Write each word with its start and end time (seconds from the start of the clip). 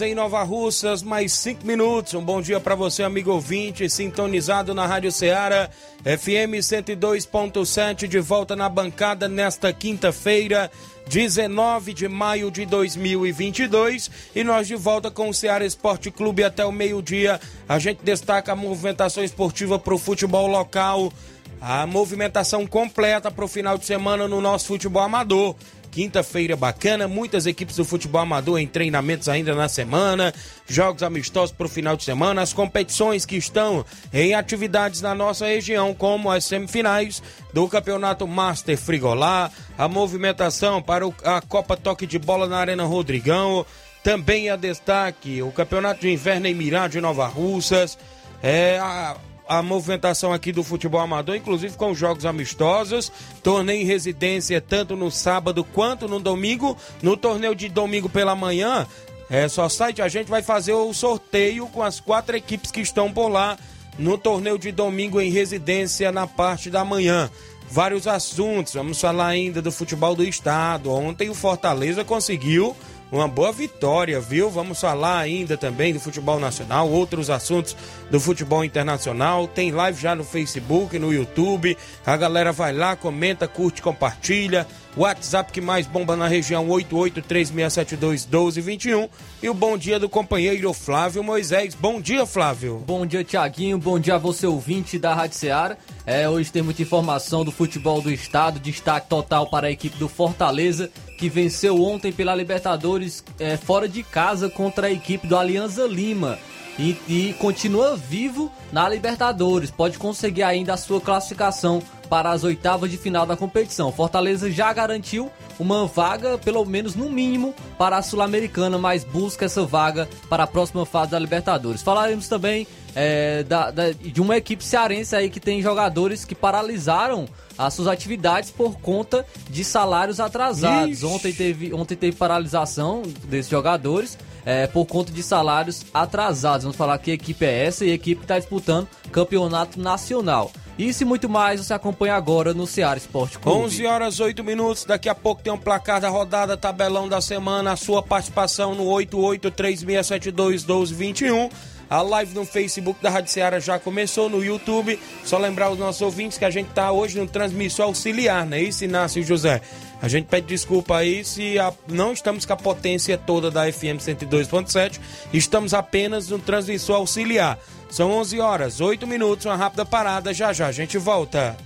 Em 0.00 0.14
Nova 0.14 0.42
Russas, 0.42 1.02
mais 1.02 1.32
5 1.32 1.66
minutos. 1.66 2.14
Um 2.14 2.22
bom 2.22 2.40
dia 2.40 2.58
para 2.58 2.74
você, 2.74 3.02
amigo 3.02 3.30
ouvinte, 3.32 3.88
sintonizado 3.88 4.74
na 4.74 4.86
Rádio 4.86 5.12
Ceará, 5.12 5.68
FM 6.02 6.60
102.7, 6.60 8.06
de 8.06 8.18
volta 8.18 8.56
na 8.56 8.68
bancada 8.68 9.28
nesta 9.28 9.72
quinta-feira, 9.72 10.70
19 11.06 11.92
de 11.92 12.08
maio 12.08 12.50
de 12.50 12.64
2022. 12.66 14.10
E 14.34 14.44
nós 14.44 14.66
de 14.66 14.76
volta 14.76 15.10
com 15.10 15.28
o 15.28 15.34
Ceará 15.34 15.64
Esporte 15.64 16.10
Clube 16.10 16.44
até 16.44 16.64
o 16.64 16.72
meio-dia. 16.72 17.40
A 17.68 17.78
gente 17.78 18.02
destaca 18.02 18.52
a 18.52 18.56
movimentação 18.56 19.22
esportiva 19.22 19.78
para 19.78 19.94
o 19.94 19.98
futebol 19.98 20.46
local. 20.46 21.12
A 21.60 21.86
movimentação 21.86 22.66
completa 22.66 23.30
para 23.30 23.44
o 23.44 23.48
final 23.48 23.76
de 23.76 23.84
semana 23.84 24.26
no 24.26 24.40
nosso 24.40 24.66
futebol 24.66 25.02
amador. 25.02 25.54
Quinta-feira 25.90 26.54
bacana, 26.54 27.08
muitas 27.08 27.46
equipes 27.46 27.76
do 27.76 27.84
futebol 27.84 28.20
amador 28.20 28.58
em 28.60 28.66
treinamentos 28.66 29.28
ainda 29.28 29.54
na 29.54 29.68
semana, 29.68 30.32
jogos 30.68 31.02
amistosos 31.02 31.54
para 31.54 31.66
o 31.66 31.68
final 31.68 31.96
de 31.96 32.04
semana, 32.04 32.42
as 32.42 32.52
competições 32.52 33.26
que 33.26 33.36
estão 33.36 33.84
em 34.12 34.34
atividades 34.34 35.00
na 35.00 35.14
nossa 35.14 35.46
região, 35.46 35.92
como 35.92 36.30
as 36.30 36.44
semifinais 36.44 37.22
do 37.52 37.66
Campeonato 37.66 38.26
Master 38.26 38.78
Frigolá, 38.78 39.50
a 39.76 39.88
movimentação 39.88 40.80
para 40.80 41.06
a 41.24 41.40
Copa 41.40 41.76
Toque 41.76 42.06
de 42.06 42.18
Bola 42.18 42.46
na 42.46 42.58
Arena 42.58 42.84
Rodrigão, 42.84 43.66
também 44.02 44.48
a 44.48 44.56
destaque 44.56 45.42
o 45.42 45.50
Campeonato 45.50 46.02
de 46.02 46.12
Inverno 46.12 46.46
em 46.46 46.54
Mirade 46.54 46.92
de 46.94 47.00
Nova 47.00 47.26
Russas, 47.26 47.98
é, 48.42 48.78
a 48.78 49.16
a 49.50 49.62
movimentação 49.62 50.32
aqui 50.32 50.52
do 50.52 50.62
futebol 50.62 51.00
amador, 51.00 51.34
inclusive 51.34 51.76
com 51.76 51.92
jogos 51.92 52.24
amistosos, 52.24 53.10
torneio 53.42 53.82
em 53.82 53.84
residência 53.84 54.60
tanto 54.60 54.94
no 54.94 55.10
sábado 55.10 55.64
quanto 55.64 56.06
no 56.06 56.20
domingo. 56.20 56.78
No 57.02 57.16
torneio 57.16 57.52
de 57.52 57.68
domingo 57.68 58.08
pela 58.08 58.36
manhã, 58.36 58.86
é 59.28 59.48
só 59.48 59.68
site, 59.68 60.00
a 60.00 60.06
gente 60.06 60.30
vai 60.30 60.40
fazer 60.40 60.72
o 60.72 60.94
sorteio 60.94 61.66
com 61.66 61.82
as 61.82 61.98
quatro 61.98 62.36
equipes 62.36 62.70
que 62.70 62.80
estão 62.80 63.12
por 63.12 63.26
lá 63.26 63.58
no 63.98 64.16
torneio 64.16 64.56
de 64.56 64.70
domingo 64.70 65.20
em 65.20 65.30
residência 65.32 66.12
na 66.12 66.28
parte 66.28 66.70
da 66.70 66.84
manhã. 66.84 67.28
Vários 67.68 68.06
assuntos, 68.06 68.74
vamos 68.74 69.00
falar 69.00 69.26
ainda 69.26 69.60
do 69.60 69.72
futebol 69.72 70.14
do 70.14 70.22
estado. 70.22 70.92
Ontem 70.92 71.28
o 71.28 71.34
Fortaleza 71.34 72.04
conseguiu 72.04 72.76
uma 73.12 73.26
boa 73.26 73.52
vitória, 73.52 74.20
viu? 74.20 74.48
Vamos 74.50 74.80
falar 74.80 75.18
ainda 75.18 75.56
também 75.56 75.92
do 75.92 75.98
futebol 76.00 76.38
nacional, 76.38 76.88
outros 76.88 77.28
assuntos 77.28 77.76
do 78.10 78.20
futebol 78.20 78.64
internacional. 78.64 79.48
Tem 79.48 79.72
live 79.72 80.00
já 80.00 80.14
no 80.14 80.22
Facebook, 80.24 80.96
no 80.98 81.12
YouTube. 81.12 81.76
A 82.06 82.16
galera 82.16 82.52
vai 82.52 82.72
lá, 82.72 82.94
comenta, 82.94 83.48
curte, 83.48 83.82
compartilha. 83.82 84.66
WhatsApp 84.96 85.52
que 85.52 85.60
mais 85.60 85.86
bomba 85.86 86.16
na 86.16 86.26
região 86.26 86.66
8836721221 86.66 89.08
e 89.40 89.48
o 89.48 89.54
bom 89.54 89.78
dia 89.78 90.00
do 90.00 90.08
companheiro 90.08 90.72
Flávio 90.72 91.22
Moisés. 91.22 91.76
Bom 91.76 92.00
dia, 92.00 92.26
Flávio. 92.26 92.82
Bom 92.86 93.06
dia, 93.06 93.22
Tiaguinho. 93.22 93.78
Bom 93.78 94.00
dia 94.00 94.16
a 94.16 94.18
você 94.18 94.48
ouvinte 94.48 94.98
da 94.98 95.14
Rádio 95.14 95.38
Ceará. 95.38 95.76
É, 96.04 96.28
hoje 96.28 96.50
tem 96.50 96.62
muita 96.62 96.82
informação 96.82 97.44
do 97.44 97.52
futebol 97.52 98.02
do 98.02 98.10
estado, 98.10 98.58
destaque 98.58 99.08
total 99.08 99.46
para 99.46 99.68
a 99.68 99.70
equipe 99.70 99.96
do 99.96 100.08
Fortaleza 100.08 100.90
que 101.20 101.28
venceu 101.28 101.82
ontem 101.82 102.10
pela 102.10 102.34
Libertadores 102.34 103.22
é, 103.38 103.54
fora 103.58 103.86
de 103.86 104.02
casa 104.02 104.48
contra 104.48 104.86
a 104.86 104.90
equipe 104.90 105.26
do 105.26 105.36
Alianza 105.36 105.86
Lima. 105.86 106.38
E, 106.78 106.96
e, 107.06 107.34
continua 107.34 107.94
vivo 107.94 108.50
na 108.72 108.88
Libertadores. 108.88 109.70
Pode 109.70 109.98
conseguir 109.98 110.42
ainda 110.42 110.72
a 110.72 110.78
sua 110.78 110.98
classificação 110.98 111.82
para 112.08 112.30
as 112.30 112.42
oitavas 112.42 112.90
de 112.90 112.96
final 112.96 113.26
da 113.26 113.36
competição. 113.36 113.92
Fortaleza 113.92 114.50
já 114.50 114.72
garantiu 114.72 115.30
uma 115.58 115.86
vaga, 115.86 116.38
pelo 116.38 116.64
menos 116.64 116.94
no 116.94 117.10
mínimo, 117.10 117.54
para 117.76 117.98
a 117.98 118.02
Sul-Americana, 118.02 118.78
mas 118.78 119.04
busca 119.04 119.44
essa 119.44 119.62
vaga 119.66 120.08
para 120.30 120.44
a 120.44 120.46
próxima 120.46 120.86
fase 120.86 121.10
da 121.10 121.18
Libertadores. 121.18 121.82
Falaremos 121.82 122.28
também 122.28 122.66
é, 122.94 123.42
da, 123.44 123.70
da, 123.70 123.92
de 123.92 124.20
uma 124.20 124.36
equipe 124.36 124.64
cearense 124.64 125.14
aí 125.14 125.30
que 125.30 125.40
tem 125.40 125.62
jogadores 125.62 126.24
que 126.24 126.34
paralisaram 126.34 127.26
as 127.56 127.74
suas 127.74 127.88
atividades 127.88 128.50
por 128.50 128.80
conta 128.80 129.24
de 129.48 129.64
salários 129.64 130.18
atrasados. 130.18 131.04
Ontem 131.04 131.32
teve, 131.32 131.72
ontem 131.74 131.94
teve 131.94 132.16
paralisação 132.16 133.02
desses 133.24 133.50
jogadores 133.50 134.16
é, 134.44 134.66
por 134.66 134.86
conta 134.86 135.12
de 135.12 135.22
salários 135.22 135.84
atrasados. 135.92 136.64
Vamos 136.64 136.76
falar 136.76 136.96
que 136.98 137.10
equipe 137.10 137.44
é 137.44 137.66
essa 137.66 137.84
e 137.84 137.90
a 137.90 137.94
equipe 137.94 138.22
está 138.22 138.38
disputando 138.38 138.88
campeonato 139.12 139.78
nacional. 139.78 140.50
Isso 140.78 141.02
e 141.02 141.06
muito 141.06 141.28
mais 141.28 141.60
você 141.60 141.74
acompanha 141.74 142.14
agora 142.14 142.54
no 142.54 142.66
Ceará 142.66 142.96
Esporte 142.96 143.38
Clube. 143.38 143.64
11 143.64 143.84
horas 143.84 144.18
8 144.18 144.42
minutos. 144.42 144.86
Daqui 144.86 145.10
a 145.10 145.14
pouco 145.14 145.42
tem 145.42 145.52
um 145.52 145.58
placar 145.58 146.00
da 146.00 146.08
rodada, 146.08 146.56
tabelão 146.56 147.06
da 147.06 147.20
semana. 147.20 147.72
A 147.72 147.76
sua 147.76 148.02
participação 148.02 148.74
no 148.74 148.84
8836721221. 148.84 151.50
A 151.90 152.02
live 152.02 152.32
no 152.34 152.44
Facebook 152.44 153.02
da 153.02 153.10
Rádio 153.10 153.32
Ceará 153.32 153.58
já 153.58 153.76
começou, 153.76 154.30
no 154.30 154.44
YouTube. 154.44 154.96
Só 155.24 155.36
lembrar 155.38 155.70
os 155.70 155.78
nossos 155.78 156.00
ouvintes 156.00 156.38
que 156.38 156.44
a 156.44 156.50
gente 156.50 156.68
está 156.68 156.92
hoje 156.92 157.18
no 157.18 157.26
transmissão 157.26 157.86
auxiliar, 157.86 158.46
não 158.46 158.56
é 158.56 158.62
isso, 158.62 158.84
Inácio 158.84 159.24
José? 159.24 159.60
A 160.00 160.06
gente 160.06 160.26
pede 160.26 160.46
desculpa 160.46 160.96
aí 160.96 161.24
se 161.24 161.58
a, 161.58 161.72
não 161.88 162.12
estamos 162.12 162.46
com 162.46 162.52
a 162.52 162.56
potência 162.56 163.18
toda 163.18 163.50
da 163.50 163.70
FM 163.70 163.98
102.7, 163.98 165.00
estamos 165.32 165.74
apenas 165.74 166.28
no 166.28 166.38
transmissor 166.38 166.94
auxiliar. 166.94 167.58
São 167.90 168.12
11 168.12 168.38
horas, 168.38 168.80
8 168.80 169.04
minutos, 169.04 169.46
uma 169.46 169.56
rápida 169.56 169.84
parada, 169.84 170.32
já 170.32 170.52
já 170.52 170.68
a 170.68 170.72
gente 170.72 170.96
volta. 170.96 171.56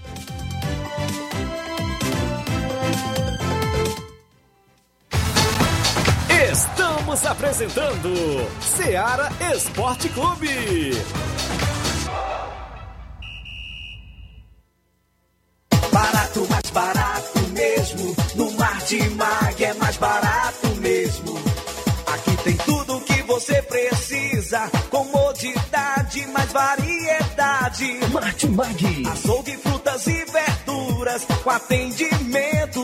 Você 23.35 23.61
precisa. 23.63 24.71
Comodidade, 24.91 26.27
mais 26.29 26.53
variedade. 26.53 28.01
Martimag. 28.13 29.07
Açougue, 29.11 29.57
frutas 29.59 30.07
e 30.07 30.25
verduras. 30.25 31.27
Com 31.43 31.51
atendimento 31.51 32.84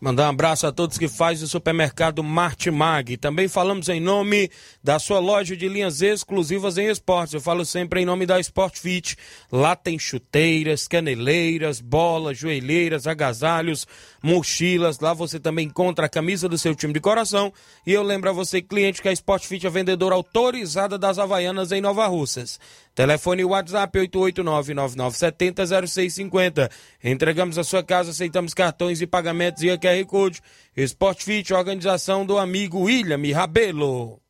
Mandar 0.00 0.26
um 0.26 0.30
abraço 0.30 0.64
a 0.64 0.70
todos 0.70 0.96
que 0.96 1.08
fazem 1.08 1.44
o 1.44 1.48
supermercado 1.48 2.22
Martimag. 2.22 3.16
Também 3.16 3.48
falamos 3.48 3.88
em 3.88 3.98
nome 3.98 4.48
da 4.82 4.96
sua 4.96 5.18
loja 5.18 5.56
de 5.56 5.68
linhas 5.68 6.00
exclusivas 6.00 6.78
em 6.78 6.86
esportes. 6.88 7.34
Eu 7.34 7.40
falo 7.40 7.64
sempre 7.64 8.00
em 8.00 8.04
nome 8.04 8.24
da 8.24 8.38
Sport 8.38 8.78
Fit. 8.78 9.16
Lá 9.50 9.74
tem 9.74 9.98
chuteiras, 9.98 10.86
caneleiras, 10.86 11.80
bolas, 11.80 12.38
joelheiras, 12.38 13.08
agasalhos, 13.08 13.88
mochilas. 14.22 15.00
Lá 15.00 15.12
você 15.12 15.40
também 15.40 15.66
encontra 15.66 16.06
a 16.06 16.08
camisa 16.08 16.48
do 16.48 16.56
seu 16.56 16.76
time 16.76 16.92
de 16.92 17.00
coração. 17.00 17.52
E 17.84 17.92
eu 17.92 18.04
lembro 18.04 18.30
a 18.30 18.32
você, 18.32 18.62
cliente, 18.62 19.02
que 19.02 19.08
a 19.08 19.12
Sport 19.12 19.46
Fit 19.46 19.66
é 19.66 19.70
vendedora 19.70 20.14
autorizada 20.14 20.96
das 20.96 21.18
Havaianas 21.18 21.72
em 21.72 21.80
Nova 21.80 22.06
Russas. 22.06 22.60
Telefone 22.98 23.44
WhatsApp 23.44 23.96
889-9970-0650. 23.96 26.68
Entregamos 27.04 27.56
a 27.56 27.62
sua 27.62 27.80
casa, 27.80 28.10
aceitamos 28.10 28.52
cartões 28.52 29.00
e 29.00 29.06
pagamentos 29.06 29.62
e 29.62 29.68
QR 29.78 30.04
Code. 30.04 30.42
Sport 30.76 31.22
Fit, 31.22 31.54
organização 31.54 32.26
do 32.26 32.36
amigo 32.36 32.80
William 32.80 33.20
Rabelo. 33.32 34.20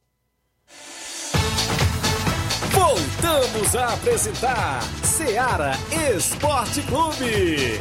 Voltamos 2.71 3.75
a 3.75 3.95
apresentar 3.95 4.83
Seara 5.03 5.73
Esporte 6.15 6.83
Clube. 6.83 7.79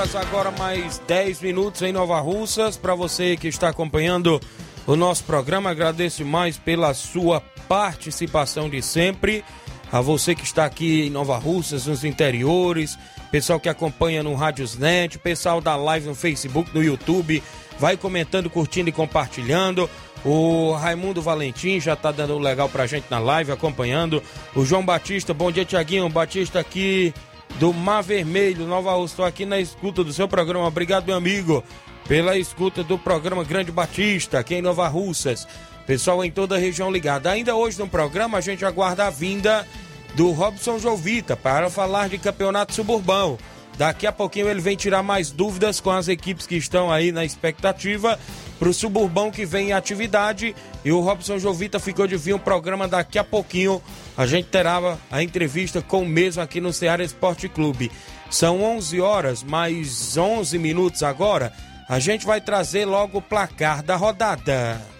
Horas 0.00 0.16
agora 0.16 0.50
mais 0.52 0.98
10 1.06 1.42
minutos 1.42 1.82
em 1.82 1.92
Nova 1.92 2.18
Russas. 2.20 2.74
Para 2.74 2.94
você 2.94 3.36
que 3.36 3.48
está 3.48 3.68
acompanhando 3.68 4.40
o 4.86 4.96
nosso 4.96 5.24
programa, 5.24 5.68
agradeço 5.68 6.24
mais 6.24 6.56
pela 6.56 6.94
sua 6.94 7.42
participação 7.68 8.70
de 8.70 8.80
sempre. 8.80 9.44
A 9.92 10.00
você 10.00 10.34
que 10.34 10.42
está 10.42 10.64
aqui 10.64 11.06
em 11.06 11.10
Nova 11.10 11.36
Russas, 11.36 11.86
nos 11.86 12.02
interiores, 12.02 12.98
pessoal 13.30 13.60
que 13.60 13.68
acompanha 13.68 14.22
no 14.22 14.34
Rádiosnet, 14.34 15.18
pessoal 15.18 15.60
da 15.60 15.76
live 15.76 16.08
no 16.08 16.14
Facebook, 16.14 16.74
no 16.74 16.82
YouTube, 16.82 17.42
vai 17.78 17.94
comentando, 17.94 18.48
curtindo 18.48 18.88
e 18.88 18.92
compartilhando. 18.92 19.90
O 20.24 20.72
Raimundo 20.72 21.20
Valentim 21.20 21.78
já 21.78 21.94
tá 21.94 22.10
dando 22.10 22.38
legal 22.38 22.70
pra 22.70 22.86
gente 22.86 23.04
na 23.10 23.18
live, 23.18 23.52
acompanhando. 23.52 24.22
O 24.54 24.64
João 24.64 24.82
Batista, 24.82 25.34
bom 25.34 25.52
dia, 25.52 25.64
Tiaguinho. 25.66 26.08
Batista 26.08 26.58
aqui 26.58 27.12
do 27.58 27.72
Mar 27.72 28.02
Vermelho, 28.02 28.66
Nova 28.66 28.92
Rússia. 28.92 29.26
Aqui 29.26 29.44
na 29.44 29.58
escuta 29.58 30.04
do 30.04 30.12
seu 30.12 30.28
programa. 30.28 30.66
Obrigado, 30.66 31.06
meu 31.06 31.16
amigo, 31.16 31.64
pela 32.06 32.36
escuta 32.36 32.82
do 32.82 32.98
programa 32.98 33.44
Grande 33.44 33.72
Batista, 33.72 34.38
aqui 34.38 34.56
em 34.56 34.62
Nova 34.62 34.88
Russas. 34.88 35.46
Pessoal 35.86 36.24
em 36.24 36.30
toda 36.30 36.56
a 36.56 36.58
região 36.58 36.90
ligada. 36.90 37.30
Ainda 37.30 37.54
hoje 37.56 37.78
no 37.78 37.88
programa 37.88 38.38
a 38.38 38.40
gente 38.40 38.64
aguarda 38.64 39.06
a 39.06 39.10
vinda 39.10 39.66
do 40.14 40.30
Robson 40.30 40.78
Jovita 40.78 41.36
para 41.36 41.70
falar 41.70 42.08
de 42.08 42.18
campeonato 42.18 42.74
suburbão. 42.74 43.38
Daqui 43.80 44.06
a 44.06 44.12
pouquinho 44.12 44.46
ele 44.46 44.60
vem 44.60 44.76
tirar 44.76 45.02
mais 45.02 45.30
dúvidas 45.30 45.80
com 45.80 45.90
as 45.90 46.06
equipes 46.06 46.46
que 46.46 46.54
estão 46.54 46.92
aí 46.92 47.10
na 47.10 47.24
expectativa 47.24 48.20
para 48.58 48.68
o 48.68 48.74
suburbão 48.74 49.30
que 49.30 49.46
vem 49.46 49.68
em 49.68 49.72
atividade. 49.72 50.54
E 50.84 50.92
o 50.92 51.00
Robson 51.00 51.38
Jovita 51.38 51.80
ficou 51.80 52.06
de 52.06 52.14
vir 52.14 52.34
um 52.34 52.38
programa 52.38 52.86
daqui 52.86 53.18
a 53.18 53.24
pouquinho. 53.24 53.80
A 54.18 54.26
gente 54.26 54.48
terá 54.48 54.98
a 55.10 55.22
entrevista 55.22 55.80
com 55.80 56.02
o 56.02 56.06
mesmo 56.06 56.42
aqui 56.42 56.60
no 56.60 56.74
Ceará 56.74 57.02
Esporte 57.02 57.48
Clube. 57.48 57.90
São 58.30 58.62
11 58.62 59.00
horas, 59.00 59.42
mais 59.42 60.14
11 60.14 60.58
minutos 60.58 61.02
agora. 61.02 61.50
A 61.88 61.98
gente 61.98 62.26
vai 62.26 62.38
trazer 62.38 62.84
logo 62.84 63.16
o 63.16 63.22
placar 63.22 63.82
da 63.82 63.96
rodada. 63.96 64.99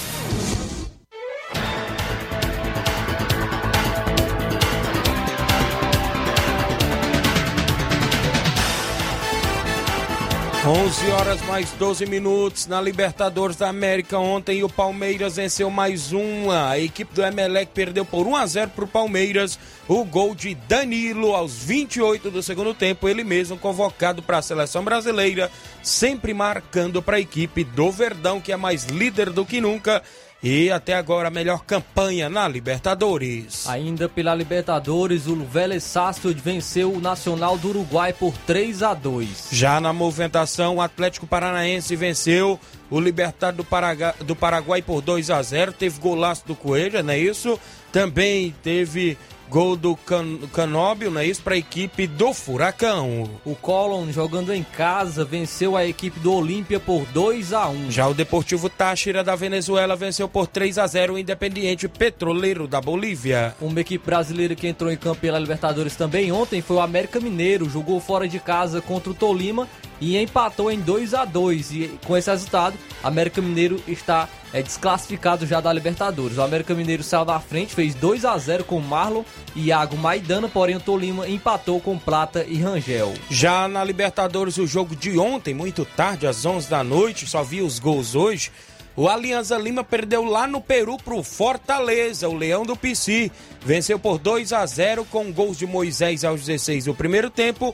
11 10.63 11.09
horas 11.09 11.41
mais 11.47 11.71
12 11.71 12.05
minutos 12.05 12.67
na 12.67 12.79
Libertadores 12.79 13.55
da 13.55 13.67
América. 13.67 14.19
Ontem 14.19 14.63
o 14.63 14.69
Palmeiras 14.69 15.37
venceu 15.37 15.71
mais 15.71 16.13
uma. 16.13 16.69
A 16.69 16.77
equipe 16.77 17.15
do 17.15 17.23
Emelec 17.23 17.71
perdeu 17.73 18.05
por 18.05 18.27
1 18.27 18.35
a 18.35 18.45
0 18.45 18.71
para 18.75 18.85
o 18.85 18.87
Palmeiras. 18.87 19.57
O 19.87 20.05
gol 20.05 20.35
de 20.35 20.53
Danilo 20.53 21.33
aos 21.33 21.57
28 21.57 22.29
do 22.29 22.43
segundo 22.43 22.75
tempo. 22.75 23.09
Ele 23.09 23.23
mesmo 23.23 23.57
convocado 23.57 24.21
para 24.21 24.37
a 24.37 24.41
seleção 24.43 24.83
brasileira, 24.83 25.51
sempre 25.81 26.31
marcando 26.31 27.01
para 27.01 27.17
a 27.17 27.21
equipe 27.21 27.63
do 27.63 27.91
Verdão, 27.91 28.39
que 28.39 28.51
é 28.51 28.55
mais 28.55 28.85
líder 28.85 29.31
do 29.31 29.43
que 29.43 29.59
nunca. 29.59 30.03
E 30.43 30.71
até 30.71 30.95
agora 30.95 31.27
a 31.27 31.31
melhor 31.31 31.63
campanha 31.65 32.27
na 32.27 32.47
Libertadores. 32.47 33.67
Ainda 33.69 34.09
pela 34.09 34.33
Libertadores, 34.33 35.27
o 35.27 35.35
Vélez 35.35 35.83
Sarsfield 35.83 36.41
venceu 36.41 36.91
o 36.91 36.99
Nacional 36.99 37.59
do 37.59 37.69
Uruguai 37.69 38.11
por 38.11 38.35
3 38.47 38.81
a 38.81 38.95
2. 38.95 39.49
Já 39.51 39.79
na 39.79 39.93
movimentação, 39.93 40.77
o 40.77 40.81
Atlético 40.81 41.27
Paranaense 41.27 41.95
venceu 41.95 42.59
o 42.89 42.99
Libertad 42.99 43.55
do, 43.55 43.63
Paraguai, 43.63 44.13
do 44.25 44.35
Paraguai 44.35 44.81
por 44.81 45.01
2 45.01 45.29
a 45.29 45.41
0 45.43 45.73
Teve 45.73 45.99
golaço 45.99 46.45
do 46.47 46.55
Coelho, 46.55 47.03
não 47.03 47.13
é 47.13 47.19
isso? 47.19 47.59
Também 47.91 48.55
teve 48.63 49.17
gol 49.51 49.75
do 49.75 49.97
Can 49.97 50.37
Canóbio, 50.53 51.11
não 51.11 51.19
é 51.19 51.25
isso? 51.25 51.41
Para 51.41 51.55
a 51.55 51.57
equipe 51.57 52.07
do 52.07 52.33
Furacão. 52.33 53.29
O 53.43 53.53
Colón, 53.53 54.09
jogando 54.09 54.53
em 54.53 54.63
casa, 54.63 55.25
venceu 55.25 55.75
a 55.75 55.85
equipe 55.85 56.21
do 56.21 56.33
Olímpia 56.33 56.79
por 56.79 57.05
2 57.07 57.51
a 57.51 57.67
1 57.67 57.91
Já 57.91 58.07
o 58.07 58.13
Deportivo 58.13 58.69
Táchira 58.69 59.25
da 59.25 59.35
Venezuela 59.35 59.97
venceu 59.97 60.29
por 60.29 60.47
3 60.47 60.77
a 60.77 60.87
0 60.87 61.15
o 61.15 61.19
Independiente 61.19 61.89
Petroleiro 61.89 62.65
da 62.65 62.79
Bolívia. 62.79 63.53
Uma 63.59 63.81
equipe 63.81 64.05
brasileira 64.05 64.55
que 64.55 64.69
entrou 64.69 64.89
em 64.89 64.95
campo 64.95 65.19
pela 65.19 65.37
Libertadores 65.37 65.97
também 65.97 66.31
ontem 66.31 66.61
foi 66.61 66.77
o 66.77 66.81
América 66.81 67.19
Mineiro. 67.19 67.69
Jogou 67.69 67.99
fora 67.99 68.29
de 68.29 68.39
casa 68.39 68.79
contra 68.79 69.11
o 69.11 69.13
Tolima 69.13 69.67
e 70.01 70.17
empatou 70.17 70.71
em 70.71 70.79
2 70.79 71.13
a 71.13 71.23
2 71.23 71.71
E 71.71 71.99
com 72.05 72.17
esse 72.17 72.29
resultado, 72.29 72.75
América 73.03 73.41
Mineiro 73.41 73.81
está 73.87 74.27
é, 74.51 74.61
desclassificado 74.61 75.45
já 75.45 75.61
da 75.61 75.71
Libertadores. 75.71 76.37
O 76.37 76.41
América 76.41 76.73
Mineiro 76.73 77.03
saiu 77.03 77.23
da 77.23 77.39
frente, 77.39 77.73
fez 77.73 77.93
2 77.95 78.25
a 78.25 78.37
0 78.37 78.63
com 78.65 78.79
Marlon 78.79 79.23
e 79.55 79.67
Iago 79.67 79.95
Maidana, 79.95 80.49
porém 80.49 80.75
o 80.75 80.79
Tolima 80.79 81.29
empatou 81.29 81.79
com 81.79 81.97
Plata 81.97 82.43
e 82.47 82.57
Rangel. 82.57 83.13
Já 83.29 83.67
na 83.67 83.83
Libertadores, 83.83 84.57
o 84.57 84.67
jogo 84.67 84.95
de 84.95 85.17
ontem, 85.17 85.53
muito 85.53 85.85
tarde, 85.85 86.27
às 86.27 86.45
11 86.45 86.69
da 86.69 86.83
noite, 86.83 87.27
só 87.27 87.43
vi 87.43 87.61
os 87.61 87.79
gols 87.79 88.15
hoje. 88.15 88.51
O 88.93 89.07
Alianza 89.07 89.57
Lima 89.57 89.85
perdeu 89.85 90.25
lá 90.25 90.45
no 90.45 90.59
Peru 90.59 90.97
pro 90.97 91.23
Fortaleza, 91.23 92.27
o 92.27 92.35
Leão 92.35 92.65
do 92.65 92.75
PC. 92.75 93.31
Venceu 93.65 93.97
por 93.97 94.17
2 94.17 94.51
a 94.51 94.65
0 94.65 95.05
com 95.05 95.31
gols 95.31 95.57
de 95.57 95.65
Moisés 95.65 96.25
aos 96.25 96.41
16 96.41 96.85
do 96.85 96.93
primeiro 96.93 97.29
tempo. 97.29 97.73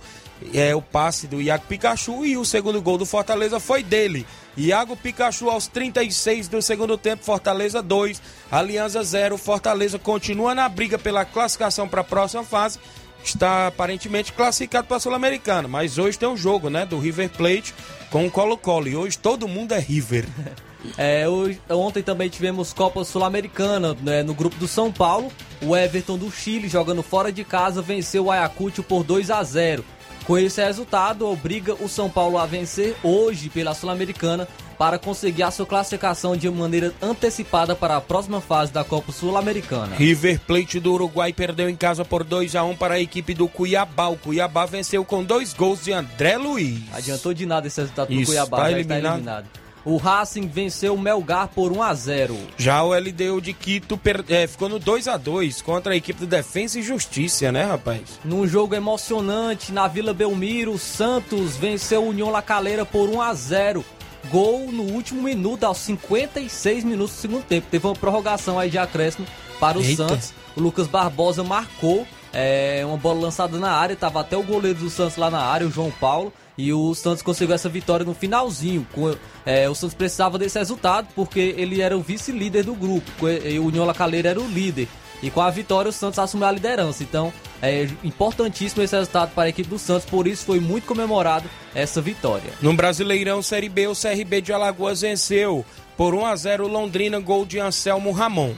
É 0.53 0.75
o 0.75 0.81
passe 0.81 1.27
do 1.27 1.41
Iago 1.41 1.65
Pikachu 1.67 2.25
e 2.25 2.37
o 2.37 2.45
segundo 2.45 2.81
gol 2.81 2.97
do 2.97 3.05
Fortaleza 3.05 3.59
foi 3.59 3.81
dele. 3.81 4.25
Iago 4.55 4.95
Pikachu 4.95 5.49
aos 5.49 5.67
36 5.67 6.47
do 6.47 6.61
segundo 6.61 6.97
tempo, 6.97 7.23
Fortaleza 7.23 7.81
2, 7.81 8.21
Aliança 8.51 9.03
0. 9.03 9.37
Fortaleza 9.37 9.99
continua 9.99 10.53
na 10.53 10.67
briga 10.69 10.97
pela 10.97 11.25
classificação 11.25 11.87
para 11.87 12.01
a 12.01 12.03
próxima 12.03 12.43
fase. 12.43 12.79
Está 13.23 13.67
aparentemente 13.67 14.31
classificado 14.31 14.87
para 14.87 14.97
a 14.97 14.99
Sul-Americana, 14.99 15.67
mas 15.67 15.97
hoje 15.97 16.17
tem 16.17 16.29
um 16.29 16.37
jogo, 16.37 16.69
né, 16.69 16.85
do 16.85 16.99
River 16.99 17.29
Plate 17.29 17.73
com 18.09 18.25
o 18.25 18.31
Colo-Colo 18.31 18.87
e 18.87 18.95
hoje 18.95 19.17
todo 19.17 19.47
mundo 19.47 19.73
é 19.73 19.79
River. 19.79 20.25
É, 20.95 21.27
hoje, 21.27 21.59
ontem 21.69 22.03
também 22.03 22.29
tivemos 22.29 22.71
Copa 22.71 23.03
Sul-Americana 23.03 23.97
né, 24.01 24.23
no 24.23 24.33
grupo 24.33 24.55
do 24.57 24.67
São 24.67 24.91
Paulo. 24.91 25.31
O 25.61 25.75
Everton 25.75 26.17
do 26.17 26.31
Chile, 26.31 26.69
jogando 26.69 27.01
fora 27.01 27.31
de 27.31 27.43
casa, 27.43 27.81
venceu 27.81 28.25
o 28.25 28.31
Ayacucho 28.31 28.83
por 28.83 29.03
2 29.03 29.31
a 29.31 29.43
0. 29.43 29.83
Com 30.27 30.37
esse 30.37 30.61
resultado, 30.61 31.25
obriga 31.25 31.73
o 31.75 31.87
São 31.87 32.09
Paulo 32.09 32.37
a 32.37 32.45
vencer 32.45 32.97
hoje 33.01 33.47
pela 33.47 33.73
Sul-Americana 33.73 34.45
para 34.77 34.99
conseguir 34.99 35.43
a 35.43 35.51
sua 35.51 35.65
classificação 35.65 36.35
de 36.35 36.49
maneira 36.49 36.93
antecipada 37.01 37.73
para 37.73 37.95
a 37.95 38.01
próxima 38.01 38.41
fase 38.41 38.73
da 38.73 38.83
Copa 38.83 39.13
Sul-Americana. 39.13 39.95
River 39.95 40.41
Plate 40.45 40.81
do 40.81 40.91
Uruguai 40.91 41.31
perdeu 41.31 41.69
em 41.69 41.77
casa 41.77 42.03
por 42.03 42.25
2 42.25 42.57
a 42.57 42.63
1 42.65 42.75
para 42.75 42.95
a 42.95 42.99
equipe 42.99 43.33
do 43.33 43.47
Cuiabá. 43.47 44.09
O 44.09 44.17
Cuiabá 44.17 44.65
venceu 44.65 45.05
com 45.05 45.23
dois 45.23 45.53
gols 45.53 45.85
de 45.85 45.93
André 45.93 46.35
Luiz. 46.35 46.81
Adiantou 46.93 47.33
de 47.33 47.45
nada 47.45 47.65
esse 47.67 47.79
resultado 47.79 48.13
do 48.13 48.25
Cuiabá, 48.25 48.57
tá 48.57 48.71
já 48.71 48.79
está 48.81 48.95
eliminado. 48.97 49.45
O 49.89 49.95
Racing 49.95 50.49
venceu 50.49 50.95
o 50.95 50.99
Melgar 50.99 51.47
por 51.47 51.71
1 51.71 51.81
a 51.81 51.93
0. 51.93 52.37
Já 52.57 52.83
o 52.83 52.93
LDU 52.93 53.39
de 53.39 53.53
Quito 53.53 53.97
per- 53.97 54.25
é, 54.27 54.45
ficou 54.45 54.67
no 54.67 54.79
2 54.79 55.07
a 55.07 55.15
2 55.15 55.61
contra 55.61 55.93
a 55.93 55.95
equipe 55.95 56.19
do 56.19 56.27
Defensa 56.27 56.77
e 56.77 56.83
Justiça, 56.83 57.53
né, 57.53 57.63
rapaz? 57.63 58.01
Num 58.25 58.45
jogo 58.45 58.75
emocionante 58.75 59.71
na 59.71 59.87
Vila 59.87 60.13
Belmiro, 60.13 60.73
o 60.73 60.77
Santos 60.77 61.55
venceu 61.55 62.03
o 62.03 62.09
União 62.09 62.29
La 62.29 62.41
Calera 62.41 62.85
por 62.85 63.07
1 63.09 63.21
a 63.21 63.33
0. 63.33 63.85
Gol 64.29 64.73
no 64.73 64.83
último 64.83 65.21
minuto, 65.23 65.63
aos 65.63 65.77
56 65.77 66.83
minutos 66.83 67.15
do 67.15 67.21
segundo 67.21 67.43
tempo. 67.45 67.67
Teve 67.71 67.87
uma 67.87 67.95
prorrogação 67.95 68.59
aí 68.59 68.69
de 68.69 68.77
acréscimo 68.77 69.25
para 69.57 69.77
o 69.77 69.81
Eita. 69.81 70.05
Santos. 70.09 70.33
O 70.53 70.59
Lucas 70.59 70.87
Barbosa 70.87 71.45
marcou 71.45 72.05
é, 72.33 72.83
uma 72.85 72.97
bola 72.97 73.21
lançada 73.21 73.57
na 73.57 73.71
área, 73.71 73.95
tava 73.95 74.19
até 74.19 74.35
o 74.35 74.43
goleiro 74.43 74.79
do 74.79 74.89
Santos 74.89 75.15
lá 75.15 75.29
na 75.29 75.39
área, 75.39 75.65
o 75.65 75.71
João 75.71 75.91
Paulo. 75.91 76.33
E 76.57 76.73
o 76.73 76.95
Santos 76.95 77.21
conseguiu 77.21 77.53
essa 77.53 77.69
vitória 77.69 78.05
no 78.05 78.13
finalzinho. 78.13 78.87
Com, 78.93 79.15
é, 79.45 79.69
o 79.69 79.75
Santos 79.75 79.93
precisava 79.93 80.37
desse 80.37 80.57
resultado 80.57 81.07
porque 81.15 81.53
ele 81.57 81.81
era 81.81 81.95
o 81.95 82.01
vice-líder 82.01 82.63
do 82.63 82.73
grupo. 82.73 83.27
E 83.27 83.59
o 83.59 83.65
União 83.65 83.85
La 83.85 83.93
Calera 83.93 84.29
era 84.29 84.39
o 84.39 84.47
líder. 84.47 84.87
E 85.21 85.29
com 85.29 85.41
a 85.41 85.49
vitória 85.49 85.89
o 85.89 85.93
Santos 85.93 86.19
assumiu 86.19 86.47
a 86.47 86.51
liderança. 86.51 87.03
Então 87.03 87.31
é 87.61 87.87
importantíssimo 88.03 88.81
esse 88.81 88.95
resultado 88.95 89.33
para 89.33 89.43
a 89.43 89.49
equipe 89.49 89.69
do 89.69 89.77
Santos. 89.77 90.05
Por 90.05 90.27
isso 90.27 90.45
foi 90.45 90.59
muito 90.59 90.85
comemorado 90.85 91.49
essa 91.75 92.01
vitória. 92.01 92.51
No 92.61 92.73
Brasileirão 92.73 93.41
Série 93.41 93.69
B, 93.69 93.87
o 93.87 93.95
CRB 93.95 94.41
de 94.41 94.53
Alagoas 94.53 95.01
venceu 95.01 95.65
por 95.95 96.13
1 96.13 96.25
a 96.25 96.35
0 96.35 96.65
o 96.65 96.67
Londrina, 96.67 97.19
gol 97.19 97.45
de 97.45 97.59
Anselmo 97.59 98.11
Ramon. 98.11 98.53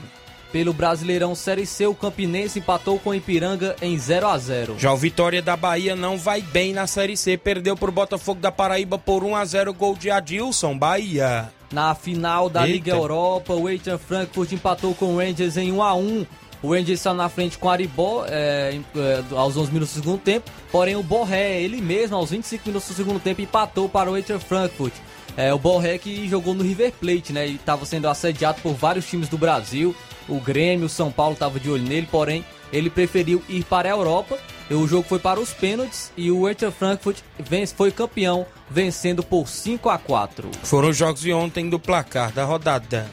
Pelo 0.52 0.72
Brasileirão 0.72 1.34
Série 1.34 1.64
C, 1.64 1.86
o 1.86 1.94
Campinense 1.94 2.58
empatou 2.58 2.98
com 2.98 3.10
o 3.10 3.14
Ipiranga 3.14 3.76
em 3.80 3.96
0 3.96 4.26
a 4.26 4.36
0 4.36 4.74
Já 4.78 4.92
o 4.92 4.96
Vitória 4.96 5.40
da 5.40 5.56
Bahia 5.56 5.94
não 5.94 6.18
vai 6.18 6.42
bem 6.42 6.72
na 6.72 6.88
Série 6.88 7.16
C, 7.16 7.36
perdeu 7.36 7.76
pro 7.76 7.92
Botafogo 7.92 8.40
da 8.40 8.50
Paraíba 8.50 8.98
por 8.98 9.22
1 9.22 9.36
a 9.36 9.44
0 9.44 9.72
gol 9.72 9.94
de 9.94 10.10
Adilson, 10.10 10.76
Bahia. 10.76 11.52
Na 11.72 11.94
final 11.94 12.50
da 12.50 12.62
Eita. 12.62 12.72
Liga 12.72 12.92
Europa, 12.92 13.54
o 13.54 13.68
Eintracht 13.68 14.04
Frankfurt 14.04 14.50
empatou 14.50 14.92
com 14.92 15.14
o 15.14 15.18
Rangers 15.18 15.56
em 15.56 15.70
1 15.70 15.82
a 15.82 15.94
1 15.94 16.26
O 16.62 16.72
Rangers 16.72 16.98
está 16.98 17.14
na 17.14 17.28
frente 17.28 17.56
com 17.56 17.68
o 17.68 17.70
Aribó 17.70 18.24
é, 18.26 18.76
é, 18.96 19.24
aos 19.36 19.56
11 19.56 19.72
minutos 19.72 19.94
do 19.94 20.02
segundo 20.02 20.18
tempo. 20.18 20.50
Porém, 20.72 20.96
o 20.96 21.02
Borré, 21.02 21.60
ele 21.62 21.80
mesmo, 21.80 22.16
aos 22.16 22.30
25 22.30 22.64
minutos 22.66 22.88
do 22.88 22.94
segundo 22.94 23.20
tempo, 23.20 23.40
empatou 23.40 23.88
para 23.88 24.10
o 24.10 24.16
Eintracht 24.16 24.44
Frankfurt. 24.44 24.94
É, 25.36 25.54
o 25.54 25.58
Borré 25.58 25.96
que 25.96 26.28
jogou 26.28 26.54
no 26.54 26.64
River 26.64 26.92
Plate, 26.92 27.32
né? 27.32 27.46
E 27.46 27.54
estava 27.54 27.86
sendo 27.86 28.08
assediado 28.08 28.60
por 28.60 28.74
vários 28.74 29.08
times 29.08 29.28
do 29.28 29.38
Brasil. 29.38 29.94
O 30.28 30.40
Grêmio, 30.40 30.86
o 30.86 30.88
São 30.88 31.10
Paulo 31.10 31.34
estava 31.34 31.58
de 31.58 31.70
olho 31.70 31.82
nele, 31.82 32.08
porém, 32.10 32.44
ele 32.72 32.90
preferiu 32.90 33.42
ir 33.48 33.64
para 33.64 33.88
a 33.88 33.92
Europa. 33.92 34.38
E 34.70 34.74
o 34.74 34.86
jogo 34.86 35.08
foi 35.08 35.18
para 35.18 35.40
os 35.40 35.52
pênaltis 35.52 36.12
e 36.16 36.30
o 36.30 36.48
Eintracht 36.48 36.78
Frankfurt 36.78 37.18
vence, 37.38 37.74
foi 37.74 37.90
campeão, 37.90 38.46
vencendo 38.70 39.20
por 39.20 39.48
5 39.48 39.88
a 39.88 39.98
4 39.98 40.48
Foram 40.62 40.90
os 40.90 40.96
jogos 40.96 41.22
de 41.22 41.32
ontem 41.32 41.68
do 41.68 41.80
placar 41.80 42.30
da 42.30 42.44
rodada. 42.44 43.10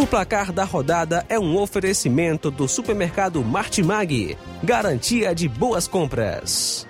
O 0.00 0.06
placar 0.06 0.50
da 0.50 0.64
rodada 0.64 1.26
é 1.28 1.38
um 1.38 1.58
oferecimento 1.58 2.50
do 2.50 2.66
supermercado 2.66 3.44
Martimag. 3.44 4.38
Garantia 4.62 5.34
de 5.34 5.46
boas 5.46 5.86
compras. 5.86 6.86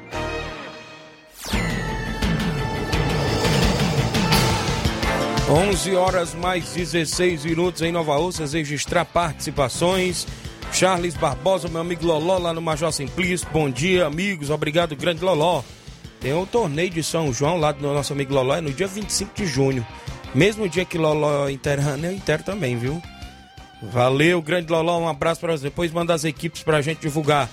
Onze 5.50 5.97
horas 5.97 6.33
mais 6.33 6.73
16 6.75 7.45
minutos 7.45 7.83
em 7.83 7.90
Nova 7.90 8.16
Russas, 8.16 8.52
registrar 8.52 9.04
participações. 9.04 10.25
Charles 10.73 11.16
Barbosa, 11.16 11.66
meu 11.66 11.80
amigo 11.80 12.07
Loló 12.07 12.38
lá 12.38 12.52
no 12.52 12.62
Major 12.62 12.92
Simplício. 12.92 13.49
Bom 13.52 13.69
dia, 13.69 14.07
amigos. 14.07 14.49
Obrigado, 14.49 14.95
grande 14.95 15.25
Loló. 15.25 15.64
Tem 16.21 16.33
um 16.33 16.47
torneio 16.47 16.90
de 16.90 17.02
São 17.02 17.33
João 17.33 17.59
lá 17.59 17.73
do 17.73 17.83
nosso 17.83 18.12
amigo 18.12 18.33
Loló, 18.33 18.54
é 18.54 18.61
no 18.61 18.73
dia 18.73 18.87
25 18.87 19.35
de 19.35 19.45
junho. 19.45 19.85
Mesmo 20.33 20.69
dia 20.69 20.85
que 20.85 20.97
Loló 20.97 21.49
enterrando, 21.49 22.07
eu 22.07 22.12
enterro 22.12 22.45
também, 22.45 22.76
viu? 22.76 23.02
Valeu, 23.83 24.40
grande 24.40 24.71
Loló, 24.71 25.00
um 25.00 25.09
abraço 25.09 25.40
para 25.40 25.50
você. 25.50 25.64
Depois 25.64 25.90
manda 25.90 26.14
as 26.14 26.23
equipes 26.23 26.62
pra 26.62 26.80
gente 26.80 27.00
divulgar. 27.00 27.50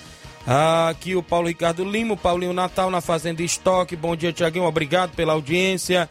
Aqui 0.88 1.16
o 1.16 1.24
Paulo 1.24 1.48
Ricardo 1.48 1.84
Lima, 1.84 2.14
o 2.14 2.18
Paulinho 2.18 2.54
Natal 2.54 2.92
na 2.92 3.02
Fazenda 3.02 3.42
Estoque. 3.42 3.96
Bom 3.96 4.16
dia, 4.16 4.32
Tiaguinho, 4.32 4.66
obrigado 4.66 5.16
pela 5.16 5.34
audiência. 5.34 6.08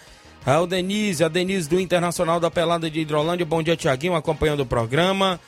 Ah, 0.49 0.61
o 0.61 0.67
Denise, 0.67 1.25
a 1.25 1.29
Denise 1.29 1.69
do 1.69 1.81
Internacional 1.81 2.39
da 2.39 2.49
Pelada 2.49 2.89
de 2.89 3.01
Hidrolândia. 3.01 3.45
Bom 3.45 3.61
dia, 3.65 3.77
Tiaguinho, 3.77 4.15
acompanhando 4.15 4.61
o 4.61 4.67
programa. 4.67 5.41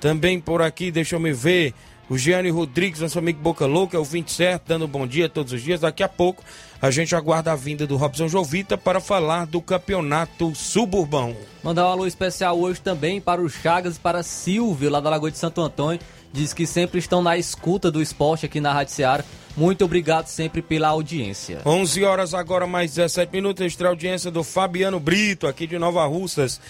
Também 0.00 0.40
por 0.40 0.62
aqui, 0.62 0.90
deixa 0.90 1.14
eu 1.14 1.20
me 1.20 1.30
ver. 1.30 1.74
O 2.08 2.16
Gianni 2.16 2.50
Rodrigues, 2.50 3.00
nosso 3.00 3.18
amigo 3.18 3.40
Boca 3.40 3.66
Louca, 3.66 3.96
é 3.96 4.00
o 4.00 4.04
27, 4.04 4.62
dando 4.64 4.86
bom 4.86 5.08
dia 5.08 5.28
todos 5.28 5.52
os 5.52 5.60
dias. 5.60 5.80
Daqui 5.80 6.04
a 6.04 6.08
pouco 6.08 6.44
a 6.80 6.88
gente 6.88 7.16
aguarda 7.16 7.50
a 7.50 7.56
vinda 7.56 7.84
do 7.84 7.96
Robson 7.96 8.28
Jovita 8.28 8.78
para 8.78 9.00
falar 9.00 9.44
do 9.44 9.60
campeonato 9.60 10.54
suburbão. 10.54 11.36
Mandar 11.64 11.84
um 11.84 11.90
alô 11.90 12.06
especial 12.06 12.60
hoje 12.60 12.80
também 12.80 13.20
para 13.20 13.40
o 13.40 13.48
Chagas 13.48 13.96
e 13.96 14.00
para 14.00 14.22
Silvio, 14.22 14.88
lá 14.88 15.00
da 15.00 15.10
Lagoa 15.10 15.32
de 15.32 15.38
Santo 15.38 15.60
Antônio. 15.60 16.00
Diz 16.32 16.52
que 16.52 16.64
sempre 16.64 17.00
estão 17.00 17.20
na 17.22 17.36
escuta 17.36 17.90
do 17.90 18.00
esporte 18.00 18.46
aqui 18.46 18.60
na 18.60 18.72
Rádio 18.72 18.94
Seara. 18.94 19.24
Muito 19.56 19.84
obrigado 19.84 20.26
sempre 20.26 20.60
pela 20.60 20.88
audiência. 20.88 21.62
11 21.64 22.04
horas 22.04 22.34
agora, 22.34 22.66
mais 22.66 22.94
17 22.94 23.32
minutos. 23.32 23.64
Extra 23.64 23.88
audiência 23.88 24.30
do 24.30 24.44
Fabiano 24.44 25.00
Brito, 25.00 25.46
aqui 25.46 25.66
de 25.66 25.78
Nova 25.78 26.04
Russas. 26.06 26.60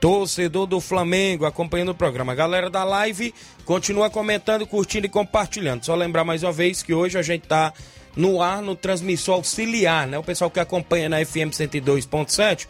Torcedor 0.00 0.66
do 0.66 0.80
Flamengo, 0.80 1.44
acompanhando 1.44 1.90
o 1.90 1.94
programa. 1.94 2.34
Galera 2.34 2.68
da 2.68 2.84
live, 2.84 3.34
continua 3.64 4.10
comentando, 4.10 4.66
curtindo 4.66 5.06
e 5.06 5.10
compartilhando. 5.10 5.84
Só 5.84 5.94
lembrar 5.94 6.24
mais 6.24 6.42
uma 6.42 6.52
vez 6.52 6.82
que 6.82 6.94
hoje 6.94 7.18
a 7.18 7.22
gente 7.22 7.46
tá 7.48 7.72
no 8.16 8.40
ar, 8.40 8.62
no 8.62 8.74
transmissor 8.74 9.34
auxiliar, 9.34 10.06
né? 10.06 10.18
O 10.18 10.22
pessoal 10.22 10.50
que 10.50 10.60
acompanha 10.60 11.08
na 11.08 11.24
FM 11.24 11.50
102.7. 11.52 12.66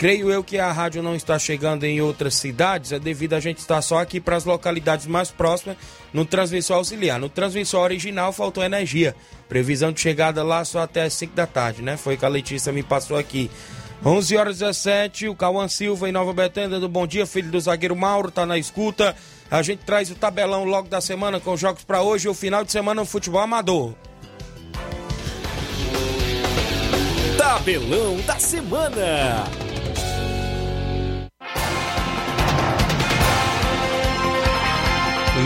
Creio 0.00 0.30
eu 0.30 0.42
que 0.42 0.58
a 0.58 0.72
rádio 0.72 1.02
não 1.02 1.14
está 1.14 1.38
chegando 1.38 1.84
em 1.84 2.00
outras 2.00 2.34
cidades, 2.34 2.90
é 2.90 2.98
devido 2.98 3.34
a 3.34 3.40
gente 3.40 3.58
estar 3.58 3.82
só 3.82 3.98
aqui 3.98 4.18
para 4.18 4.34
as 4.34 4.46
localidades 4.46 5.06
mais 5.06 5.30
próximas 5.30 5.76
no 6.10 6.24
transmissor 6.24 6.76
auxiliar. 6.76 7.20
No 7.20 7.28
transmissor 7.28 7.82
original 7.82 8.32
faltou 8.32 8.64
energia. 8.64 9.14
Previsão 9.46 9.92
de 9.92 10.00
chegada 10.00 10.42
lá 10.42 10.64
só 10.64 10.80
até 10.80 11.02
as 11.02 11.12
5 11.12 11.34
da 11.34 11.46
tarde, 11.46 11.82
né? 11.82 11.98
Foi 11.98 12.16
que 12.16 12.24
a 12.24 12.28
Letícia 12.28 12.72
me 12.72 12.82
passou 12.82 13.18
aqui. 13.18 13.50
11 14.04 14.36
horas 14.38 14.58
17, 14.58 15.28
o 15.28 15.34
Cauã 15.34 15.68
Silva 15.68 16.08
em 16.08 16.12
Nova 16.12 16.32
Betânia 16.32 16.80
do 16.80 16.88
Bom 16.88 17.06
Dia, 17.06 17.26
filho 17.26 17.50
do 17.50 17.60
zagueiro 17.60 17.94
Mauro, 17.94 18.30
tá 18.30 18.46
na 18.46 18.56
escuta. 18.56 19.14
A 19.50 19.60
gente 19.60 19.80
traz 19.84 20.10
o 20.10 20.14
tabelão 20.14 20.64
logo 20.64 20.88
da 20.88 21.02
semana 21.02 21.38
com 21.38 21.52
os 21.52 21.60
jogos 21.60 21.84
para 21.84 22.00
hoje 22.00 22.26
e 22.26 22.30
o 22.30 22.34
final 22.34 22.64
de 22.64 22.72
semana 22.72 23.02
no 23.02 23.06
futebol 23.06 23.42
amador. 23.42 23.92
Tabelão 27.36 28.16
da 28.26 28.38
semana. 28.38 29.44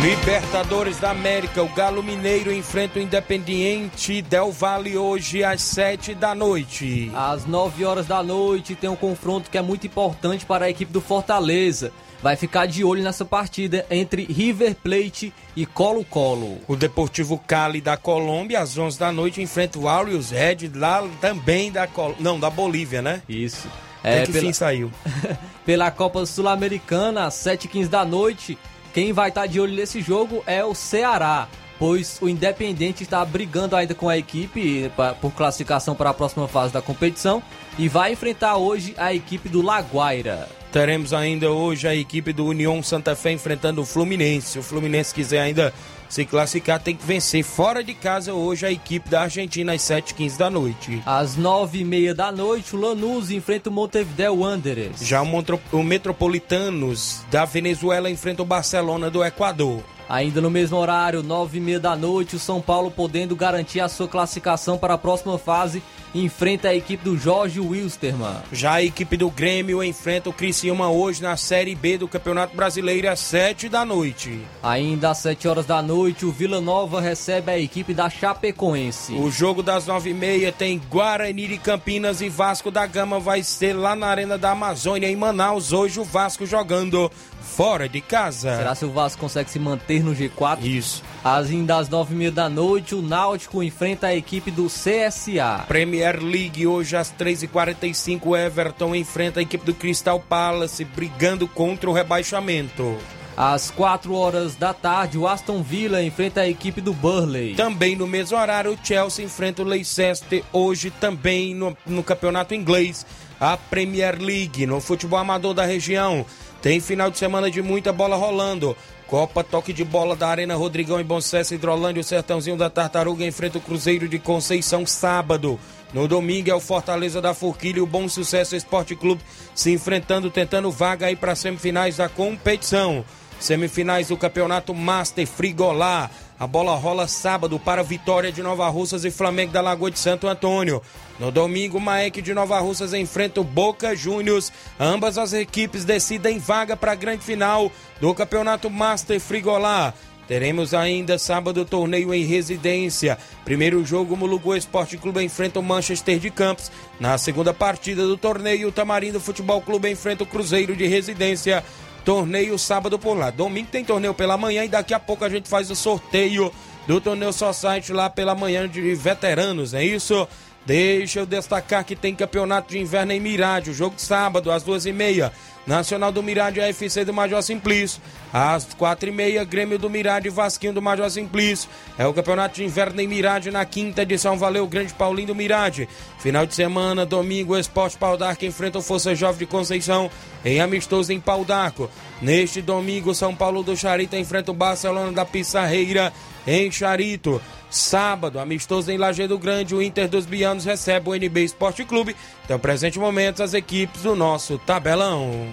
Libertadores 0.02 0.98
da 0.98 1.10
América, 1.10 1.62
o 1.62 1.68
Galo 1.68 2.02
Mineiro 2.02 2.52
enfrenta 2.52 2.98
o 2.98 3.02
Independiente 3.02 4.20
Del 4.22 4.50
Valle 4.50 4.96
hoje 4.98 5.44
às 5.44 5.62
7 5.62 6.14
da 6.14 6.34
noite. 6.34 7.10
Às 7.14 7.46
9 7.46 7.84
horas 7.84 8.06
da 8.06 8.22
noite 8.22 8.74
tem 8.74 8.90
um 8.90 8.96
confronto 8.96 9.50
que 9.50 9.56
é 9.56 9.62
muito 9.62 9.86
importante 9.86 10.44
para 10.44 10.66
a 10.66 10.70
equipe 10.70 10.92
do 10.92 11.00
Fortaleza. 11.00 11.92
Vai 12.22 12.36
ficar 12.36 12.66
de 12.66 12.82
olho 12.82 13.02
nessa 13.02 13.24
partida 13.24 13.84
entre 13.90 14.24
River 14.24 14.74
Plate 14.74 15.32
e 15.54 15.66
Colo-Colo. 15.66 16.58
O 16.66 16.74
Deportivo 16.74 17.38
Cali 17.38 17.80
da 17.80 17.96
Colômbia, 17.96 18.60
às 18.60 18.76
11 18.76 18.98
da 18.98 19.12
noite, 19.12 19.42
enfrenta 19.42 19.78
o 19.78 19.88
Aureus 19.88 20.30
Red, 20.30 20.70
lá 20.74 21.06
também 21.20 21.70
da 21.70 21.86
Col... 21.86 22.14
não, 22.18 22.40
da 22.40 22.50
Bolívia, 22.50 23.02
né? 23.02 23.22
Isso. 23.28 23.68
Até 24.00 24.22
É, 24.22 24.26
que 24.26 24.32
pela, 24.32 24.46
fim 24.46 24.52
saiu. 24.52 24.90
pela 25.64 25.90
Copa 25.90 26.26
Sul-Americana, 26.26 27.24
às 27.26 27.34
7h15 27.34 27.88
da 27.88 28.04
noite, 28.04 28.58
quem 28.94 29.12
vai 29.12 29.28
estar 29.28 29.46
de 29.46 29.60
olho 29.60 29.74
nesse 29.74 30.00
jogo 30.00 30.44
é 30.46 30.64
o 30.64 30.72
Ceará. 30.72 31.48
Pois 31.80 32.18
o 32.22 32.28
Independente 32.28 33.02
está 33.02 33.24
brigando 33.24 33.74
ainda 33.74 33.92
com 33.92 34.08
a 34.08 34.16
equipe 34.16 34.88
por 35.20 35.32
classificação 35.32 35.96
para 35.96 36.10
a 36.10 36.14
próxima 36.14 36.46
fase 36.46 36.72
da 36.72 36.80
competição 36.80 37.42
e 37.76 37.88
vai 37.88 38.12
enfrentar 38.12 38.56
hoje 38.56 38.94
a 38.96 39.12
equipe 39.12 39.48
do 39.48 39.60
Laguaira. 39.60 40.48
Teremos 40.74 41.12
ainda 41.12 41.52
hoje 41.52 41.86
a 41.86 41.94
equipe 41.94 42.32
do 42.32 42.46
União 42.46 42.82
Santa 42.82 43.14
Fé 43.14 43.30
enfrentando 43.30 43.80
o 43.80 43.84
Fluminense. 43.86 44.48
Se 44.48 44.58
o 44.58 44.62
Fluminense 44.62 45.14
quiser 45.14 45.38
ainda 45.40 45.72
se 46.08 46.24
classificar, 46.24 46.80
tem 46.80 46.96
que 46.96 47.06
vencer 47.06 47.44
fora 47.44 47.82
de 47.84 47.94
casa 47.94 48.34
hoje 48.34 48.66
a 48.66 48.72
equipe 48.72 49.08
da 49.08 49.22
Argentina 49.22 49.72
às 49.72 49.82
7h15 49.82 50.36
da 50.36 50.50
noite. 50.50 51.00
Às 51.06 51.36
9h30 51.38 52.12
da 52.12 52.32
noite, 52.32 52.74
o 52.74 52.80
Lanús 52.80 53.30
enfrenta 53.30 53.70
o 53.70 53.72
Montevideo 53.72 54.40
Wanderers. 54.40 55.00
Já 55.06 55.22
o, 55.22 55.26
Montro- 55.26 55.60
o 55.70 55.80
Metropolitanos 55.84 57.20
da 57.30 57.44
Venezuela 57.44 58.10
enfrenta 58.10 58.42
o 58.42 58.44
Barcelona 58.44 59.08
do 59.08 59.24
Equador. 59.24 59.80
Ainda 60.08 60.40
no 60.40 60.50
mesmo 60.50 60.76
horário, 60.76 61.22
9h30 61.22 61.78
da 61.78 61.94
noite, 61.94 62.34
o 62.34 62.38
São 62.40 62.60
Paulo 62.60 62.90
podendo 62.90 63.36
garantir 63.36 63.78
a 63.78 63.88
sua 63.88 64.08
classificação 64.08 64.76
para 64.76 64.94
a 64.94 64.98
próxima 64.98 65.38
fase, 65.38 65.82
enfrenta 66.14 66.68
a 66.68 66.74
equipe 66.74 67.02
do 67.02 67.16
Jorge 67.18 67.58
Wilstermann. 67.58 68.36
Já 68.52 68.74
a 68.74 68.82
equipe 68.84 69.16
do 69.16 69.30
Grêmio 69.30 69.82
enfrenta 69.82 70.28
o 70.28 70.32
Criciúma 70.32 70.63
Criciúma 70.64 70.88
hoje 70.88 71.22
na 71.22 71.36
Série 71.36 71.74
B 71.74 71.98
do 71.98 72.08
Campeonato 72.08 72.56
Brasileiro 72.56 73.10
às 73.10 73.20
7 73.20 73.68
da 73.68 73.84
noite. 73.84 74.40
Ainda 74.62 75.10
às 75.10 75.18
7 75.18 75.46
horas 75.46 75.66
da 75.66 75.82
noite, 75.82 76.24
o 76.24 76.32
Vila 76.32 76.58
Nova 76.58 77.02
recebe 77.02 77.52
a 77.52 77.58
equipe 77.58 77.92
da 77.92 78.08
Chapecoense. 78.08 79.12
O 79.12 79.30
jogo 79.30 79.62
das 79.62 79.86
9h30 79.86 80.54
tem 80.54 80.80
Guarani 80.88 81.48
de 81.48 81.58
Campinas 81.58 82.22
e 82.22 82.30
Vasco 82.30 82.70
da 82.70 82.86
Gama 82.86 83.20
vai 83.20 83.42
ser 83.42 83.74
lá 83.74 83.94
na 83.94 84.06
Arena 84.06 84.38
da 84.38 84.52
Amazônia 84.52 85.06
em 85.06 85.16
Manaus. 85.16 85.70
Hoje 85.70 86.00
o 86.00 86.04
Vasco 86.04 86.46
jogando 86.46 87.10
fora 87.44 87.88
de 87.88 88.00
casa. 88.00 88.56
Será 88.56 88.74
se 88.74 88.84
o 88.84 88.90
Vasco 88.90 89.20
consegue 89.20 89.50
se 89.50 89.58
manter 89.58 90.02
no 90.02 90.14
G4? 90.14 90.62
Isso. 90.62 91.02
Ainda 91.22 91.76
às 91.76 91.88
9h30 91.88 92.30
da 92.30 92.48
noite, 92.48 92.94
o 92.94 93.02
Náutico 93.02 93.62
enfrenta 93.62 94.08
a 94.08 94.14
equipe 94.14 94.50
do 94.50 94.66
CSA. 94.66 95.64
Premier 95.68 96.20
League 96.22 96.66
hoje 96.66 96.96
às 96.96 97.12
3h45, 97.12 98.36
Everton 98.36 98.94
enfrenta 98.94 99.40
a 99.40 99.42
equipe 99.42 99.64
do 99.64 99.74
Crystal 99.74 100.18
Palace 100.18 100.84
brigando 100.84 101.46
contra 101.46 101.88
o 101.88 101.92
rebaixamento. 101.92 102.98
Às 103.36 103.68
4 103.70 104.14
horas 104.14 104.54
da 104.54 104.72
tarde, 104.72 105.18
o 105.18 105.26
Aston 105.26 105.60
Villa 105.60 106.02
enfrenta 106.02 106.42
a 106.42 106.48
equipe 106.48 106.80
do 106.80 106.92
Burley. 106.92 107.54
Também 107.56 107.96
no 107.96 108.06
mesmo 108.06 108.38
horário, 108.38 108.72
o 108.72 108.78
Chelsea 108.80 109.24
enfrenta 109.24 109.62
o 109.62 109.64
Leicester. 109.64 110.44
Hoje 110.52 110.90
também 110.90 111.52
no, 111.52 111.76
no 111.84 112.04
campeonato 112.04 112.54
inglês, 112.54 113.04
a 113.40 113.56
Premier 113.56 114.20
League. 114.20 114.66
No 114.66 114.80
futebol 114.80 115.18
amador 115.18 115.52
da 115.52 115.64
região, 115.64 116.24
tem 116.64 116.80
final 116.80 117.10
de 117.10 117.18
semana 117.18 117.50
de 117.50 117.60
muita 117.60 117.92
bola 117.92 118.16
rolando. 118.16 118.74
Copa 119.06 119.44
Toque 119.44 119.70
de 119.70 119.84
Bola 119.84 120.16
da 120.16 120.28
Arena 120.28 120.54
Rodrigão 120.54 120.98
em 120.98 121.04
Bom 121.04 121.20
Sucesso, 121.20 121.52
Hidrolândia, 121.52 122.00
o 122.00 122.04
Sertãozinho 122.04 122.56
da 122.56 122.70
Tartaruga 122.70 123.22
enfrenta 123.22 123.58
o 123.58 123.60
Cruzeiro 123.60 124.08
de 124.08 124.18
Conceição 124.18 124.86
sábado. 124.86 125.60
No 125.92 126.08
domingo 126.08 126.50
é 126.50 126.54
o 126.54 126.60
Fortaleza 126.60 127.20
da 127.20 127.34
Forquilha 127.34 127.80
e 127.80 127.82
o 127.82 127.86
Bom 127.86 128.08
Sucesso 128.08 128.56
Esporte 128.56 128.96
Clube 128.96 129.20
se 129.54 129.72
enfrentando, 129.72 130.30
tentando 130.30 130.70
vaga 130.70 131.04
aí 131.04 131.14
para 131.14 131.34
semifinais 131.34 131.98
da 131.98 132.08
competição. 132.08 133.04
Semifinais 133.38 134.08
do 134.08 134.16
Campeonato 134.16 134.72
Master 134.72 135.26
Frigolá. 135.26 136.10
A 136.40 136.46
bola 136.46 136.74
rola 136.76 137.06
sábado 137.06 137.58
para 137.58 137.82
Vitória 137.82 138.32
de 138.32 138.42
Nova 138.42 138.66
Russas 138.70 139.04
e 139.04 139.10
Flamengo 139.10 139.52
da 139.52 139.60
Lagoa 139.60 139.90
de 139.90 139.98
Santo 139.98 140.26
Antônio. 140.26 140.80
No 141.18 141.30
domingo, 141.30 141.80
Maek 141.80 142.20
de 142.20 142.34
Nova 142.34 142.58
Russas 142.58 142.92
enfrenta 142.92 143.40
o 143.40 143.44
Boca 143.44 143.94
Juniors. 143.94 144.52
Ambas 144.78 145.16
as 145.16 145.32
equipes 145.32 145.84
decidem 145.84 146.38
vaga 146.38 146.76
para 146.76 146.92
a 146.92 146.96
grande 146.96 147.22
final 147.22 147.70
do 148.00 148.12
Campeonato 148.12 148.68
Master 148.68 149.20
Frigolá. 149.20 149.94
Teremos 150.26 150.72
ainda 150.72 151.18
sábado 151.18 151.64
torneio 151.64 152.12
em 152.12 152.24
residência. 152.24 153.18
Primeiro 153.44 153.84
jogo, 153.84 154.16
Mulugu 154.16 154.56
Esporte 154.56 154.96
Clube 154.96 155.22
enfrenta 155.22 155.60
o 155.60 155.62
Manchester 155.62 156.18
de 156.18 156.30
Campos. 156.30 156.72
Na 156.98 157.16
segunda 157.18 157.52
partida 157.52 158.06
do 158.06 158.16
torneio, 158.16 158.68
o 158.68 158.72
Tamarindo 158.72 159.20
Futebol 159.20 159.60
Clube 159.60 159.90
enfrenta 159.90 160.24
o 160.24 160.26
Cruzeiro 160.26 160.74
de 160.74 160.86
residência. 160.86 161.62
Torneio 162.04 162.58
sábado 162.58 162.98
por 162.98 163.16
lá. 163.16 163.30
Domingo 163.30 163.68
tem 163.70 163.84
torneio 163.84 164.14
pela 164.14 164.36
manhã 164.36 164.64
e 164.64 164.68
daqui 164.68 164.92
a 164.94 165.00
pouco 165.00 165.24
a 165.24 165.28
gente 165.28 165.48
faz 165.48 165.70
o 165.70 165.76
sorteio 165.76 166.52
do 166.86 167.00
torneio 167.00 167.32
Society 167.32 167.92
lá 167.92 168.10
pela 168.10 168.34
manhã 168.34 168.68
de 168.68 168.94
veteranos, 168.94 169.72
é 169.72 169.82
isso? 169.82 170.28
Deixa 170.66 171.20
eu 171.20 171.26
destacar 171.26 171.84
que 171.84 171.94
tem 171.94 172.14
campeonato 172.14 172.70
de 172.70 172.78
inverno 172.78 173.12
em 173.12 173.20
Mirade, 173.20 173.70
o 173.70 173.74
jogo 173.74 173.96
de 173.96 174.02
sábado 174.02 174.50
às 174.50 174.62
duas 174.62 174.86
e 174.86 174.92
meia. 174.92 175.30
Nacional 175.66 176.12
do 176.12 176.22
Mirade 176.22 176.60
AFC 176.60 177.04
do 177.04 177.12
Major 177.12 177.42
Simplício. 177.42 178.00
Às 178.32 178.74
quatro 178.74 179.08
e 179.08 179.12
meia, 179.12 179.44
Grêmio 179.44 179.78
do 179.78 179.88
Mirade 179.88 180.28
Vasquinho 180.28 180.74
do 180.74 180.82
Major 180.82 181.10
Simplício. 181.10 181.70
É 181.96 182.06
o 182.06 182.12
campeonato 182.12 182.56
de 182.56 182.64
inverno 182.64 183.00
em 183.00 183.08
Mirade 183.08 183.50
na 183.50 183.64
quinta 183.64 184.02
edição. 184.02 184.36
Valeu, 184.36 184.66
Grande 184.66 184.92
Paulinho 184.92 185.28
do 185.28 185.34
Mirade. 185.34 185.88
Final 186.18 186.44
de 186.44 186.54
semana, 186.54 187.06
domingo, 187.06 187.56
Esporte 187.56 187.96
Pau 187.96 188.16
d'Arco 188.16 188.44
enfrenta 188.44 188.78
o 188.78 188.82
Força 188.82 189.14
Jovem 189.14 189.38
de 189.38 189.46
Conceição 189.46 190.10
em 190.44 190.60
amistoso 190.60 191.12
em 191.12 191.20
Pau 191.20 191.44
d'Arco. 191.44 191.90
Neste 192.20 192.60
domingo, 192.60 193.14
São 193.14 193.34
Paulo 193.34 193.62
do 193.62 193.76
Charito 193.76 194.16
enfrenta 194.16 194.50
o 194.50 194.54
Barcelona 194.54 195.12
da 195.12 195.24
Pissarreira 195.24 196.12
em 196.46 196.70
Charito. 196.70 197.40
Sábado, 197.70 198.38
amistoso 198.38 198.90
em 198.90 198.96
Lajeado 198.96 199.36
Grande, 199.36 199.74
o 199.74 199.82
Inter 199.82 200.08
dos 200.08 200.26
Bianos 200.26 200.64
recebe 200.64 201.10
o 201.10 201.14
NB 201.14 201.42
Esporte 201.42 201.84
Clube. 201.84 202.14
Então, 202.44 202.58
presente 202.58 202.98
momento, 202.98 203.42
as 203.42 203.52
equipes 203.52 204.02
do 204.02 204.14
nosso 204.14 204.58
tabelão. 204.58 205.52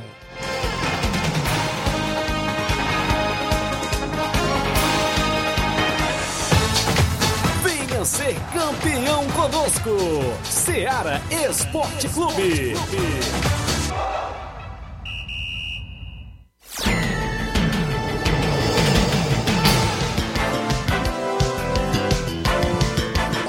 Venha 7.64 8.06
ser 8.06 8.36
campeão 8.54 9.28
conosco. 9.30 9.98
Seara 10.44 11.22
Esporte 11.50 12.08
Clube. 12.10 12.76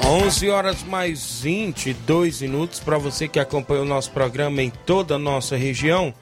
11 0.05 0.49
horas 0.49 0.83
mais 0.83 1.39
22 1.41 2.41
minutos 2.41 2.79
para 2.81 2.97
você 2.97 3.25
que 3.25 3.39
acompanha 3.39 3.83
o 3.83 3.85
nosso 3.85 4.11
programa 4.11 4.61
em 4.61 4.69
toda 4.69 5.15
a 5.15 5.19
nossa 5.19 5.55
região. 5.55 6.13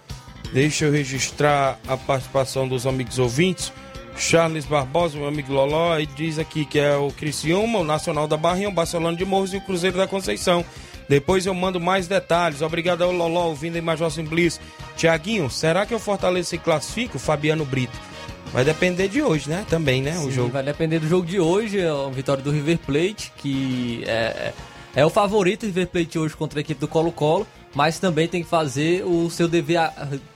Deixa 0.54 0.86
eu 0.86 0.92
registrar 0.92 1.80
a 1.88 1.98
participação 1.98 2.68
dos 2.68 2.86
amigos 2.86 3.18
ouvintes. 3.18 3.74
Charles 4.16 4.66
Barbosa, 4.66 5.18
meu 5.18 5.28
amigo 5.28 5.52
Loló, 5.52 5.98
e 5.98 6.06
diz 6.06 6.38
aqui 6.38 6.64
que 6.64 6.78
é 6.78 6.96
o 6.96 7.10
Criciúma, 7.12 7.80
o 7.80 7.84
Nacional 7.84 8.28
da 8.28 8.38
Barrinha, 8.38 8.70
o 8.70 8.74
Barcelona 8.74 9.18
de 9.18 9.26
Morros 9.26 9.54
e 9.54 9.58
o 9.58 9.62
Cruzeiro 9.62 9.98
da 9.98 10.08
Conceição. 10.08 10.64
Depois 11.10 11.48
eu 11.48 11.54
mando 11.56 11.80
mais 11.80 12.08
detalhes. 12.08 12.62
Obrigado 12.62 13.04
ao 13.04 13.12
Loló, 13.12 13.48
ouvindo 13.48 13.78
em 13.78 13.82
Major 13.82 14.12
Simplice. 14.12 14.60
Tiaguinho, 14.96 15.50
será 15.50 15.88
que 15.88 15.96
o 15.96 16.00
Fortaleza 16.00 16.50
se 16.50 16.58
classifica? 16.60 17.18
O 17.18 17.20
Fabiano 17.20 17.66
Brito. 17.66 17.98
Vai 18.54 18.66
depender 18.66 19.08
de 19.08 19.22
hoje, 19.22 19.50
né? 19.50 19.66
Também, 19.70 20.02
né? 20.02 20.14
Sim, 20.14 20.28
o 20.28 20.32
jogo. 20.32 20.50
Vai 20.50 20.64
depender 20.64 21.00
do 21.00 21.08
jogo 21.08 21.26
de 21.26 21.40
hoje, 21.40 21.80
é 21.80 21.90
a 21.90 22.10
vitória 22.10 22.44
do 22.44 22.52
River 22.52 22.80
Plate, 22.80 23.32
que 23.38 24.04
é, 24.06 24.52
é 24.94 25.06
o 25.06 25.10
favorito 25.10 25.66
River 25.66 25.88
Plate 25.88 26.20
hoje 26.20 26.36
contra 26.36 26.60
a 26.60 26.62
equipe 26.62 26.80
do 26.80 26.88
Colo-Colo, 26.88 27.48
mas 27.74 27.98
também 27.98 28.28
tem 28.28 28.44
que 28.44 28.50
fazer 28.50 29.06
o 29.06 29.30
seu 29.30 29.48
dever, 29.48 29.80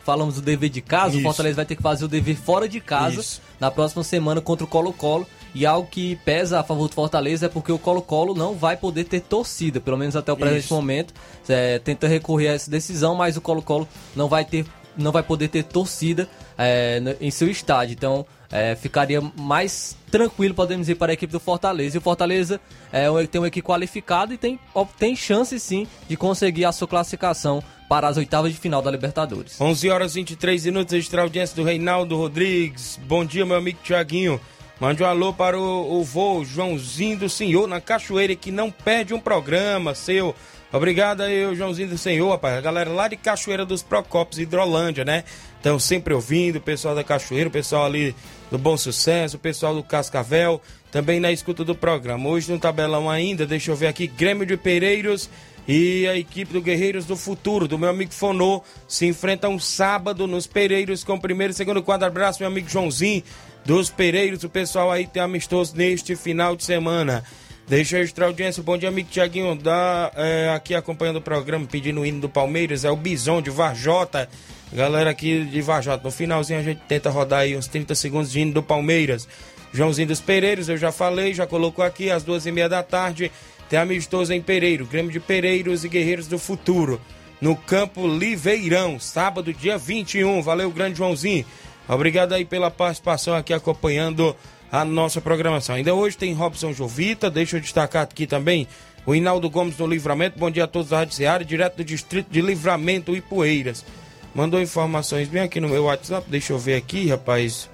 falamos 0.06 0.36
do 0.36 0.41
dever 0.41 0.69
de 0.69 0.82
casa, 0.82 1.10
Isso. 1.10 1.19
o 1.19 1.23
Fortaleza 1.23 1.58
vai 1.58 1.65
ter 1.65 1.75
que 1.75 1.82
fazer 1.82 2.06
o 2.06 2.08
dever 2.08 2.38
fora 2.38 2.69
de 2.69 2.80
casa 2.80 3.19
Isso. 3.19 3.41
na 3.60 3.69
próxima 3.69 4.04
semana 4.04 4.39
contra 4.39 4.63
o 4.63 4.67
Colo-Colo. 4.67 5.28
E 5.54 5.65
algo 5.65 5.88
que 5.89 6.17
pesa 6.17 6.60
a 6.60 6.63
favor 6.63 6.89
do 6.89 6.93
Fortaleza 6.93 7.45
é 7.45 7.49
porque 7.49 7.71
o 7.71 7.80
Colo-Colo 7.80 8.36
não 8.36 8.56
vai 8.56 8.75
poder 8.75 9.06
ter 9.06 9.21
torcida, 9.21 9.80
pelo 9.80 9.97
menos 9.97 10.13
até 10.13 10.30
o 10.32 10.36
presente 10.36 10.65
Isso. 10.65 10.73
momento. 10.73 11.13
É, 11.47 11.80
tenta 11.80 12.10
recorrer 12.10 12.49
a 12.49 12.54
essa 12.54 12.69
decisão, 12.69 13.15
mas 13.15 13.38
o 13.38 13.41
Colo-Colo 13.41 13.88
não 14.13 14.28
vai 14.28 14.43
ter 14.43 14.65
não 14.97 15.12
vai 15.12 15.23
poder 15.23 15.47
ter 15.49 15.63
torcida 15.63 16.27
é, 16.58 17.01
em 17.21 17.31
seu 17.31 17.49
estádio. 17.49 17.93
Então 17.93 18.25
é, 18.51 18.75
ficaria 18.75 19.21
mais 19.36 19.95
tranquilo, 20.10 20.53
podemos 20.53 20.84
dizer, 20.88 20.95
para 20.95 21.12
a 21.12 21.13
equipe 21.13 21.31
do 21.31 21.39
Fortaleza. 21.39 21.97
E 21.97 21.99
o 21.99 22.01
Fortaleza 22.01 22.60
é, 22.91 23.10
um- 23.12 23.25
tem 23.25 23.41
uma 23.41 23.47
equipe 23.47 23.65
qualificada 23.67 24.34
e 24.34 24.38
tem, 24.38 24.60
tem 24.97 25.15
chance 25.15 25.60
sim 25.60 25.88
de 26.08 26.15
conseguir 26.15 26.65
a 26.65 26.71
sua 26.71 26.88
classificação 26.88 27.62
para 27.89 28.08
as 28.08 28.17
oitavas 28.17 28.51
de 28.51 28.58
final 28.60 28.81
da 28.81 28.89
Libertadores. 28.89 29.60
11 29.62 29.89
horas 29.89 30.12
e 30.13 30.19
23 30.19 30.65
minutos, 30.65 30.93
extra 30.93 31.21
audiência 31.21 31.55
do 31.55 31.63
Reinaldo 31.63 32.15
Rodrigues. 32.17 32.99
Bom 33.08 33.23
dia, 33.25 33.45
meu 33.45 33.58
amigo 33.58 33.79
Tiaguinho. 33.84 34.39
Mande 34.79 35.01
um 35.03 35.05
alô 35.05 35.31
para 35.31 35.58
o, 35.58 35.99
o 35.99 36.03
vô 36.03 36.43
Joãozinho 36.43 37.17
do 37.19 37.29
Senhor 37.29 37.65
na 37.67 37.79
Cachoeira, 37.79 38.36
que 38.36 38.51
não 38.51 38.69
perde 38.69 39.13
um 39.13 39.19
programa 39.19 39.95
seu. 39.95 40.36
Obrigado 40.75 41.21
aí, 41.21 41.45
o 41.45 41.55
Joãozinho 41.55 41.88
do 41.88 41.97
Senhor, 41.97 42.29
rapaz. 42.29 42.57
A 42.57 42.59
galera 42.59 42.89
lá 42.89 43.07
de 43.07 43.15
Cachoeira 43.15 43.65
dos 43.65 43.81
Procópios, 43.81 44.39
Hidrolândia, 44.39 45.05
né? 45.05 45.23
Estão 45.55 45.79
sempre 45.79 46.13
ouvindo, 46.13 46.57
o 46.57 46.61
pessoal 46.61 46.93
da 46.93 47.01
Cachoeira, 47.01 47.47
o 47.47 47.51
pessoal 47.51 47.85
ali 47.85 48.13
do 48.51 48.57
Bom 48.57 48.75
Sucesso, 48.75 49.38
o 49.38 49.39
pessoal 49.39 49.73
do 49.73 49.81
Cascavel, 49.81 50.61
também 50.91 51.17
na 51.17 51.31
escuta 51.31 51.63
do 51.63 51.73
programa. 51.73 52.27
Hoje 52.27 52.51
no 52.51 52.59
tabelão 52.59 53.09
ainda, 53.09 53.45
deixa 53.45 53.71
eu 53.71 53.75
ver 53.77 53.88
aqui, 53.88 54.05
Grêmio 54.05 54.45
de 54.45 54.57
Pereiros 54.57 55.29
e 55.65 56.05
a 56.09 56.17
equipe 56.17 56.51
do 56.51 56.61
Guerreiros 56.61 57.05
do 57.05 57.15
Futuro, 57.15 57.69
do 57.69 57.79
meu 57.79 57.89
amigo 57.89 58.13
Fonô, 58.13 58.61
se 58.85 59.05
enfrentam 59.05 59.57
sábado 59.57 60.27
nos 60.27 60.45
Pereiros 60.45 61.05
com 61.05 61.13
o 61.13 61.21
primeiro 61.21 61.51
e 61.51 61.55
segundo 61.55 61.81
quadro. 61.81 62.05
Abraço, 62.05 62.39
meu 62.41 62.49
amigo 62.49 62.67
Joãozinho 62.67 63.23
dos 63.63 63.89
Pereiros. 63.89 64.43
O 64.43 64.49
pessoal 64.49 64.91
aí 64.91 65.07
tem 65.07 65.23
amistoso 65.23 65.73
neste 65.73 66.17
final 66.17 66.53
de 66.53 66.65
semana. 66.65 67.23
Deixa 67.67 67.95
eu 67.95 67.99
registrar 67.99 68.25
a 68.25 68.30
audiência. 68.30 68.62
Bom 68.62 68.78
dia, 68.78 68.89
amigo 68.89 69.10
Tiaguinho. 69.10 69.56
Da, 69.56 70.12
é, 70.15 70.51
aqui 70.56 70.75
acompanhando 70.75 71.15
o 71.15 71.21
programa, 71.21 71.65
pedindo 71.65 72.01
o 72.01 72.06
hino 72.06 72.21
do 72.21 72.30
Palmeiras. 72.30 72.86
É 72.86 72.91
o 72.91 72.95
Bison 72.95 73.41
de 73.41 73.49
Varjota. 73.49 74.30
Galera 74.71 75.10
aqui 75.10 75.43
de 75.45 75.62
Varjota. 75.62 76.04
No 76.04 76.12
finalzinho 76.12 76.60
a 76.60 76.63
gente 76.63 76.82
tenta 76.88 77.10
rodar 77.10 77.39
aí 77.39 77.58
uns 77.58 77.67
30 77.67 77.95
segundos 77.95 78.32
de 78.32 78.39
hino 78.39 78.54
do 78.54 78.62
Palmeiras. 78.62 79.28
Joãozinho 79.73 80.08
dos 80.08 80.21
Pereiros, 80.21 80.69
eu 80.69 80.78
já 80.78 80.91
falei, 80.91 81.34
já 81.34 81.47
colocou 81.47 81.84
aqui 81.84 82.12
às 82.12 82.23
duas 82.23 82.45
e 82.45 82.51
meia 82.51 82.69
da 82.69 82.84
tarde. 82.84 83.32
Tem 83.67 83.80
amistoso 83.80 84.32
em 84.32 84.41
Pereiro, 84.41 84.86
Grêmio 84.86 85.12
de 85.12 85.19
Pereiros 85.19 85.84
e 85.84 85.89
Guerreiros 85.89 86.28
do 86.28 86.38
Futuro. 86.38 87.01
No 87.41 87.56
campo 87.56 88.08
Liveirão, 88.08 88.99
sábado, 88.99 89.51
dia 89.51 89.75
21. 89.75 90.41
Valeu, 90.43 90.69
grande 90.69 90.99
Joãozinho. 90.99 91.43
Obrigado 91.88 92.34
aí 92.34 92.45
pela 92.45 92.69
participação 92.69 93.36
aqui 93.36 93.54
acompanhando 93.54 94.36
a 94.71 94.84
nossa 94.84 95.21
programação. 95.21 95.75
Ainda 95.75 95.93
hoje 95.93 96.17
tem 96.17 96.34
Robson 96.34 96.73
Jovita, 96.73 97.30
deixa 97.30 97.58
eu 97.58 97.62
destacar 97.62 98.04
aqui 98.04 98.28
também 98.28 98.67
o 99.06 99.13
Hinaldo 99.13 99.49
Gomes 99.49 99.75
do 99.75 99.86
Livramento. 99.86 100.39
Bom 100.39 100.49
dia 100.49 100.63
a 100.63 100.67
todos 100.67 100.89
da 100.89 100.97
Rádio 100.97 101.15
Seara, 101.15 101.45
direto 101.45 101.78
do 101.78 101.84
distrito 101.84 102.28
de 102.30 102.41
Livramento 102.41 103.15
e 103.15 103.21
Poeiras. 103.21 103.86
mandou 104.34 104.62
informações 104.62 105.28
bem 105.28 105.43
aqui 105.43 105.60
no 105.60 105.69
meu 105.69 105.86
WhatsApp. 105.86 106.30
Deixa 106.30 106.54
eu 106.54 106.60
ver 106.60 106.75
aqui, 106.75 107.08
rapaz. 107.08 107.69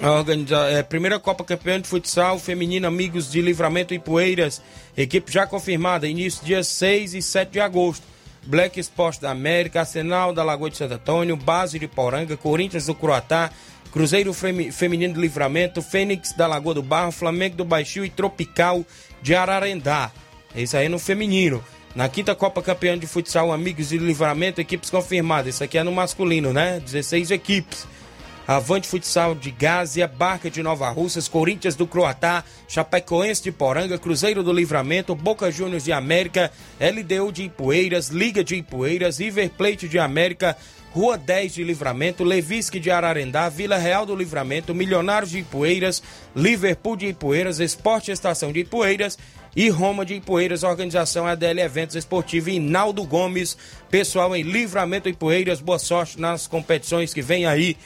A 0.00 0.12
organiza... 0.12 0.56
é, 0.70 0.82
primeira 0.82 1.18
Copa 1.18 1.44
Campeã 1.44 1.80
de 1.80 1.88
Futsal 1.88 2.38
Feminino 2.38 2.86
Amigos 2.86 3.30
de 3.30 3.42
Livramento 3.42 3.92
e 3.92 3.98
Poeiras. 3.98 4.62
Equipe 4.96 5.30
já 5.30 5.46
confirmada. 5.46 6.06
Início 6.06 6.44
dias 6.44 6.68
6 6.68 7.14
e 7.14 7.22
7 7.22 7.52
de 7.52 7.60
agosto. 7.60 8.06
Black 8.46 8.80
Sport 8.80 9.20
da 9.20 9.30
América, 9.30 9.80
Arsenal 9.80 10.32
da 10.32 10.42
Lagoa 10.42 10.70
de 10.70 10.76
Santo 10.76 10.94
Antônio, 10.94 11.36
Base 11.36 11.78
de 11.78 11.86
Poranga, 11.86 12.36
Corinthians 12.36 12.86
do 12.86 12.94
Croatá, 12.94 13.50
Cruzeiro 13.92 14.32
Feminino 14.34 15.14
de 15.14 15.20
Livramento, 15.20 15.82
Fênix 15.82 16.32
da 16.32 16.46
Lagoa 16.46 16.74
do 16.74 16.82
Barro, 16.82 17.10
Flamengo 17.10 17.56
do 17.56 17.64
Baixio 17.64 18.04
e 18.04 18.10
Tropical 18.10 18.84
de 19.22 19.34
Ararendá. 19.34 20.12
É 20.54 20.62
isso 20.62 20.76
aí 20.76 20.88
no 20.88 20.98
feminino. 20.98 21.62
Na 21.94 22.08
quinta 22.08 22.34
Copa 22.34 22.62
Campeã 22.62 22.98
de 22.98 23.06
Futsal 23.06 23.50
Amigos 23.50 23.88
de 23.88 23.98
Livramento, 23.98 24.60
equipes 24.60 24.90
confirmadas. 24.90 25.54
Isso 25.54 25.64
aqui 25.64 25.78
é 25.78 25.82
no 25.82 25.90
masculino, 25.90 26.52
né? 26.52 26.80
16 26.80 27.30
equipes. 27.30 27.86
Avante 28.46 28.88
Futsal 28.88 29.34
de 29.34 29.50
Gásia, 29.50 30.06
Barca 30.06 30.50
de 30.50 30.62
Nova 30.62 30.88
Russas, 30.88 31.28
Corinthians 31.28 31.74
do 31.74 31.86
Croatá, 31.86 32.42
Chapecoense 32.66 33.42
de 33.42 33.52
Poranga, 33.52 33.98
Cruzeiro 33.98 34.42
do 34.42 34.54
Livramento, 34.54 35.14
Boca 35.14 35.50
Juniors 35.50 35.84
de 35.84 35.92
América, 35.92 36.50
LDU 36.80 37.30
de 37.30 37.42
Ipueiras, 37.42 38.08
Liga 38.08 38.42
de 38.42 38.56
Ipueiras, 38.56 39.18
River 39.18 39.50
Plate 39.50 39.86
de 39.86 39.98
América, 39.98 40.56
Rua 40.92 41.18
10 41.18 41.54
de 41.54 41.64
Livramento, 41.64 42.24
Levisque 42.24 42.80
de 42.80 42.90
Ararendá, 42.90 43.48
Vila 43.48 43.76
Real 43.76 44.06
do 44.06 44.16
Livramento, 44.16 44.74
Milionários 44.74 45.30
de 45.30 45.38
Ipueiras, 45.38 46.02
Liverpool 46.34 46.96
de 46.96 47.06
Ipueiras, 47.06 47.60
Esporte 47.60 48.10
Estação 48.10 48.52
de 48.52 48.60
Ipueiras 48.60 49.18
e 49.54 49.68
Roma 49.68 50.04
de 50.04 50.14
Ipueiras, 50.14 50.62
organização 50.62 51.26
ADL 51.26 51.60
Eventos 51.60 51.96
Esportivos 51.96 52.52
e 52.52 52.58
Naldo 52.58 53.04
Gomes, 53.04 53.56
pessoal 53.90 54.34
em 54.34 54.42
Livramento 54.42 55.08
Ipueiras, 55.08 55.60
boa 55.60 55.78
sorte 55.78 56.20
nas 56.20 56.46
competições 56.46 57.12
que 57.12 57.22
vem 57.22 57.46
aí 57.46 57.76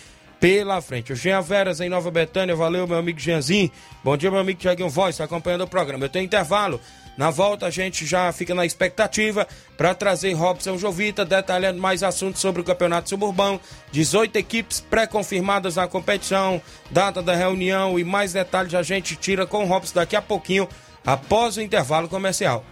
pela 0.42 0.80
frente. 0.80 1.12
O 1.12 1.16
Jean 1.16 1.40
Veras 1.40 1.80
em 1.80 1.88
Nova 1.88 2.10
Betânia, 2.10 2.56
valeu 2.56 2.84
meu 2.84 2.98
amigo 2.98 3.20
Jeanzinho. 3.20 3.70
Bom 4.02 4.16
dia, 4.16 4.28
meu 4.28 4.40
amigo 4.40 4.58
Tiaguinho 4.58 4.90
Voz, 4.90 5.20
acompanhando 5.20 5.62
o 5.62 5.68
programa. 5.68 6.04
Eu 6.04 6.08
tenho 6.08 6.24
intervalo. 6.24 6.80
Na 7.16 7.30
volta 7.30 7.66
a 7.66 7.70
gente 7.70 8.06
já 8.06 8.32
fica 8.32 8.54
na 8.54 8.64
expectativa 8.64 9.46
para 9.76 9.94
trazer 9.94 10.32
Robson 10.32 10.78
Jovita 10.78 11.24
detalhando 11.24 11.80
mais 11.80 12.02
assuntos 12.02 12.40
sobre 12.40 12.62
o 12.62 12.64
Campeonato 12.64 13.08
Suburbão. 13.08 13.60
18 13.90 14.36
equipes 14.36 14.80
pré-confirmadas 14.80 15.76
na 15.76 15.86
competição, 15.86 16.60
data 16.90 17.22
da 17.22 17.34
reunião 17.34 17.98
e 17.98 18.04
mais 18.04 18.32
detalhes 18.32 18.74
a 18.74 18.82
gente 18.82 19.16
tira 19.16 19.46
com 19.46 19.64
o 19.64 19.66
Robson 19.66 19.94
daqui 19.94 20.16
a 20.16 20.22
pouquinho, 20.22 20.68
após 21.04 21.56
o 21.56 21.62
intervalo 21.62 22.08
comercial. 22.08 22.64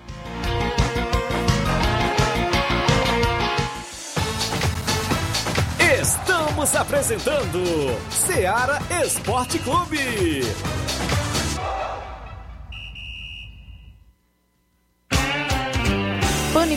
Estamos 6.00 6.74
apresentando 6.76 7.62
Seara 8.10 8.78
Esporte 9.04 9.58
Clube. 9.58 10.42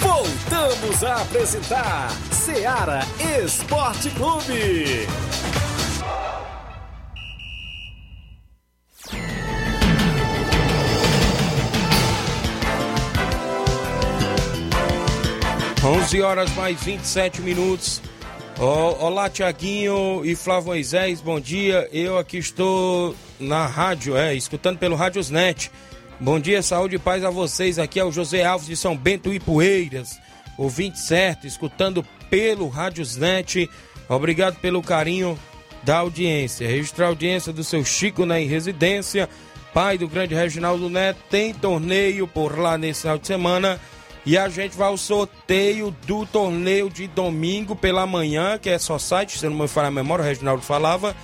Voltamos 0.00 1.02
a 1.02 1.22
apresentar 1.22 2.10
Seara 2.32 3.00
Esporte 3.42 4.10
Clube. 4.10 5.08
11 15.84 16.22
horas 16.22 16.50
mais 16.54 16.82
27 16.82 17.42
minutos. 17.42 18.00
olá, 18.58 19.28
Tiaguinho 19.28 20.24
e 20.24 20.34
Flávio 20.34 20.68
Moisés, 20.68 21.20
bom 21.20 21.38
dia. 21.38 21.86
Eu 21.92 22.16
aqui 22.16 22.38
estou 22.38 23.14
na 23.38 23.66
rádio, 23.66 24.16
é, 24.16 24.34
escutando 24.34 24.78
pelo 24.78 24.96
Rádiosnet. 24.96 25.70
Bom 26.18 26.40
dia, 26.40 26.62
saúde 26.62 26.96
e 26.96 26.98
paz 26.98 27.22
a 27.22 27.28
vocês. 27.28 27.78
Aqui 27.78 28.00
é 28.00 28.04
o 28.04 28.10
José 28.10 28.42
Alves 28.42 28.66
de 28.66 28.76
São 28.76 28.96
Bento 28.96 29.30
e 29.30 29.38
Poeiras, 29.38 30.18
ouvinte 30.56 30.98
certo, 30.98 31.46
escutando 31.46 32.02
pelo 32.30 32.66
Rádiosnet. 32.68 33.68
Obrigado 34.08 34.58
pelo 34.60 34.82
carinho 34.82 35.38
da 35.82 35.98
audiência. 35.98 36.66
Registrar 36.66 37.04
a 37.04 37.08
audiência 37.10 37.52
do 37.52 37.62
seu 37.62 37.84
Chico 37.84 38.24
na 38.24 38.36
residência, 38.36 39.28
pai 39.74 39.98
do 39.98 40.08
grande 40.08 40.34
Reginaldo 40.34 40.88
Neto. 40.88 41.20
Tem 41.28 41.52
torneio 41.52 42.26
por 42.26 42.58
lá 42.58 42.78
nesse 42.78 43.02
final 43.02 43.18
de 43.18 43.26
semana 43.26 43.78
e 44.26 44.38
a 44.38 44.48
gente 44.48 44.76
vai 44.76 44.88
ao 44.88 44.96
sorteio 44.96 45.94
do 46.06 46.24
torneio 46.24 46.88
de 46.88 47.06
domingo 47.06 47.76
pela 47.76 48.06
manhã, 48.06 48.58
que 48.58 48.70
é 48.70 48.78
só 48.78 48.98
site, 48.98 49.38
se 49.38 49.46
não 49.46 49.54
me 49.56 49.68
falha 49.68 49.88
a 49.88 49.90
memória, 49.90 50.24
o 50.24 50.26
Reginaldo 50.26 50.62
falava, 50.62 51.14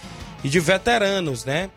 e 0.44 0.48
de 0.48 0.60
veteranos, 0.60 1.44
né? 1.44 1.70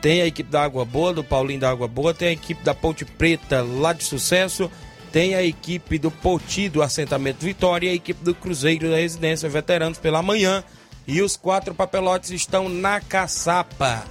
Tem 0.00 0.22
a 0.22 0.26
equipe 0.26 0.50
da 0.50 0.62
Água 0.62 0.84
Boa, 0.84 1.12
do 1.12 1.24
Paulinho 1.24 1.60
da 1.60 1.70
Água 1.70 1.88
Boa, 1.88 2.14
tem 2.14 2.28
a 2.28 2.32
equipe 2.32 2.62
da 2.62 2.74
Ponte 2.74 3.04
Preta 3.04 3.62
lá 3.62 3.92
de 3.92 4.04
sucesso, 4.04 4.70
tem 5.12 5.34
a 5.34 5.42
equipe 5.42 5.98
do 5.98 6.10
Poti 6.10 6.68
do 6.68 6.82
Assentamento 6.82 7.44
Vitória 7.44 7.88
e 7.88 7.90
a 7.90 7.94
equipe 7.94 8.24
do 8.24 8.34
Cruzeiro 8.34 8.90
da 8.90 8.96
Residência 8.96 9.48
Veteranos 9.48 9.98
pela 9.98 10.22
manhã. 10.22 10.64
E 11.06 11.20
os 11.20 11.36
quatro 11.36 11.74
papelotes 11.74 12.30
estão 12.30 12.68
na 12.68 13.00
caçapa. 13.00 14.04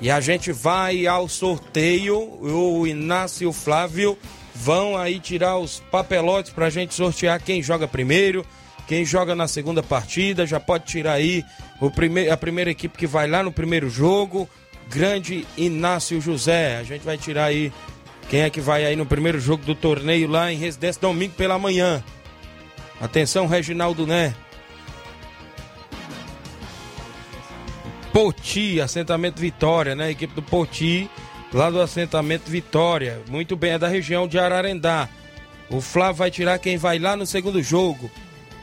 E 0.00 0.10
a 0.10 0.18
gente 0.18 0.50
vai 0.50 1.06
ao 1.06 1.28
sorteio, 1.28 2.16
o 2.18 2.86
Inácio 2.86 3.52
Flávio 3.52 4.16
vão 4.60 4.94
aí 4.94 5.18
tirar 5.18 5.56
os 5.56 5.80
papelotes 5.90 6.52
para 6.52 6.66
a 6.66 6.70
gente 6.70 6.94
sortear 6.94 7.40
quem 7.42 7.62
joga 7.62 7.88
primeiro, 7.88 8.44
quem 8.86 9.06
joga 9.06 9.34
na 9.34 9.48
segunda 9.48 9.82
partida, 9.82 10.46
já 10.46 10.60
pode 10.60 10.84
tirar 10.84 11.14
aí 11.14 11.42
o 11.80 11.90
primeir, 11.90 12.30
a 12.30 12.36
primeira 12.36 12.70
equipe 12.70 12.98
que 12.98 13.06
vai 13.06 13.26
lá 13.26 13.42
no 13.42 13.50
primeiro 13.50 13.88
jogo, 13.88 14.46
grande 14.90 15.46
Inácio 15.56 16.20
José. 16.20 16.76
A 16.76 16.82
gente 16.82 17.02
vai 17.02 17.16
tirar 17.16 17.46
aí 17.46 17.72
quem 18.28 18.42
é 18.42 18.50
que 18.50 18.60
vai 18.60 18.84
aí 18.84 18.94
no 18.96 19.06
primeiro 19.06 19.40
jogo 19.40 19.64
do 19.64 19.74
torneio 19.74 20.28
lá 20.28 20.52
em 20.52 20.58
Residência 20.58 21.00
domingo 21.00 21.34
pela 21.34 21.58
manhã. 21.58 22.04
Atenção, 23.00 23.46
Reginaldo 23.46 24.06
Né. 24.06 24.34
Poti, 28.12 28.80
assentamento 28.80 29.40
Vitória, 29.40 29.94
né? 29.94 30.10
equipe 30.10 30.34
do 30.34 30.42
Poti 30.42 31.08
lá 31.52 31.70
do 31.70 31.80
assentamento 31.80 32.50
Vitória. 32.50 33.20
Muito 33.28 33.56
bem, 33.56 33.72
é 33.72 33.78
da 33.78 33.88
região 33.88 34.26
de 34.28 34.38
Ararendá. 34.38 35.08
O 35.68 35.80
Flávio 35.80 36.16
vai 36.16 36.30
tirar 36.30 36.58
quem 36.58 36.76
vai 36.76 36.98
lá 36.98 37.16
no 37.16 37.26
segundo 37.26 37.62
jogo. 37.62 38.10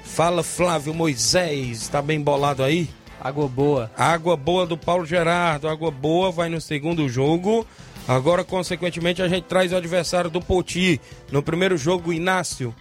Fala 0.04 0.43
Flávio 0.43 0.93
Moisés, 0.93 1.88
tá 1.88 2.02
bem 2.02 2.21
bolado 2.21 2.63
aí? 2.63 2.89
Água 3.19 3.47
boa. 3.47 3.91
Água 3.97 4.38
boa 4.38 4.65
do 4.65 4.78
Paulo 4.78 5.06
Gerardo. 5.06 5.67
Água 5.67 5.91
boa 5.91 6.32
vai 6.32 6.50
no 6.50 6.62
segundo 6.62 7.10
jogo. 7.10 7.65
Agora, 8.08 8.43
consequentemente, 8.43 9.21
a 9.21 9.28
gente 9.28 9.43
traz 9.45 9.73
o 9.73 9.76
adversário 9.76 10.30
do 10.30 10.39
Poti. 10.39 11.02
No 11.32 11.43
primeiro 11.43 11.78
jogo, 11.78 12.13
Inácio. 12.13 12.73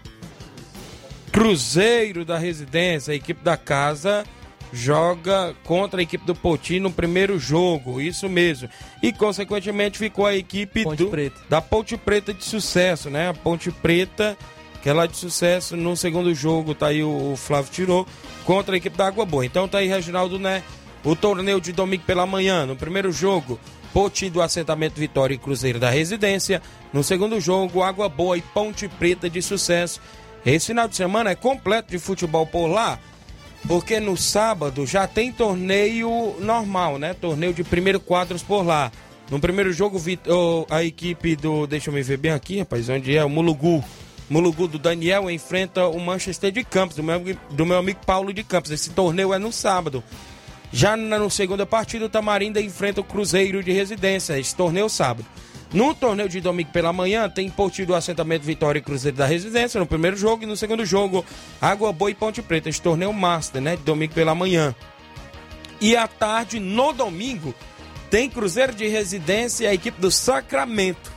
Cruzeiro 1.33 2.25
da 2.25 2.39
residência, 2.39 3.13
a 3.13 3.17
equipe 3.17 3.43
da 3.43 3.57
casa 3.57 4.25
joga 4.73 5.55
contra 5.65 6.01
a 6.01 6.03
equipe 6.03 6.25
do 6.25 6.35
Poti 6.35 6.81
no 6.81 6.91
primeiro 6.91 7.39
jogo, 7.39 8.01
isso 8.01 8.29
mesmo. 8.29 8.69
E 9.03 9.13
consequentemente 9.13 9.99
ficou 9.99 10.27
a 10.27 10.35
equipe 10.35 10.85
Ponte 10.85 11.05
do, 11.05 11.09
Preta. 11.09 11.41
da 11.49 11.61
Ponte 11.61 11.97
Preta 11.97 12.35
de 12.35 12.45
sucesso, 12.45 13.11
né? 13.11 13.29
A 13.29 13.35
Ponte 13.35 13.71
Preta, 13.71 14.37
que 14.83 14.89
é 14.89 14.93
lá 14.93 15.07
de 15.07 15.17
sucesso, 15.17 15.77
no 15.77 15.97
segundo 15.97 16.35
jogo, 16.35 16.75
tá 16.75 16.89
aí 16.89 17.03
o, 17.03 17.33
o 17.33 17.37
Flávio 17.37 17.71
tirou, 17.73 18.07
contra 18.45 18.75
a 18.75 18.79
equipe 18.79 18.97
da 18.97 19.07
Água 19.07 19.25
Boa. 19.25 19.47
Então 19.47 19.69
tá 19.69 19.79
aí, 19.79 19.89
Reginaldo, 19.89 20.39
né? 20.39 20.63
O 21.05 21.15
torneio 21.15 21.61
de 21.61 21.73
domingo 21.73 22.05
pela 22.05 22.27
manhã, 22.27 22.67
no 22.67 22.77
primeiro 22.77 23.13
jogo, 23.13 23.61
Poti 23.93 24.29
do 24.29 24.43
assentamento 24.43 25.01
Vitória 25.01 25.35
e 25.35 25.39
Cruzeiro 25.39 25.79
da 25.79 25.89
Residência. 25.89 26.61
No 26.93 27.03
segundo 27.03 27.41
jogo, 27.41 27.83
Água 27.83 28.09
Boa 28.09 28.37
e 28.37 28.43
Ponte 28.43 28.89
Preta 28.89 29.31
de 29.31 29.41
sucesso. 29.41 30.01
Esse 30.45 30.67
final 30.67 30.87
de 30.87 30.95
semana 30.95 31.31
é 31.31 31.35
completo 31.35 31.91
de 31.91 31.99
futebol 31.99 32.47
por 32.47 32.69
lá, 32.69 33.01
porque 33.67 33.99
no 34.01 34.17
sábado 34.17 34.87
já 34.87 35.07
tem 35.07 35.33
torneio 35.33 36.37
normal, 36.41 36.99
né? 36.99 37.15
Torneio 37.15 37.53
de 37.53 37.65
primeiro 37.65 38.01
quadros 38.01 38.43
por 38.43 38.65
lá. 38.65 38.93
No 39.31 39.41
primeiro 39.41 39.73
jogo, 39.73 40.01
a 40.71 40.85
equipe 40.85 41.35
do. 41.35 41.67
Deixa 41.67 41.91
eu 41.91 41.95
me 41.95 42.03
ver 42.03 42.17
bem 42.17 42.33
aqui, 42.33 42.59
rapaz, 42.61 42.89
onde 42.89 43.17
é? 43.17 43.25
O 43.25 43.29
Mulugu. 43.29 43.85
Mulugu 44.29 44.67
do 44.67 44.79
Daniel 44.79 45.31
enfrenta 45.31 45.87
o 45.87 46.01
Manchester 46.01 46.51
de 46.51 46.65
Campos, 46.65 46.97
do 46.97 47.03
meu, 47.03 47.23
do 47.51 47.67
meu 47.67 47.79
amigo 47.79 48.01
Paulo 48.05 48.33
de 48.33 48.43
Campos. 48.43 48.71
Esse 48.71 48.91
torneio 48.91 49.33
é 49.33 49.39
no 49.39 49.53
sábado. 49.53 50.03
Já 50.73 50.97
na 50.97 51.31
segunda 51.31 51.65
partida, 51.65 52.05
o 52.05 52.09
Tamarinda 52.09 52.61
enfrenta 52.61 53.01
o 53.01 53.05
Cruzeiro 53.05 53.63
de 53.63 53.73
Residência. 53.73 54.39
Esse 54.39 54.55
torneio 54.55 54.89
sábado. 54.89 55.27
No 55.77 55.95
torneio 55.95 56.27
de 56.27 56.41
domingo 56.41 56.71
pela 56.71 56.91
manhã, 56.91 57.29
tem 57.29 57.51
Porto 57.51 57.85
do 57.85 57.95
assentamento 57.95 58.47
Vitória 58.47 58.79
e 58.79 58.83
Cruzeiro 58.83 59.15
da 59.15 59.27
Residência 59.27 59.79
no 59.79 59.85
primeiro 59.85 60.17
jogo. 60.17 60.43
E 60.43 60.47
no 60.47 60.57
segundo 60.57 60.87
jogo, 60.87 61.23
Água 61.61 61.93
Boa 61.93 62.11
e 62.11 62.15
Ponte 62.15 62.41
Preta. 62.41 62.71
Esse 62.71 62.81
torneio 62.81 63.13
Master, 63.13 63.61
né? 63.61 63.77
De 63.77 63.83
domingo 63.83 64.15
pela 64.15 64.35
manhã. 64.35 64.75
E 65.79 65.95
à 65.95 66.09
tarde, 66.09 66.59
no 66.59 66.95
domingo, 66.95 67.55
tem 68.09 68.31
Cruzeiro 68.31 68.75
de 68.75 68.89
Residência 68.89 69.65
e 69.65 69.67
a 69.67 69.75
equipe 69.75 70.01
do 70.01 70.11
Sacramento 70.11 71.13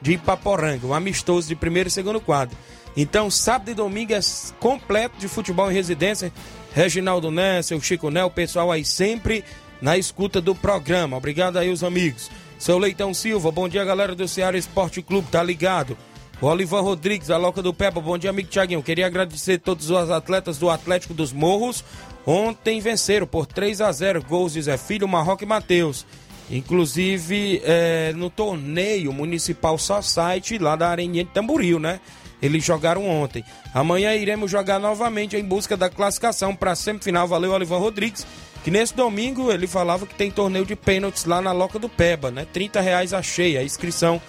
de 0.00 0.14
Ipaporanga, 0.14 0.84
um 0.84 0.94
amistoso 0.94 1.46
de 1.46 1.54
primeiro 1.54 1.88
e 1.88 1.92
segundo 1.92 2.20
quadro. 2.20 2.58
Então, 2.96 3.30
sábado 3.30 3.70
e 3.70 3.74
domingo 3.74 4.14
é 4.14 4.20
completo 4.58 5.14
de 5.16 5.28
futebol 5.28 5.70
em 5.70 5.74
residência. 5.74 6.32
Reginaldo 6.74 7.30
Nessa, 7.30 7.76
o 7.76 7.80
Chico 7.80 8.10
Né, 8.10 8.24
o 8.24 8.30
pessoal 8.30 8.72
aí 8.72 8.84
sempre 8.84 9.44
na 9.80 9.96
escuta 9.96 10.40
do 10.40 10.56
programa. 10.56 11.16
Obrigado 11.16 11.56
aí, 11.56 11.70
os 11.70 11.84
amigos. 11.84 12.28
Seu 12.62 12.78
Leitão 12.78 13.12
Silva, 13.12 13.50
bom 13.50 13.68
dia, 13.68 13.84
galera 13.84 14.14
do 14.14 14.28
Ceará 14.28 14.56
Esporte 14.56 15.02
Clube, 15.02 15.26
tá 15.28 15.42
ligado? 15.42 15.98
O 16.40 16.46
Olivan 16.46 16.80
Rodrigues, 16.80 17.28
a 17.28 17.36
Loca 17.36 17.60
do 17.60 17.74
Peba, 17.74 18.00
bom 18.00 18.16
dia, 18.16 18.30
amigo 18.30 18.48
Tiaguinho. 18.48 18.80
Queria 18.84 19.08
agradecer 19.08 19.58
todos 19.58 19.90
os 19.90 20.10
atletas 20.12 20.58
do 20.58 20.70
Atlético 20.70 21.12
dos 21.12 21.32
Morros. 21.32 21.84
Ontem 22.24 22.80
venceram 22.80 23.26
por 23.26 23.46
3 23.46 23.80
a 23.80 23.90
0 23.90 24.22
gols 24.22 24.52
de 24.52 24.62
Zé 24.62 24.76
Filho, 24.76 25.08
Marroca 25.08 25.42
e 25.42 25.46
Matheus. 25.46 26.06
Inclusive 26.48 27.60
é, 27.64 28.12
no 28.14 28.30
torneio 28.30 29.12
municipal 29.12 29.76
Society 29.76 30.56
lá 30.56 30.76
da 30.76 30.88
Areninha 30.88 31.24
de 31.24 31.30
Tamboril, 31.30 31.80
né? 31.80 31.98
Eles 32.40 32.64
jogaram 32.64 33.08
ontem. 33.08 33.44
Amanhã 33.74 34.14
iremos 34.14 34.48
jogar 34.48 34.78
novamente 34.78 35.36
em 35.36 35.44
busca 35.44 35.76
da 35.76 35.90
classificação 35.90 36.54
para 36.54 36.70
a 36.70 36.76
semifinal. 36.76 37.26
Valeu, 37.26 37.50
Olivan 37.50 37.78
Rodrigues. 37.78 38.24
Que 38.64 38.70
nesse 38.70 38.94
domingo 38.94 39.50
ele 39.50 39.66
falava 39.66 40.06
que 40.06 40.14
tem 40.14 40.30
torneio 40.30 40.64
de 40.64 40.76
pênaltis 40.76 41.24
lá 41.24 41.42
na 41.42 41.52
Loca 41.52 41.78
do 41.78 41.88
Peba, 41.88 42.30
né? 42.30 42.46
30 42.52 42.80
reais 42.80 43.12
a 43.12 43.20
cheia, 43.20 43.60
a 43.60 43.64
inscrição 43.64 44.20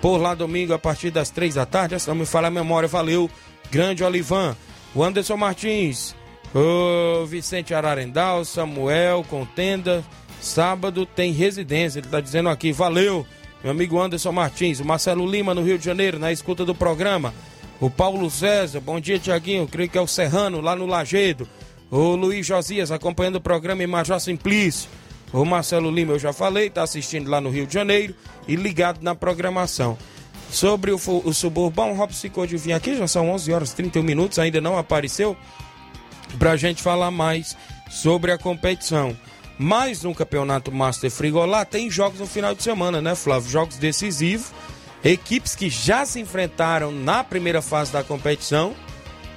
por 0.00 0.16
lá 0.16 0.34
domingo 0.34 0.72
a 0.72 0.78
partir 0.78 1.10
das 1.10 1.30
três 1.30 1.54
da 1.54 1.66
tarde. 1.66 1.98
Se 2.00 2.08
não 2.08 2.14
me 2.14 2.26
falha 2.26 2.48
a 2.48 2.50
memória, 2.50 2.88
valeu. 2.88 3.30
Grande 3.70 4.02
Olivan. 4.02 4.56
O 4.94 5.02
Anderson 5.02 5.36
Martins, 5.36 6.14
o 6.54 7.24
Vicente 7.26 7.72
Ararendal, 7.72 8.44
Samuel, 8.44 9.24
Contenda. 9.28 10.04
Sábado 10.40 11.06
tem 11.06 11.32
residência. 11.32 12.00
Ele 12.00 12.06
está 12.06 12.20
dizendo 12.20 12.48
aqui, 12.48 12.72
valeu. 12.72 13.26
Meu 13.62 13.70
amigo 13.70 14.00
Anderson 14.00 14.32
Martins, 14.32 14.80
o 14.80 14.84
Marcelo 14.84 15.24
Lima 15.24 15.54
no 15.54 15.62
Rio 15.62 15.78
de 15.78 15.84
Janeiro, 15.84 16.18
na 16.18 16.32
escuta 16.32 16.64
do 16.64 16.74
programa. 16.74 17.32
O 17.80 17.88
Paulo 17.88 18.28
César, 18.28 18.80
bom 18.80 18.98
dia, 18.98 19.18
Tiaguinho. 19.18 19.68
Creio 19.68 19.88
que 19.88 19.98
é 19.98 20.00
o 20.00 20.06
Serrano, 20.06 20.60
lá 20.60 20.74
no 20.74 20.86
Lagedo. 20.86 21.48
O 21.92 22.16
Luiz 22.16 22.46
Josias 22.46 22.90
acompanhando 22.90 23.36
o 23.36 23.40
programa 23.40 23.84
em 23.84 23.86
Major 23.86 24.18
Simplício. 24.18 24.88
O 25.30 25.44
Marcelo 25.44 25.90
Lima, 25.90 26.14
eu 26.14 26.18
já 26.18 26.32
falei, 26.32 26.68
está 26.68 26.82
assistindo 26.82 27.28
lá 27.28 27.38
no 27.38 27.50
Rio 27.50 27.66
de 27.66 27.74
Janeiro 27.74 28.14
e 28.48 28.56
ligado 28.56 29.02
na 29.02 29.14
programação. 29.14 29.98
Sobre 30.50 30.90
o, 30.90 30.96
o 30.96 31.34
suburbão, 31.34 31.94
Robson 31.94 32.22
ficou 32.22 32.46
de 32.46 32.56
vir 32.56 32.72
aqui, 32.72 32.96
já 32.96 33.06
são 33.06 33.28
11 33.30 33.52
horas 33.52 33.72
e 33.72 33.76
31 33.76 34.02
minutos, 34.04 34.38
ainda 34.38 34.58
não 34.58 34.78
apareceu, 34.78 35.36
para 36.38 36.52
a 36.52 36.56
gente 36.56 36.82
falar 36.82 37.10
mais 37.10 37.54
sobre 37.90 38.32
a 38.32 38.38
competição. 38.38 39.14
Mas 39.58 40.02
no 40.02 40.14
Campeonato 40.14 40.72
Master 40.72 41.10
Frigolá 41.10 41.62
tem 41.66 41.90
jogos 41.90 42.20
no 42.20 42.26
final 42.26 42.54
de 42.54 42.62
semana, 42.62 43.02
né, 43.02 43.14
Flávio? 43.14 43.50
Jogos 43.50 43.76
decisivos. 43.76 44.50
Equipes 45.04 45.54
que 45.54 45.68
já 45.68 46.06
se 46.06 46.18
enfrentaram 46.20 46.90
na 46.90 47.22
primeira 47.22 47.60
fase 47.60 47.92
da 47.92 48.02
competição 48.02 48.74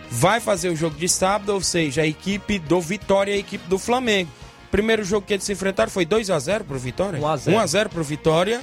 vai 0.09 0.39
fazer 0.39 0.69
o 0.69 0.75
jogo 0.75 0.95
de 0.97 1.09
sábado, 1.09 1.53
ou 1.53 1.61
seja, 1.61 2.01
a 2.01 2.07
equipe 2.07 2.59
do 2.59 2.79
Vitória 2.81 3.31
e 3.31 3.35
a 3.35 3.39
equipe 3.39 3.67
do 3.67 3.77
Flamengo. 3.79 4.31
Primeiro 4.71 5.03
jogo 5.03 5.25
que 5.25 5.33
eles 5.33 5.45
se 5.45 5.53
enfrentaram 5.53 5.89
foi 5.89 6.05
2 6.05 6.29
a 6.29 6.39
0 6.39 6.63
pro 6.65 6.77
Vitória? 6.79 7.19
1 7.19 7.27
a 7.27 7.37
0. 7.37 7.57
1 7.57 7.59
a 7.59 7.65
0 7.67 7.89
pro 7.89 8.03
Vitória. 8.03 8.61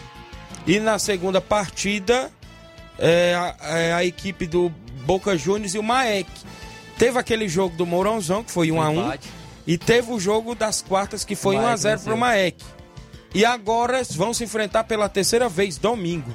E 0.66 0.78
na 0.78 0.98
segunda 0.98 1.40
partida, 1.40 2.30
é, 2.98 3.34
a, 3.60 3.68
é 3.78 3.92
a 3.94 4.04
equipe 4.04 4.46
do 4.46 4.68
Boca 5.04 5.36
Juniors 5.36 5.74
e 5.74 5.78
o 5.78 5.82
Maek. 5.82 6.30
Teve 6.98 7.18
aquele 7.18 7.48
jogo 7.48 7.76
do 7.76 7.84
Mourãozão, 7.86 8.44
que 8.44 8.50
foi 8.50 8.70
1 8.70 8.80
a 8.80 8.88
1 8.90 9.00
Empate. 9.00 9.28
e 9.66 9.78
teve 9.78 10.12
o 10.12 10.20
jogo 10.20 10.54
das 10.54 10.82
quartas, 10.82 11.24
que 11.24 11.34
foi 11.34 11.56
O 11.56 11.58
1 11.58 11.62
a 11.62 11.64
Maek 11.68 11.80
0 11.80 11.96
venceu. 11.98 12.12
pro 12.12 12.20
Maek. 12.20 12.64
E 13.34 13.44
agora 13.46 14.02
vão 14.10 14.34
se 14.34 14.44
enfrentar 14.44 14.84
pela 14.84 15.08
terceira 15.08 15.48
vez, 15.48 15.78
domingo. 15.78 16.30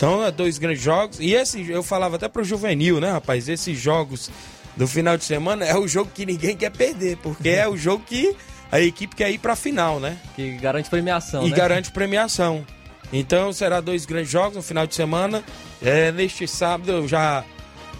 Então, 0.00 0.24
é 0.24 0.30
dois 0.30 0.56
grandes 0.56 0.82
jogos. 0.82 1.20
E 1.20 1.34
esse, 1.34 1.70
eu 1.70 1.82
falava 1.82 2.16
até 2.16 2.26
pro 2.26 2.42
juvenil, 2.42 2.98
né, 3.02 3.10
rapaz? 3.12 3.50
Esses 3.50 3.78
jogos 3.78 4.30
do 4.74 4.88
final 4.88 5.14
de 5.18 5.24
semana 5.24 5.62
é 5.66 5.76
o 5.76 5.86
jogo 5.86 6.10
que 6.14 6.24
ninguém 6.24 6.56
quer 6.56 6.70
perder, 6.70 7.18
porque 7.18 7.50
é 7.50 7.68
o 7.68 7.76
jogo 7.78 8.02
que 8.06 8.34
a 8.72 8.80
equipe 8.80 9.14
quer 9.14 9.30
ir 9.30 9.36
pra 9.36 9.54
final, 9.54 10.00
né? 10.00 10.16
Que 10.34 10.52
garante 10.56 10.88
premiação, 10.88 11.46
e 11.46 11.50
né? 11.50 11.56
garante 11.56 11.90
premiação. 11.90 12.64
Então 13.12 13.52
será 13.52 13.78
dois 13.82 14.06
grandes 14.06 14.30
jogos 14.30 14.56
no 14.56 14.62
final 14.62 14.86
de 14.86 14.94
semana. 14.94 15.44
É, 15.82 16.10
neste 16.12 16.48
sábado 16.48 16.90
eu 16.90 17.06
já 17.06 17.44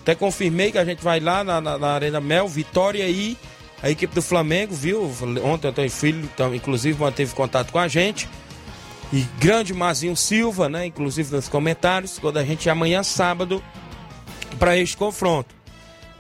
até 0.01 0.15
confirmei 0.15 0.73
que 0.73 0.79
a 0.79 0.85
gente 0.87 1.05
vai 1.05 1.21
lá 1.21 1.45
na, 1.45 1.61
na- 1.61 1.77
na 1.77 1.89
Arena 1.89 2.19
Mel, 2.19 2.49
Vitória 2.49 3.07
e 3.11 3.37
a 3.83 3.91
equipe 3.91 4.15
do 4.15 4.23
Flamengo, 4.23 4.75
viu? 4.75 5.03
Ontem 5.45 5.67
o 5.67 5.71
Antônio 5.71 5.91
Filho, 5.91 6.21
então, 6.33 6.55
inclusive, 6.55 6.99
manteve 6.99 7.35
contato 7.35 7.71
com 7.71 7.79
a 7.79 7.89
gente. 7.89 8.27
E 9.13 9.23
grande 9.39 9.75
Mazinho 9.75 10.17
Silva, 10.17 10.69
né? 10.69 10.87
Inclusive 10.87 11.35
nos 11.35 11.49
comentários, 11.49 12.19
quando 12.19 12.39
a 12.39 12.45
gente 12.45 12.71
amanhã, 12.71 13.03
sábado, 13.03 13.63
para 14.59 14.77
este 14.77 14.97
confronto. 14.97 15.55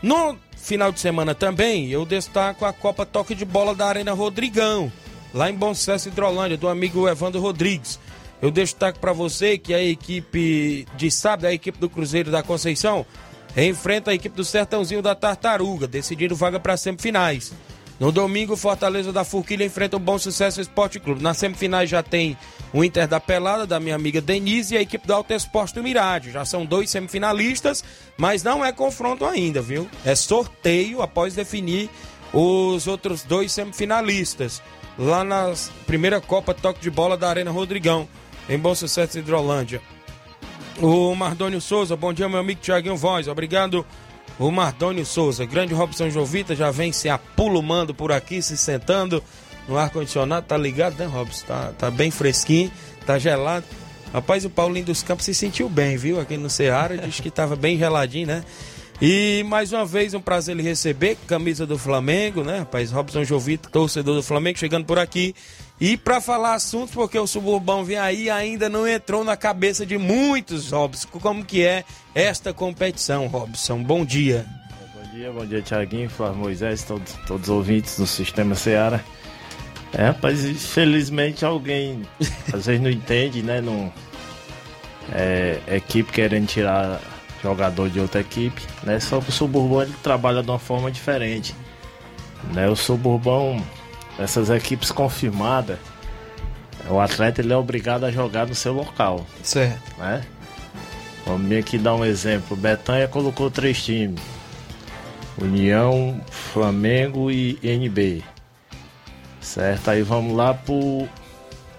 No 0.03 0.37
final 0.57 0.91
de 0.91 0.99
semana 0.99 1.35
também, 1.35 1.89
eu 1.89 2.05
destaco 2.05 2.65
a 2.65 2.73
Copa 2.73 3.07
Toque 3.07 3.35
de 3.35 3.45
Bola 3.45 3.75
da 3.75 3.87
Arena 3.87 4.13
Rodrigão, 4.13 4.91
lá 5.33 5.51
em 5.51 5.55
Bom 5.55 5.75
Sucesso, 5.75 6.09
Hidrolândia, 6.09 6.57
do 6.57 6.69
amigo 6.69 7.09
Evandro 7.09 7.41
Rodrigues. 7.41 7.99
Eu 8.43 8.51
destaco 8.51 8.99
para 8.99 9.13
você 9.13 9.59
que 9.59 9.75
a 9.75 9.83
equipe 9.83 10.87
de 10.97 11.11
sábado, 11.11 11.47
a 11.47 11.53
equipe 11.53 11.79
do 11.79 11.91
Cruzeiro 11.91 12.31
da 12.31 12.43
Conceição, 12.43 13.05
enfrenta 13.57 14.11
a 14.11 14.15
equipe 14.15 14.35
do 14.35 14.45
Sertãozinho 14.45 15.03
da 15.03 15.15
Tartaruga, 15.15 15.87
decidindo 15.87 16.35
vaga 16.35 16.59
para 16.59 16.77
semifinais. 16.77 17.53
No 18.01 18.11
domingo, 18.11 18.57
Fortaleza 18.57 19.13
da 19.13 19.25
Forquilha 19.25 19.63
enfrenta 19.63 19.99
o 19.99 20.01
Bom 20.01 20.19
Sucesso 20.19 20.59
Esporte 20.59 20.99
Clube. 20.99 21.23
Nas 21.23 21.37
semifinais 21.37 21.91
já 21.91 22.03
tem 22.03 22.35
o 22.73 22.83
Inter 22.83 23.07
da 23.07 23.21
Pelada, 23.21 23.67
da 23.67 23.79
minha 23.79 23.95
amiga 23.95 24.23
Denise, 24.23 24.75
e 24.75 24.79
a 24.79 24.81
equipe 24.81 25.07
do 25.07 25.13
Alto 25.13 25.35
Esporte 25.35 25.75
do 25.75 25.83
Mirade. 25.83 26.31
Já 26.31 26.47
são 26.47 26.65
dois 26.65 26.89
semifinalistas, 26.89 27.85
mas 28.17 28.43
não 28.43 28.65
é 28.65 28.73
confronto 28.73 29.27
ainda, 29.27 29.61
viu? 29.61 29.87
É 30.03 30.15
sorteio 30.15 31.03
após 31.03 31.35
definir 31.35 31.91
os 32.33 32.87
outros 32.87 33.23
dois 33.23 33.53
semifinalistas. 33.53 34.63
Lá 34.99 35.23
na 35.23 35.53
primeira 35.87 36.23
Copa 36.23 36.55
Toque 36.55 36.81
de 36.81 36.91
Bola 36.91 37.19
da 37.19 37.29
Arena 37.29 37.51
Rodrigão, 37.51 38.09
em 38.49 38.59
Bom 38.59 38.75
Sucesso 38.75 39.19
Hidrolândia. 39.19 39.83
O 40.81 41.15
Mardônio 41.15 41.61
Souza, 41.61 41.95
bom 41.97 42.15
dia, 42.15 42.31
meu 42.31 42.41
amigo 42.41 42.63
Tiaguinho 42.63 42.97
Voz. 42.97 43.29
Obrigado, 43.29 43.85
o 44.41 44.51
Mardônio 44.51 45.05
Souza. 45.05 45.45
Grande 45.45 45.75
Robson 45.75 46.09
Jovita 46.09 46.57
já 46.57 46.71
vem 46.71 46.93
se 46.93 47.09
apulumando 47.09 47.95
por 47.95 48.11
aqui, 48.11 48.41
se 48.41 48.57
sentando 48.57 49.23
no 49.69 49.77
ar-condicionado. 49.77 50.47
Tá 50.47 50.57
ligado, 50.57 50.99
né, 50.99 51.05
Robson? 51.05 51.47
Tá, 51.47 51.73
tá 51.79 51.91
bem 51.91 52.11
fresquinho, 52.11 52.73
tá 53.05 53.19
gelado. 53.19 53.67
Rapaz, 54.13 54.45
o 54.45 54.51
Paulinho 54.51 54.87
dos 54.87 55.03
Campos 55.03 55.27
se 55.27 55.35
sentiu 55.35 55.69
bem, 55.69 55.97
viu? 55.97 56.19
Aqui 56.19 56.37
no 56.37 56.49
Ceará, 56.49 56.97
diz 56.97 57.21
que 57.21 57.31
tava 57.31 57.55
bem 57.55 57.79
geladinho, 57.79 58.27
né? 58.27 58.43
E 59.01 59.45
mais 59.47 59.73
uma 59.73 59.85
vez, 59.85 60.15
um 60.15 60.21
prazer 60.21 60.55
ele 60.55 60.63
receber, 60.63 61.17
camisa 61.27 61.67
do 61.67 61.79
Flamengo, 61.79 62.43
né, 62.43 62.61
rapaz? 62.61 62.91
Robson 62.91 63.25
Jovito, 63.25 63.71
torcedor 63.71 64.17
do 64.17 64.23
Flamengo, 64.23 64.59
chegando 64.59 64.85
por 64.85 64.99
aqui. 64.99 65.35
E 65.81 65.97
para 65.97 66.21
falar 66.21 66.55
assuntos, 66.55 66.95
porque 66.95 67.19
o 67.19 67.27
Suburbão 67.27 67.83
vem 67.83 67.97
aí, 67.97 68.29
ainda 68.29 68.69
não 68.69 68.87
entrou 68.87 69.25
na 69.25 69.35
cabeça 69.35 69.87
de 69.87 69.97
muitos, 69.97 70.73
Robson, 70.73 71.09
como 71.09 71.43
que 71.43 71.65
é 71.65 71.85
esta 72.15 72.53
competição, 72.53 73.27
Robson. 73.29 73.83
Bom 73.83 74.05
dia. 74.05 74.45
Bom 74.95 75.11
dia, 75.11 75.33
bom 75.33 75.47
dia, 75.47 75.63
Tiaguinho, 75.63 76.11
Flávio 76.11 76.37
Moisés, 76.37 76.83
todos, 76.83 77.15
todos 77.27 77.49
os 77.49 77.55
ouvintes 77.55 77.97
do 77.97 78.07
Sistema 78.07 78.55
Seara. 78.55 79.03
É, 79.93 80.05
rapaz, 80.09 80.45
infelizmente 80.45 81.45
alguém 81.45 82.03
às 82.53 82.67
vezes 82.67 82.81
não 82.81 82.91
entende, 82.91 83.43
né? 83.43 83.63
Não, 83.63 83.91
é, 85.13 85.59
equipe 85.67 86.13
querendo 86.13 86.47
tirar 86.47 87.01
jogador 87.43 87.89
de 87.89 87.99
outra 87.99 88.21
equipe, 88.21 88.63
né? 88.83 89.01
Só 89.01 89.21
que 89.21 89.31
o 89.31 89.33
Suburbão 89.33 89.83
ele 89.83 89.95
trabalha 90.03 90.43
de 90.43 90.51
uma 90.51 90.59
forma 90.59 90.91
diferente. 90.91 91.55
Né? 92.53 92.69
O 92.69 92.77
Suburbão, 92.77 93.63
essas 94.21 94.51
equipes 94.51 94.93
confirmadas, 94.93 95.79
o 96.89 97.01
atleta 97.01 97.41
ele 97.41 97.53
é 97.53 97.57
obrigado 97.57 98.05
a 98.05 98.11
jogar 98.11 98.47
no 98.47 98.55
seu 98.55 98.73
local. 98.73 99.27
Certo. 99.43 99.99
Né? 99.99 100.23
Vamos 101.27 101.51
aqui 101.53 101.79
dar 101.79 101.95
um 101.95 102.05
exemplo. 102.05 102.57
Betanha 102.57 103.09
colocou 103.09 103.51
três 103.51 103.83
times. 103.83 104.21
União, 105.39 106.21
Flamengo 106.31 107.31
e 107.31 107.59
NB. 107.63 108.23
Certo? 109.41 109.89
Aí 109.89 110.03
vamos 110.03 110.37
lá 110.37 110.53
pro 110.53 111.09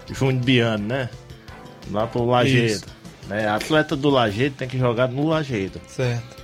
Júnior 0.10 0.44
Biano, 0.44 0.88
né? 0.88 1.10
Lá 1.92 2.08
pro 2.08 2.26
Lagedo. 2.26 2.88
Né? 3.28 3.48
Atleta 3.48 3.96
do 3.96 4.10
Lagedo 4.10 4.56
tem 4.56 4.68
que 4.68 4.80
jogar 4.80 5.08
no 5.08 5.28
Lagedo. 5.28 5.80
Certo. 5.88 6.41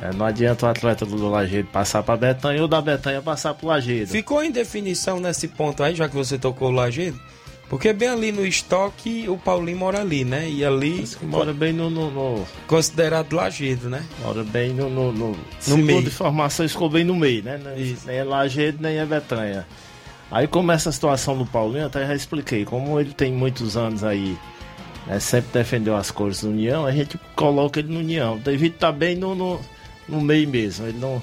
É, 0.00 0.12
não 0.12 0.26
adianta 0.26 0.66
o 0.66 0.68
atleta 0.68 1.06
do 1.06 1.28
Lagedo 1.28 1.68
passar 1.72 2.02
pra 2.02 2.16
Betanha 2.16 2.60
ou 2.60 2.68
da 2.68 2.82
Betanha 2.82 3.22
passar 3.22 3.54
pro 3.54 3.68
Lagedo. 3.68 4.10
Ficou 4.10 4.42
em 4.42 4.50
definição 4.50 5.18
nesse 5.18 5.48
ponto 5.48 5.82
aí, 5.82 5.94
já 5.94 6.08
que 6.08 6.14
você 6.14 6.38
tocou 6.38 6.68
o 6.68 6.72
Lagedo? 6.72 7.18
Porque 7.68 7.92
bem 7.92 8.08
ali 8.08 8.30
no 8.30 8.46
estoque, 8.46 9.28
o 9.28 9.36
Paulinho 9.36 9.78
mora 9.78 10.00
ali, 10.00 10.24
né? 10.24 10.48
E 10.48 10.64
ali. 10.64 11.04
Mora 11.22 11.52
bem 11.52 11.72
no. 11.72 11.90
no, 11.90 12.10
no... 12.10 12.46
Considerado 12.68 13.34
Lagedo, 13.34 13.88
né? 13.88 14.04
Mora 14.22 14.44
bem 14.44 14.72
no. 14.72 14.88
no, 14.88 15.10
no... 15.10 15.36
no 15.66 15.76
meio. 15.78 16.00
informações, 16.00 16.72
ficou 16.72 16.88
bem 16.88 17.04
no 17.04 17.16
meio, 17.16 17.42
né? 17.42 17.58
Isso. 17.76 18.06
Nem 18.06 18.18
é 18.18 18.24
Lagedo, 18.24 18.78
nem 18.80 18.98
é 18.98 19.04
Betanha. 19.04 19.66
Aí, 20.30 20.46
como 20.46 20.70
essa 20.70 20.92
situação 20.92 21.36
do 21.36 21.46
Paulinho, 21.46 21.86
até 21.86 22.06
já 22.06 22.14
expliquei. 22.14 22.64
Como 22.64 23.00
ele 23.00 23.12
tem 23.12 23.32
muitos 23.32 23.76
anos 23.76 24.04
aí, 24.04 24.36
né, 25.06 25.18
sempre 25.18 25.50
defendeu 25.52 25.96
as 25.96 26.10
cores 26.10 26.42
do 26.42 26.50
União, 26.50 26.86
a 26.86 26.92
gente 26.92 27.18
coloca 27.34 27.80
ele 27.80 27.92
no 27.92 27.98
União. 27.98 28.38
Devido 28.38 28.74
estar 28.74 28.92
bem 28.92 29.16
no, 29.16 29.34
no, 29.34 29.60
no 30.08 30.20
meio 30.20 30.48
mesmo. 30.48 30.86
Ele 30.86 30.98
não. 30.98 31.22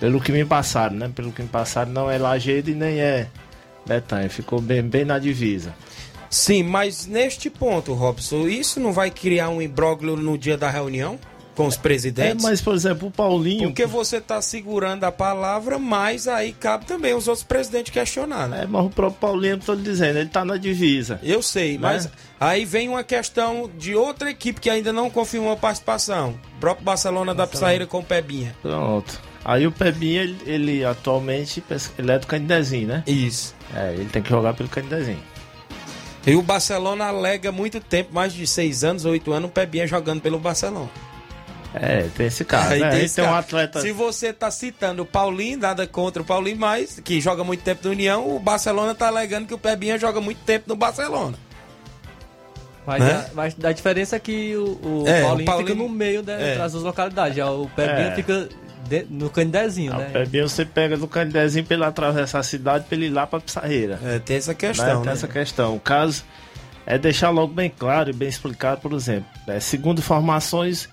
Pelo 0.00 0.20
que 0.20 0.32
me 0.32 0.44
passaram, 0.44 0.96
né? 0.96 1.10
Pelo 1.14 1.32
que 1.32 1.42
me 1.42 1.48
passaram, 1.48 1.92
não 1.92 2.10
é 2.10 2.18
Lagedo 2.18 2.70
e 2.70 2.74
nem 2.74 3.00
é 3.00 3.28
Betanha. 3.86 4.28
Ficou 4.28 4.60
bem, 4.60 4.82
bem 4.82 5.04
na 5.04 5.18
divisa. 5.18 5.74
Sim, 6.28 6.62
mas 6.62 7.06
neste 7.06 7.50
ponto, 7.50 7.92
Robson, 7.92 8.48
isso 8.48 8.80
não 8.80 8.92
vai 8.92 9.10
criar 9.10 9.50
um 9.50 9.60
imbróglio 9.60 10.16
no 10.16 10.38
dia 10.38 10.56
da 10.56 10.70
reunião 10.70 11.18
com 11.54 11.66
os 11.66 11.76
É, 11.76 11.78
presidentes? 11.78 12.44
mas, 12.44 12.60
por 12.60 12.74
exemplo, 12.74 13.08
o 13.08 13.10
Paulinho. 13.10 13.68
Porque 13.68 13.84
você 13.86 14.16
está 14.16 14.40
segurando 14.40 15.04
a 15.04 15.12
palavra, 15.12 15.78
mas 15.78 16.26
aí 16.26 16.52
cabe 16.52 16.86
também 16.86 17.14
os 17.14 17.28
outros 17.28 17.44
presidentes 17.44 17.92
questionar, 17.92 18.48
né? 18.48 18.62
É, 18.62 18.66
mas 18.66 18.86
o 18.86 18.90
próprio 18.90 19.20
Paulinho, 19.20 19.58
tô 19.58 19.74
lhe 19.74 19.82
dizendo, 19.82 20.18
ele 20.18 20.28
tá 20.30 20.44
na 20.44 20.56
divisa. 20.56 21.20
Eu 21.22 21.42
sei, 21.42 21.76
mas 21.78 22.06
Né? 22.06 22.12
aí 22.40 22.64
vem 22.64 22.88
uma 22.88 23.04
questão 23.04 23.70
de 23.76 23.94
outra 23.94 24.30
equipe 24.30 24.60
que 24.60 24.70
ainda 24.70 24.92
não 24.92 25.10
confirmou 25.10 25.52
a 25.52 25.56
participação. 25.56 26.34
O 26.56 26.60
próprio 26.60 26.84
Barcelona 26.84 27.34
da 27.34 27.46
Psaíra 27.46 27.86
com 27.86 27.98
o 27.98 28.04
Pebinha. 28.04 28.54
Pronto. 28.62 29.20
Aí 29.44 29.66
o 29.66 29.72
Pebinha, 29.72 30.22
ele, 30.22 30.38
ele 30.46 30.84
atualmente, 30.84 31.62
ele 31.98 32.12
é 32.12 32.18
do 32.18 32.26
Candidezinho, 32.28 32.86
né? 32.88 33.02
Isso. 33.06 33.54
É, 33.74 33.92
ele 33.94 34.04
tem 34.08 34.22
que 34.22 34.30
jogar 34.30 34.54
pelo 34.54 34.68
Candidezinho. 34.68 35.18
E 36.24 36.36
o 36.36 36.42
Barcelona 36.42 37.06
alega 37.06 37.50
muito 37.50 37.80
tempo, 37.80 38.14
mais 38.14 38.32
de 38.32 38.46
seis 38.46 38.84
anos, 38.84 39.04
oito 39.04 39.32
anos, 39.32 39.50
o 39.50 39.52
Pebinha 39.52 39.86
jogando 39.88 40.20
pelo 40.20 40.38
Barcelona. 40.38 40.88
É, 41.74 42.06
tem 42.16 42.26
esse 42.26 42.44
caso. 42.44 42.72
Aí 42.74 42.80
né? 42.80 42.90
tem 42.90 43.04
esse 43.04 43.14
tem 43.16 43.24
um 43.24 43.28
cara. 43.28 43.38
atleta. 43.40 43.80
Se 43.80 43.92
você 43.92 44.32
tá 44.32 44.50
citando 44.50 45.02
o 45.02 45.06
Paulinho, 45.06 45.58
nada 45.58 45.86
contra 45.86 46.20
o 46.20 46.24
Paulinho, 46.24 46.58
mas 46.58 47.00
que 47.02 47.20
joga 47.20 47.42
muito 47.42 47.62
tempo 47.62 47.80
no 47.84 47.90
União, 47.92 48.34
o 48.34 48.38
Barcelona 48.38 48.94
tá 48.94 49.06
alegando 49.06 49.46
que 49.46 49.54
o 49.54 49.58
Pebinha 49.58 49.98
joga 49.98 50.20
muito 50.20 50.38
tempo 50.44 50.64
no 50.68 50.76
Barcelona. 50.76 51.36
Mas, 52.86 53.02
Né? 53.04 53.12
a, 53.12 53.34
mas 53.34 53.56
a 53.64 53.72
diferença 53.72 54.16
é 54.16 54.18
que 54.18 54.56
o, 54.56 54.64
o 54.82 55.04
É, 55.06 55.20
o 55.20 55.26
Paulinho, 55.26 55.46
Paulinho- 55.46 55.68
fica 55.68 55.82
no 55.82 55.88
meio 55.88 56.20
é. 56.26 56.56
das 56.58 56.72
duas 56.72 56.84
localidades. 56.84 57.36
Já 57.36 57.48
o 57.50 57.68
Pebinha 57.70 58.08
É. 58.08 58.14
fica 58.16 58.48
de- 58.88 59.06
no 59.08 59.30
Candidezinho, 59.30 59.92
Ah, 59.94 59.98
né? 59.98 60.08
O 60.08 60.12
Pebinha 60.12 60.48
você 60.48 60.64
pega 60.64 60.96
do 60.96 61.06
Candidezinho 61.06 61.64
pra 61.64 61.76
ele 61.76 61.84
atravessar 61.84 62.40
a 62.40 62.42
cidade 62.42 62.84
pra 62.88 62.96
ele 62.96 63.06
ir 63.06 63.10
lá 63.10 63.24
pra 63.26 63.38
Pissarreira. 63.40 64.00
É, 64.04 64.18
tem 64.18 64.36
essa 64.36 64.50
Né? 64.50 64.56
questão, 64.58 64.96
Tem 64.96 65.06
né? 65.06 65.12
essa 65.12 65.28
questão. 65.28 65.76
O 65.76 65.80
caso 65.80 66.24
é 66.84 66.98
deixar 66.98 67.30
logo 67.30 67.54
bem 67.54 67.70
claro 67.70 68.10
e 68.10 68.12
bem 68.12 68.28
explicado, 68.28 68.80
por 68.80 68.92
exemplo. 68.92 69.26
É, 69.46 69.60
segundo 69.60 70.00
informações, 70.00 70.88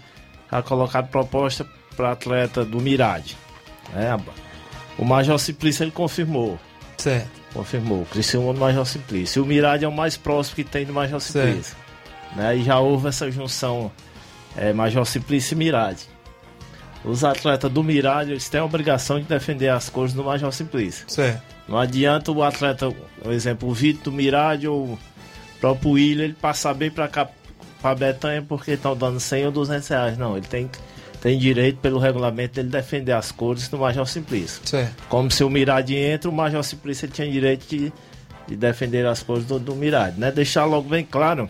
já 0.52 0.62
colocado 0.62 1.10
proposta 1.10 1.66
para 1.96 2.12
atleta 2.12 2.64
do 2.64 2.80
Mirade. 2.80 3.38
né? 3.94 4.18
O 4.98 5.06
Major 5.06 5.38
Simplício 5.40 5.84
ele 5.84 5.92
confirmou. 5.92 6.60
Certo. 6.98 7.30
Confirmou. 7.54 8.06
Criciúma 8.06 8.54
do 8.54 8.60
Major 8.60 8.86
Simplício. 8.86 9.44
O 9.44 9.46
Mirade 9.46 9.86
é 9.86 9.88
o 9.88 9.92
mais 9.92 10.18
próximo 10.18 10.56
que 10.56 10.64
tem 10.64 10.86
do 10.86 10.94
Major 10.94 11.20
Simplício. 11.20 11.76
Né? 12.36 12.58
E 12.58 12.64
já 12.64 12.80
houve 12.80 13.08
essa 13.08 13.32
junção 13.32 13.92
é, 14.56 14.74
Major 14.74 15.06
Simplício 15.06 15.56
e 15.56 15.58
Mirade. 15.58 16.04
Os 17.04 17.24
atletas 17.24 17.72
do 17.72 17.82
Mirade 17.82 18.32
eles 18.32 18.50
têm 18.50 18.60
a 18.60 18.66
obrigação 18.66 19.20
de 19.20 19.26
defender 19.26 19.70
as 19.70 19.90
cores 19.90 20.14
do 20.14 20.24
Major 20.24 20.52
Simplício. 20.52 21.06
Certo. 21.08 21.42
Não 21.68 21.78
adianta 21.78 22.32
o 22.32 22.44
atleta, 22.44 22.92
por 23.24 23.32
exemplo, 23.32 23.70
o 23.70 23.74
Vitor 23.74 24.04
do 24.06 24.12
Mirade 24.12 24.68
ou 24.68 24.84
o 24.84 25.00
próprio 25.62 25.92
William, 25.92 26.26
ele 26.26 26.34
passar 26.34 26.74
bem 26.74 26.92
pra 26.92 27.08
cá, 27.08 27.30
pra 27.82 27.96
Betanha, 27.96 28.44
porque 28.48 28.72
estão 28.72 28.96
dando 28.96 29.20
100 29.20 29.48
ou 29.48 29.52
200 29.52 29.88
reais. 29.88 30.18
Não, 30.18 30.38
ele 30.38 30.46
tem, 30.46 30.70
tem 31.22 31.38
direito, 31.38 31.78
pelo 31.80 32.00
regulamento, 32.00 32.56
dele 32.56 32.70
defender 32.70 33.14
as 33.14 33.32
cores 33.32 33.68
do 33.68 33.78
Major 33.78 34.06
Simplício. 34.06 34.62
Certo. 34.66 35.04
Como 35.08 35.32
se 35.32 35.44
o 35.44 35.50
Mirade 35.50 35.96
entra, 35.96 36.30
o 36.30 36.34
Major 36.34 36.64
Simplício 36.64 37.06
ele 37.06 37.14
tinha 37.14 37.30
direito 37.30 37.68
de, 37.68 37.92
de 38.48 38.56
defender 38.56 39.06
as 39.06 39.24
cores 39.24 39.46
do, 39.46 39.60
do 39.60 39.76
Mirade. 39.76 40.20
Né? 40.20 40.32
Deixar 40.32 40.66
logo 40.66 40.90
bem 40.90 41.06
claro, 41.06 41.50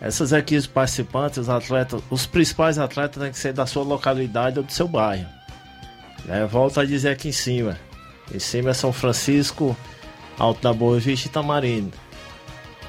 essas 0.00 0.32
equipes 0.32 0.66
participantes, 0.66 1.38
os 1.38 1.48
atletas, 1.48 2.02
os 2.10 2.26
principais 2.26 2.78
atletas 2.78 3.22
têm 3.22 3.32
que 3.32 3.38
ser 3.38 3.52
da 3.52 3.66
sua 3.66 3.82
localidade 3.82 4.58
ou 4.58 4.64
do 4.64 4.72
seu 4.72 4.86
bairro. 4.86 5.26
Né? 6.24 6.46
Volto 6.46 6.80
a 6.80 6.84
dizer 6.84 7.10
aqui 7.10 7.28
em 7.28 7.32
cima. 7.32 7.78
Em 8.32 8.38
cima 8.38 8.70
é 8.70 8.74
São 8.74 8.92
Francisco, 8.92 9.76
Alto 10.38 10.62
da 10.62 10.72
Boa 10.72 10.98
Vista 10.98 11.28
e 11.28 11.30
Tamarino. 11.30 11.92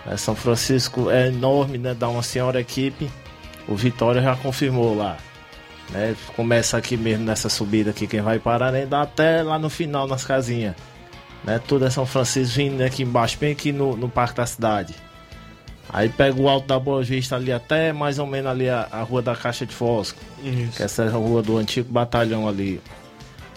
É, 0.08 0.18
São 0.18 0.36
Francisco 0.36 1.10
é 1.10 1.28
enorme, 1.28 1.78
né? 1.78 1.94
Dá 1.94 2.08
uma 2.08 2.24
senhora 2.24 2.60
equipe. 2.60 3.10
O 3.68 3.76
Vitória 3.76 4.22
já 4.22 4.36
confirmou 4.36 4.96
lá. 4.96 5.18
Né? 5.90 6.16
Começa 6.36 6.78
aqui 6.78 6.98
mesmo 6.98 7.26
nessa 7.26 7.50
subida 7.50 7.92
aqui, 7.92 8.08
quem 8.08 8.22
vai 8.22 8.40
parar 8.40 8.72
nem 8.72 8.88
dá 8.88 9.02
até 9.02 9.44
lá 9.44 9.58
no 9.60 9.70
final 9.70 10.08
nas 10.08 10.24
casinhas. 10.24 10.76
Né? 11.44 11.60
Tudo 11.60 11.86
é 11.86 11.90
São 11.90 12.06
Francisco 12.06 12.56
vindo 12.56 12.82
aqui 12.82 13.04
embaixo, 13.04 13.38
bem 13.40 13.52
aqui 13.52 13.72
no, 13.72 13.96
no 13.96 14.10
Parque 14.10 14.38
da 14.38 14.46
Cidade. 14.46 14.96
Aí 15.90 16.10
pega 16.10 16.40
o 16.42 16.50
Alto 16.50 16.68
da 16.68 16.80
Boa 16.80 17.04
Vista 17.04 17.36
ali 17.36 17.52
até 17.52 17.94
mais 17.94 18.18
ou 18.18 18.26
menos 18.26 18.50
ali 18.50 18.68
a, 18.68 18.88
a 18.92 19.02
Rua 19.04 19.22
da 19.22 19.36
Caixa 19.36 19.66
de 19.66 19.74
Fosco. 19.74 20.20
Que 20.76 20.84
essa 20.84 21.04
é 21.04 21.08
a 21.08 21.12
rua 21.12 21.44
do 21.44 21.58
antigo 21.58 21.92
batalhão 21.92 22.48
ali. 22.48 22.82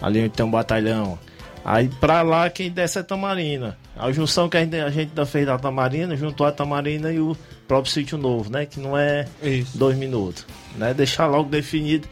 Ali 0.01 0.19
onde 0.19 0.29
tem 0.29 0.45
um 0.45 0.51
batalhão. 0.51 1.17
Aí 1.63 1.89
pra 1.99 2.21
lá 2.21 2.49
quem 2.49 2.71
desce 2.71 2.99
é 2.99 3.03
Tamarina. 3.03 3.77
A 3.97 4.11
junção 4.11 4.47
que 4.47 4.57
a 4.57 4.61
gente, 4.61 4.75
a 4.77 4.89
gente 4.89 5.11
fez 5.25 5.45
da 5.45 5.57
Tamarina, 5.57 6.15
juntou 6.15 6.47
a 6.47 6.51
Tamarina 6.51 7.11
e 7.11 7.19
o 7.19 7.35
próprio 7.67 7.91
sítio 7.91 8.17
novo, 8.17 8.49
né? 8.49 8.65
Que 8.65 8.79
não 8.79 8.97
é 8.97 9.27
Isso. 9.43 9.77
dois 9.77 9.97
minutos. 9.97 10.45
Né? 10.75 10.93
Deixar 10.93 11.27
logo 11.27 11.49
definido. 11.49 12.07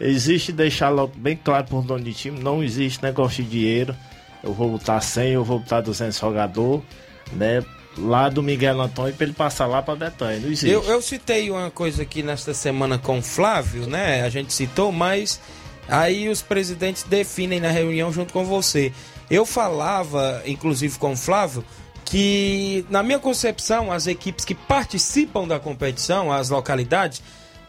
Existe 0.00 0.52
deixar 0.52 0.88
logo 0.88 1.12
bem 1.16 1.36
claro 1.42 1.66
por 1.66 1.82
dono 1.82 2.04
de 2.04 2.12
time. 2.12 2.38
Não 2.38 2.62
existe 2.62 3.02
negócio 3.02 3.42
de 3.42 3.50
dinheiro. 3.50 3.94
Eu 4.42 4.52
vou 4.52 4.70
botar 4.70 5.00
100, 5.00 5.32
eu 5.32 5.44
vou 5.44 5.60
botar 5.60 5.80
200 5.80 6.18
jogador, 6.18 6.82
né? 7.32 7.64
Lá 7.96 8.28
do 8.28 8.42
Miguel 8.42 8.80
Antônio 8.80 9.14
pra 9.14 9.24
ele 9.24 9.34
passar 9.34 9.66
lá 9.66 9.80
pra 9.82 9.94
Betanha. 9.94 10.40
Não 10.40 10.48
existe. 10.48 10.68
Eu, 10.68 10.82
eu 10.84 11.00
citei 11.00 11.50
uma 11.50 11.70
coisa 11.70 12.02
aqui 12.02 12.22
nesta 12.22 12.52
semana 12.52 12.98
com 12.98 13.18
o 13.18 13.22
Flávio, 13.22 13.86
né? 13.86 14.22
A 14.22 14.28
gente 14.28 14.52
citou, 14.52 14.90
mas 14.90 15.40
aí 15.88 16.28
os 16.28 16.42
presidentes 16.42 17.02
definem 17.02 17.60
na 17.60 17.70
reunião 17.70 18.12
junto 18.12 18.32
com 18.32 18.44
você. 18.44 18.92
Eu 19.30 19.46
falava, 19.46 20.42
inclusive 20.46 20.98
com 20.98 21.12
o 21.12 21.16
Flávio, 21.16 21.64
que 22.04 22.84
na 22.90 23.02
minha 23.02 23.18
concepção, 23.18 23.90
as 23.90 24.06
equipes 24.06 24.44
que 24.44 24.54
participam 24.54 25.46
da 25.46 25.58
competição, 25.58 26.30
as 26.30 26.50
localidades, 26.50 27.22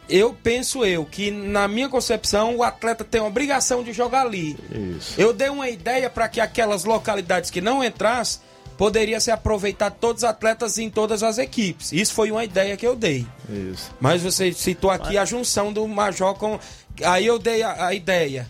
eu 0.10 0.34
penso 0.34 0.84
eu 0.84 1.06
que 1.06 1.32
na 1.32 1.68
minha 1.68 1.88
concepção 1.88 2.58
o 2.58 2.64
atleta 2.64 3.04
tem 3.04 3.22
a 3.22 3.26
obrigação 3.26 3.84
de 3.84 3.94
jogar 3.94 4.26
ali. 4.26 4.58
Isso. 4.98 5.20
Eu 5.20 5.32
dei 5.34 5.50
uma 5.50 5.70
ideia 5.70 6.10
para 6.10 6.28
que 6.28 6.42
aquelas 6.42 6.84
localidades 6.84 7.50
que 7.50 7.62
não 7.62 7.84
entrassem 7.84 8.42
poderia 8.78 9.20
se 9.20 9.32
aproveitar 9.32 9.92
todos 9.92 10.24
os 10.24 10.30
atletas 10.30 10.78
em 10.78 10.90
todas 10.90 11.24
as 11.24 11.38
equipes. 11.38 11.94
Isso 11.94 12.14
foi 12.14 12.32
uma 12.32 12.44
ideia 12.44 12.76
que 12.76 12.86
eu 12.86 12.96
dei. 12.96 13.26
Isso. 13.50 13.92
Mas 14.00 14.22
você 14.22 14.52
citou 14.52 14.90
aqui 14.90 15.18
a 15.18 15.26
junção 15.26 15.72
do 15.72 15.88
Major 15.88 16.34
com. 16.34 16.60
Aí 17.04 17.26
eu 17.26 17.40
dei 17.40 17.64
a, 17.64 17.88
a 17.88 17.94
ideia. 17.94 18.48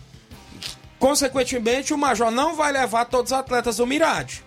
Consequentemente, 0.98 1.92
o 1.92 1.98
Major 1.98 2.30
não 2.30 2.54
vai 2.54 2.72
levar 2.72 3.04
todos 3.06 3.32
os 3.32 3.38
atletas 3.38 3.76
do 3.76 3.86
Mirade. 3.86 4.42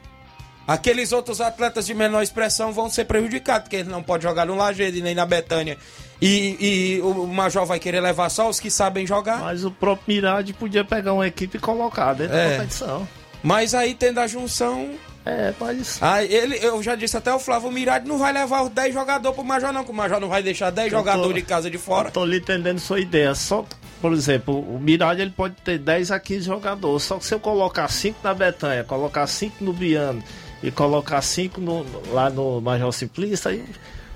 Aqueles 0.67 1.11
outros 1.13 1.39
atletas 1.39 1.85
de 1.85 1.93
menor 1.93 2.21
expressão 2.21 2.73
vão 2.73 2.89
ser 2.89 3.05
prejudicados, 3.05 3.63
porque 3.63 3.77
eles 3.77 3.87
não 3.87 4.03
podem 4.03 4.27
jogar 4.27 4.45
no 4.45 4.55
Lajeado 4.55 4.97
e 4.97 5.01
nem 5.01 5.15
na 5.15 5.25
Betânia 5.25 5.77
E, 6.21 6.97
e 6.97 7.01
o 7.03 7.25
Major 7.25 7.65
vai 7.65 7.79
querer 7.79 8.01
levar 8.01 8.27
só 8.29 8.49
os 8.49 8.59
que 8.59 8.69
sabem 8.69 9.07
jogar. 9.07 9.39
Mas 9.39 9.63
o 9.63 9.71
próprio 9.71 10.15
Mirade 10.15 10.51
podia 10.53 10.83
pegar 10.83 11.13
uma 11.13 11.25
equipe 11.27 11.57
e 11.57 11.59
colocar 11.61 12.13
dentro 12.13 12.35
É. 12.35 12.49
da 12.49 12.55
competição. 12.57 13.07
Mas 13.43 13.73
aí 13.73 13.93
tendo 13.93 14.19
a 14.19 14.27
junção. 14.27 14.95
É, 15.25 15.53
mas. 15.59 15.99
Ah, 16.01 16.23
ele, 16.23 16.57
eu 16.61 16.81
já 16.81 16.95
disse 16.95 17.15
até 17.15 17.33
o 17.33 17.39
Flávio, 17.39 17.69
o 17.69 17.71
Mirade 17.71 18.07
não 18.07 18.17
vai 18.17 18.33
levar 18.33 18.63
os 18.63 18.69
10 18.69 18.93
jogadores 18.93 19.35
pro 19.35 19.45
Major, 19.45 19.71
não, 19.71 19.83
que 19.83 19.91
o 19.91 19.93
Major 19.93 20.19
não 20.19 20.27
vai 20.29 20.41
deixar 20.41 20.69
10 20.69 20.87
Eu 20.91 20.99
tô- 20.99 21.05
jogadores 21.05 21.35
de 21.35 21.41
casa 21.43 21.69
de 21.69 21.77
fora. 21.77 22.07
Eu 22.09 22.11
tô 22.13 22.25
lhe 22.25 22.37
entendendo 22.39 22.79
sua 22.79 22.99
ideia. 22.99 23.35
Só, 23.35 23.65
por 24.01 24.13
exemplo, 24.13 24.59
o 24.59 24.79
Mirade 24.79 25.21
ele 25.21 25.31
pode 25.31 25.55
ter 25.63 25.77
10 25.77 26.11
a 26.11 26.19
15 26.19 26.45
jogadores. 26.45 27.03
Só 27.03 27.17
que 27.17 27.25
se 27.25 27.33
eu 27.33 27.39
colocar 27.39 27.87
5 27.89 28.19
na 28.23 28.33
Betanha, 28.33 28.83
colocar 28.83 29.25
5 29.27 29.63
no 29.63 29.73
Biano 29.73 30.23
e 30.63 30.71
colocar 30.71 31.21
5 31.21 31.59
no- 31.61 31.85
lá 32.13 32.29
no 32.29 32.59
Major 32.61 32.91
Simplista, 32.91 33.49
aí 33.49 33.63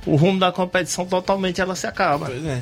o 0.05 0.15
rumo 0.15 0.39
da 0.39 0.51
competição 0.51 1.05
totalmente 1.05 1.61
ela 1.61 1.75
se 1.75 1.85
acaba. 1.87 2.25
Pois 2.27 2.45
é. 2.45 2.61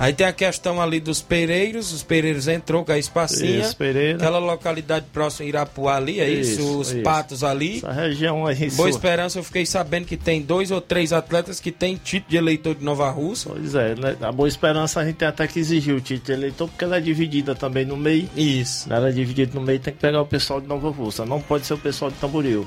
Aí 0.00 0.14
tem 0.14 0.26
a 0.26 0.32
questão 0.32 0.80
ali 0.80 0.98
dos 0.98 1.20
Pereiros, 1.20 1.92
os 1.92 2.02
Pereiros 2.02 2.48
entrou 2.48 2.82
com 2.86 2.90
a 2.90 2.96
espacinha. 2.98 3.60
Isso, 3.60 3.76
Pereira. 3.76 4.16
Aquela 4.16 4.38
localidade 4.38 5.04
próxima 5.12 5.46
Irapuá 5.46 5.96
ali, 5.96 6.20
é 6.20 6.28
isso, 6.30 6.52
Isso, 6.62 6.78
os 6.78 6.90
isso. 6.90 7.02
patos 7.02 7.44
ali. 7.44 7.76
Essa 7.76 7.92
região 7.92 8.46
aí. 8.46 8.56
Boa 8.56 8.70
sua- 8.70 8.88
Esperança, 8.88 9.38
eu 9.38 9.44
fiquei 9.44 9.66
sabendo 9.66 10.06
que 10.06 10.16
tem 10.16 10.40
dois 10.40 10.70
ou 10.70 10.80
três 10.80 11.12
atletas 11.12 11.60
que 11.60 11.70
têm 11.70 11.96
título 11.96 12.30
de 12.30 12.36
eleitor 12.38 12.74
de 12.74 12.82
Nova 12.82 13.10
Rússia. 13.10 13.50
Pois 13.54 13.74
é, 13.74 13.94
né? 13.94 14.16
a 14.22 14.32
Boa 14.32 14.48
Esperança 14.48 15.00
a 15.00 15.04
gente 15.04 15.16
tem 15.16 15.28
até 15.28 15.46
que 15.46 15.58
exigir 15.60 15.94
o 15.94 16.00
título 16.00 16.24
de 16.26 16.32
eleitor, 16.32 16.66
porque 16.68 16.82
ela 16.84 16.96
é 16.96 17.00
dividida 17.00 17.54
também 17.54 17.84
no 17.84 17.96
meio. 17.98 18.26
Isso. 18.34 18.90
Ela 18.90 19.10
é 19.10 19.12
dividida 19.12 19.52
no 19.54 19.60
meio, 19.60 19.78
tem 19.80 19.92
que 19.92 20.00
pegar 20.00 20.22
o 20.22 20.26
pessoal 20.26 20.62
de 20.62 20.66
Nova 20.66 20.88
Russa, 20.88 21.26
não 21.26 21.42
pode 21.42 21.66
ser 21.66 21.74
o 21.74 21.78
pessoal 21.78 22.10
de 22.10 22.16
Tamboril. 22.16 22.66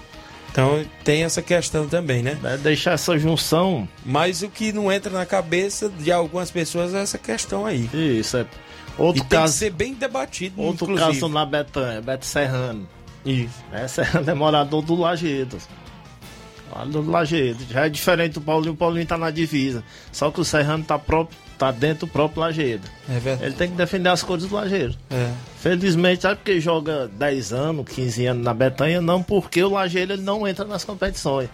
Então 0.53 0.85
tem 1.03 1.23
essa 1.23 1.41
questão 1.41 1.87
também, 1.87 2.21
né? 2.21 2.37
Né? 2.41 2.57
Deixar 2.57 2.91
essa 2.91 3.17
junção, 3.17 3.89
Mas 4.05 4.43
o 4.43 4.49
que 4.49 4.71
não 4.71 4.91
entra 4.91 5.11
na 5.11 5.25
cabeça 5.25 5.89
de 5.89 6.11
algumas 6.11 6.51
pessoas 6.51 6.93
é 6.93 7.01
essa 7.01 7.17
questão 7.17 7.65
aí. 7.65 7.89
isso 8.19 8.37
é. 8.37 8.41
E 8.41 9.01
Outro 9.01 9.23
tem 9.23 9.39
caso, 9.39 9.53
que 9.53 9.59
ser 9.59 9.71
bem 9.71 9.95
debatido, 9.95 10.61
outro 10.61 10.85
inclusive. 10.85 11.19
caso 11.19 11.27
na 11.27 11.43
Betanha, 11.43 11.99
Beto 11.99 12.25
Serrano. 12.27 12.87
Isso. 13.25 13.63
Né? 13.71 13.87
Serrano 13.87 14.29
é 14.29 14.33
morador 14.35 14.83
do 14.83 14.93
Lagedo. 14.93 15.57
Lá 16.75 16.85
do 16.85 17.09
Lagedo. 17.09 17.63
Já 17.69 17.85
é 17.85 17.89
diferente 17.89 18.33
do 18.33 18.41
Paulinho, 18.41 18.73
o 18.73 18.75
Paulinho 18.75 19.05
tá 19.05 19.17
na 19.17 19.29
divisa. 19.29 19.83
Só 20.11 20.31
que 20.31 20.41
o 20.41 20.43
Serrano 20.43 20.83
tá, 20.83 20.97
próprio, 20.97 21.37
tá 21.57 21.71
dentro 21.71 22.07
do 22.07 22.11
próprio 22.11 22.41
Lagedo. 22.41 22.87
É 23.07 23.19
verdade. 23.19 23.45
Ele 23.45 23.55
tem 23.55 23.69
que 23.69 23.75
defender 23.75 24.09
as 24.09 24.23
cores 24.23 24.45
do 24.45 24.55
Lagedo. 24.55 24.95
É. 25.11 25.31
Felizmente, 25.59 26.23
sabe 26.23 26.37
porque 26.37 26.59
joga 26.59 27.07
10 27.07 27.53
anos, 27.53 27.85
15 27.87 28.25
anos 28.25 28.43
na 28.43 28.53
Betanha? 28.53 28.99
Não 29.01 29.21
porque 29.21 29.63
o 29.63 29.69
Lajeiro 29.69 30.13
ele 30.13 30.23
não 30.23 30.47
entra 30.47 30.65
nas 30.65 30.83
competições. 30.83 31.49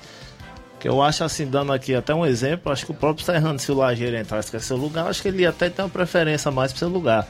Que 0.79 0.87
eu 0.87 1.01
acho 1.01 1.25
assim, 1.25 1.45
dando 1.45 1.73
aqui 1.73 1.93
até 1.93 2.15
um 2.15 2.25
exemplo, 2.25 2.71
acho 2.71 2.85
que 2.85 2.91
o 2.91 2.95
próprio 2.95 3.25
Serrano, 3.25 3.59
se 3.59 3.69
o 3.69 3.75
Lajeiro 3.75 4.15
entrasse 4.15 4.49
com 4.49 4.59
seu 4.59 4.77
lugar, 4.77 5.07
acho 5.07 5.21
que 5.21 5.27
ele 5.27 5.41
ia 5.41 5.49
até 5.49 5.69
ter 5.69 5.81
uma 5.81 5.89
preferência 5.89 6.49
mais 6.49 6.71
pro 6.71 6.79
seu 6.79 6.87
lugar. 6.87 7.27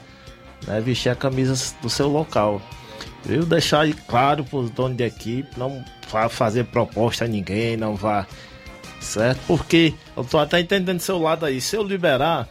Né? 0.67 0.79
Vestir 0.79 1.09
a 1.09 1.15
camisa 1.15 1.73
do 1.81 1.89
seu 1.89 2.07
local. 2.07 2.61
Eu 3.27 3.45
deixar 3.45 3.91
claro 4.07 4.43
pros 4.43 4.69
donos 4.69 4.97
de 4.97 5.03
equipe, 5.03 5.49
não 5.57 5.83
vá 6.09 6.29
fazer 6.29 6.65
proposta 6.65 7.25
a 7.25 7.27
ninguém, 7.27 7.75
não 7.75 7.95
vá. 7.95 8.25
Certo? 9.01 9.39
Porque 9.47 9.93
eu 10.15 10.23
tô 10.23 10.37
até 10.37 10.59
entendendo 10.59 10.99
seu 10.99 11.17
lado 11.17 11.45
aí. 11.45 11.61
Se 11.61 11.75
eu 11.75 11.83
liberar, 11.83 12.49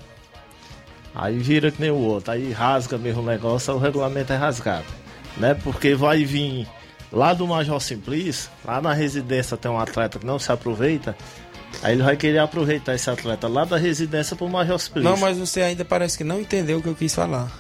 Aí 1.18 1.36
vira 1.36 1.72
que 1.72 1.80
nem 1.80 1.90
o 1.90 1.96
outro, 1.96 2.32
aí 2.32 2.52
rasga 2.52 2.96
mesmo 2.96 3.22
o 3.22 3.24
negócio, 3.24 3.74
o 3.74 3.78
regulamento 3.78 4.32
é 4.32 4.36
rasgado. 4.36 4.86
Né? 5.36 5.52
Porque 5.52 5.94
vai 5.94 6.24
vir 6.24 6.64
lá 7.12 7.34
do 7.34 7.44
Major 7.44 7.80
Simplício, 7.80 8.48
lá 8.64 8.80
na 8.80 8.92
residência 8.92 9.56
tem 9.56 9.68
um 9.68 9.80
atleta 9.80 10.20
que 10.20 10.24
não 10.24 10.38
se 10.38 10.52
aproveita, 10.52 11.16
aí 11.82 11.94
ele 11.94 12.04
vai 12.04 12.16
querer 12.16 12.38
aproveitar 12.38 12.94
esse 12.94 13.10
atleta 13.10 13.48
lá 13.48 13.64
da 13.64 13.76
residência 13.76 14.36
pro 14.36 14.48
Major 14.48 14.78
Simplício. 14.78 15.10
Não, 15.10 15.16
mas 15.16 15.38
você 15.38 15.62
ainda 15.62 15.84
parece 15.84 16.16
que 16.16 16.22
não 16.22 16.40
entendeu 16.40 16.78
o 16.78 16.82
que 16.82 16.88
eu 16.88 16.94
quis 16.94 17.12
falar. 17.12 17.50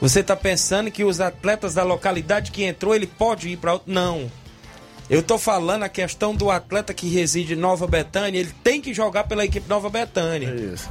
Você 0.00 0.22
tá 0.22 0.34
pensando 0.34 0.90
que 0.90 1.04
os 1.04 1.20
atletas 1.20 1.74
da 1.74 1.82
localidade 1.82 2.50
que 2.50 2.64
entrou, 2.64 2.94
ele 2.94 3.06
pode 3.06 3.48
ir 3.50 3.56
para 3.58 3.74
outro. 3.74 3.92
Não. 3.92 4.30
Eu 5.10 5.22
tô 5.22 5.36
falando 5.38 5.82
a 5.82 5.88
questão 5.88 6.34
do 6.34 6.50
atleta 6.50 6.94
que 6.94 7.08
reside 7.08 7.54
em 7.54 7.56
Nova 7.56 7.86
Betânia, 7.86 8.38
ele 8.38 8.54
tem 8.62 8.80
que 8.80 8.94
jogar 8.94 9.24
pela 9.24 9.44
equipe 9.44 9.68
Nova 9.68 9.90
Betânia. 9.90 10.48
Isso. 10.54 10.88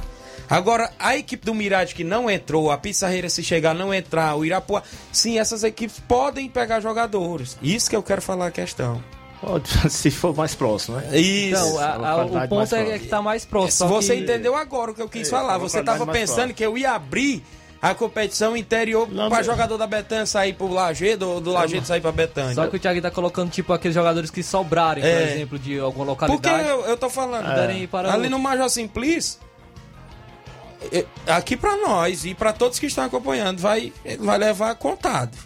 Agora, 0.48 0.92
a 0.98 1.16
equipe 1.16 1.44
do 1.46 1.54
Mirade 1.54 1.94
que 1.94 2.04
não 2.04 2.28
entrou, 2.30 2.70
a 2.70 2.76
Pissarreira 2.78 3.28
se 3.30 3.42
chegar 3.42 3.72
não 3.74 3.94
entrar, 3.94 4.34
o 4.36 4.44
Irapuá, 4.44 4.82
sim, 5.12 5.38
essas 5.38 5.62
equipes 5.64 5.98
podem 6.06 6.48
pegar 6.48 6.80
jogadores. 6.80 7.56
Isso 7.62 7.88
que 7.88 7.96
eu 7.96 8.02
quero 8.02 8.20
falar 8.20 8.48
a 8.48 8.50
questão. 8.50 9.02
Pode, 9.40 9.68
se 9.90 10.10
for 10.10 10.36
mais 10.36 10.54
próximo, 10.54 10.98
né? 10.98 11.18
Isso. 11.18 11.56
Então, 11.62 11.78
a- 11.78 12.10
a- 12.10 12.24
o 12.26 12.48
ponto 12.48 12.74
é 12.74 12.98
que 12.98 13.06
tá 13.06 13.22
mais 13.22 13.44
próximo. 13.46 13.88
Você 13.88 14.14
que- 14.16 14.22
entendeu 14.22 14.54
agora 14.54 14.90
o 14.90 14.94
que 14.94 15.00
eu 15.00 15.08
quis 15.08 15.28
É, 15.28 15.30
falar. 15.30 15.56
Você 15.58 15.80
estava 15.80 16.04
pensando 16.06 16.34
próxima. 16.34 16.52
que 16.54 16.64
eu 16.66 16.76
ia 16.76 16.92
abrir 16.92 17.42
a 17.82 17.94
competição 17.94 18.56
interior 18.56 19.08
para 19.28 19.42
jogador 19.42 19.78
da 19.78 19.86
Betânia 19.86 20.26
sair 20.26 20.52
pro 20.52 20.68
Lagedo 20.68 21.28
ou 21.28 21.40
do 21.40 21.50
Lagedo 21.50 21.86
sair 21.86 22.00
pra 22.00 22.12
Betânia. 22.12 22.54
Só 22.54 22.66
que 22.66 22.76
o 22.76 22.78
Thiago 22.78 23.00
tá 23.00 23.10
colocando, 23.10 23.50
tipo, 23.50 23.72
aqueles 23.72 23.94
jogadores 23.94 24.30
que 24.30 24.42
sobrarem, 24.42 25.02
por 25.02 25.08
É. 25.08 25.32
exemplo, 25.34 25.58
de 25.58 25.78
alguma 25.78 26.06
Porque 26.14 26.32
localidade. 26.48 26.68
eu, 26.68 26.80
eu 26.86 26.96
tô 26.96 27.08
falando. 27.08 27.44
Para 27.90 28.08
Ali 28.12 28.16
outro. 28.24 28.30
no 28.30 28.38
Major 28.38 28.68
Simplício, 28.68 29.38
é, 30.92 31.04
aqui 31.26 31.56
pra 31.56 31.76
nós 31.76 32.24
e 32.24 32.34
pra 32.34 32.52
todos 32.52 32.78
que 32.78 32.86
estão 32.86 33.04
acompanhando, 33.04 33.58
vai, 33.60 33.92
vai 34.18 34.38
levar 34.38 34.74
contado. 34.74 35.36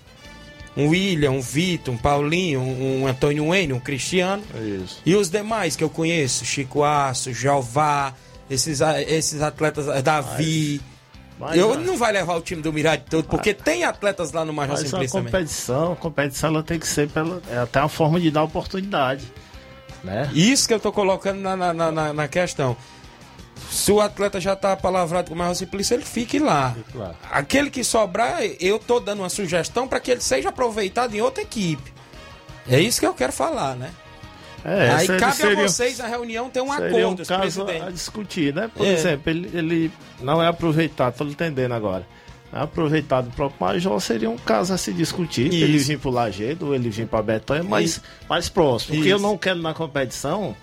Um 0.77 0.89
William, 0.89 1.31
um 1.31 1.41
Vitor, 1.41 1.95
um 1.95 1.97
Paulinho, 1.97 2.59
um, 2.61 3.03
um 3.03 3.07
Antônio 3.07 3.47
Wayne, 3.49 3.73
um 3.73 3.79
Cristiano. 3.79 4.43
Isso. 4.83 5.01
E 5.07 5.15
os 5.15 5.31
demais 5.31 5.77
que 5.77 5.85
eu 5.85 5.89
conheço, 5.91 6.45
Chico 6.45 6.83
Aço, 6.83 7.33
Jeová, 7.33 8.13
esses, 8.51 8.81
esses 9.07 9.41
atletas, 9.41 9.87
Davi. 10.03 10.81
Mas, 10.83 10.94
eu 11.55 11.73
ah, 11.73 11.77
não 11.77 11.97
vai 11.97 12.13
levar 12.13 12.35
o 12.37 12.41
time 12.41 12.63
do 12.63 12.73
Mirade 12.73 13.05
todo, 13.11 13.27
porque 13.29 13.53
tem 13.53 13.85
atletas 13.85 14.33
lá 14.33 14.45
no 14.45 14.53
Major 14.53 14.77
Mas 14.77 14.85
a 14.85 14.89
Simplício 14.89 15.17
também. 15.19 15.33
competição, 15.33 15.93
a 15.93 15.97
competição 15.97 16.51
ela 16.51 16.63
tem 16.63 16.79
que 16.79 16.87
ser 16.87 17.09
pela, 17.09 17.43
é 17.51 17.59
até 17.59 17.81
uma 17.81 17.89
forma 17.89 18.21
de 18.21 18.31
dar 18.31 18.43
oportunidade. 18.45 19.25
Né? 20.03 20.31
Isso 20.35 20.69
que 20.69 20.75
eu 20.75 20.79
tô 20.81 20.93
colocando 20.93 21.41
na, 21.41 21.57
na, 21.57 21.73
na- 21.93 22.13
na- 22.13 22.29
questão. 22.29 22.77
Se 23.71 23.91
o 23.91 24.01
atleta 24.01 24.41
já 24.41 24.55
tá 24.55 24.77
palavrado 24.77 25.29
com 25.29 25.35
o 25.35 25.39
Major 25.39 25.55
Simplício, 25.55 25.95
ele 25.95 26.05
fique 26.05 26.39
lá. 26.39 26.77
lá. 26.95 27.15
Aquele 27.31 27.71
que 27.71 27.83
sobrar, 27.83 28.41
eu 28.61 28.79
tô 28.79 29.01
dando 29.01 29.21
uma 29.21 29.31
sugestão 29.31 29.89
para 29.89 29.99
que 30.01 30.11
ele 30.11 30.21
seja 30.21 30.51
aproveitado 30.51 31.15
em 31.15 31.21
outra 31.21 31.43
equipe. 31.43 31.93
É 32.69 32.79
isso 32.79 33.01
que 33.01 33.07
eu 33.07 33.15
quero 33.15 33.33
falar, 33.33 33.75
né? 33.77 33.91
É, 34.65 34.91
Aí 34.93 35.07
cabe 35.19 35.37
seria- 35.37 35.59
a 35.65 35.69
vocês 35.69 35.99
na 35.99 36.07
reunião 36.07 36.49
ter 36.49 36.63
um 36.63 36.73
acordo, 36.73 37.23
um 37.23 37.25
caso 37.27 37.39
presidentes. 37.65 37.83
a 37.83 37.91
discutir, 37.91 38.55
né? 38.55 38.71
Por 38.75 38.87
É. 38.87 38.93
exemplo, 38.95 39.31
ele, 39.31 39.51
ele 39.53 39.93
não 40.23 40.43
é 40.43 40.47
aproveitado, 40.49 41.17
tô 41.17 41.25
entendendo 41.25 41.73
agora. 41.73 42.07
É 42.53 42.61
aproveitado 42.61 43.27
o 43.29 43.31
próprio 43.33 43.59
Major, 43.61 44.01
seria 44.01 44.31
um 44.31 44.39
caso 44.39 44.73
a 44.73 44.79
se 44.79 44.93
discutir. 44.93 45.53
Isso. 45.53 45.65
Ele 45.65 45.79
vir 45.79 45.99
pro 45.99 46.11
Lagedo, 46.11 46.69
ou 46.69 46.75
ele 46.75 46.89
vir 46.89 47.07
pra 47.07 47.21
Betânia, 47.21 47.65
mas 47.65 47.91
Isso. 47.91 48.03
mais 48.29 48.49
próximo. 48.49 48.99
O 48.99 49.03
que 49.03 49.09
eu 49.09 49.17
Isso. 49.17 49.23
não 49.27 49.37
quero 49.37 49.61
na 49.61 49.75
competição, 49.75 50.57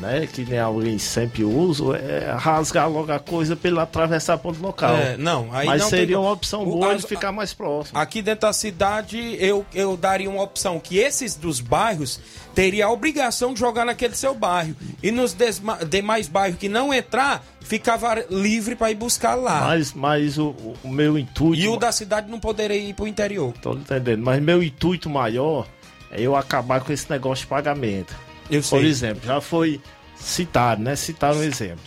né? 0.00 0.26
Que 0.26 0.44
nem 0.44 0.58
alguém 0.58 0.98
sempre 0.98 1.44
usa, 1.44 1.96
é 1.96 2.32
rasgar 2.36 2.88
logo 2.90 3.10
a 3.12 3.18
coisa 3.18 3.54
pra 3.56 3.70
ele 3.70 3.78
atravessar 3.80 4.36
ponto 4.38 4.60
local. 4.60 4.94
É, 4.96 5.16
não, 5.16 5.48
aí 5.52 5.66
mas 5.66 5.82
não 5.82 5.90
tem 5.90 5.98
seria 6.00 6.16
como. 6.16 6.28
uma 6.28 6.32
opção 6.34 6.62
O- 6.62 6.72
boa 6.78 6.92
a- 6.92 6.94
de 6.96 7.06
ficar 7.06 7.32
mais 7.32 7.54
próximo. 7.54 7.98
Aqui 7.98 8.20
dentro 8.22 8.42
da 8.48 8.52
cidade, 8.52 9.36
eu, 9.38 9.64
eu 9.74 9.96
daria 9.96 10.28
uma 10.28 10.42
opção 10.42 10.78
que 10.80 10.98
esses 10.98 11.34
dos 11.36 11.60
bairros 11.60 12.20
teria 12.54 12.86
a 12.86 12.90
obrigação 12.90 13.54
de 13.54 13.60
jogar 13.60 13.84
naquele 13.84 14.14
seu 14.14 14.34
bairro. 14.34 14.74
E 15.02 15.10
nos 15.10 15.32
desma- 15.32 15.78
demais 15.84 16.28
bairros 16.28 16.58
que 16.58 16.68
não 16.68 16.92
entrar, 16.92 17.44
ficava 17.60 18.14
livre 18.30 18.74
para 18.76 18.90
ir 18.90 18.94
buscar 18.94 19.34
lá. 19.34 19.62
Mas, 19.62 19.92
mas 19.92 20.38
o, 20.38 20.48
o- 20.48 20.74
o 20.84 20.88
meu 20.88 21.18
intuito. 21.18 21.62
E 21.62 21.68
o 21.68 21.76
da 21.76 21.90
cidade 21.92 22.30
não 22.30 22.38
poderia 22.38 22.76
ir 22.76 22.94
pro 22.94 23.06
interior. 23.06 23.52
Tô 23.62 23.72
entendendo. 23.72 24.22
Mas 24.22 24.42
meu 24.42 24.62
intuito 24.62 25.08
maior 25.08 25.66
é 26.10 26.20
eu 26.20 26.36
acabar 26.36 26.80
com 26.80 26.92
esse 26.92 27.10
negócio 27.10 27.42
de 27.44 27.48
pagamento. 27.48 28.14
Eu 28.56 28.62
sei. 28.62 28.78
Por 28.78 28.84
exemplo, 28.86 29.26
já 29.26 29.40
foi 29.40 29.80
citado, 30.16 30.82
né? 30.82 30.96
Citaram 30.96 31.38
um 31.38 31.42
exemplo. 31.42 31.84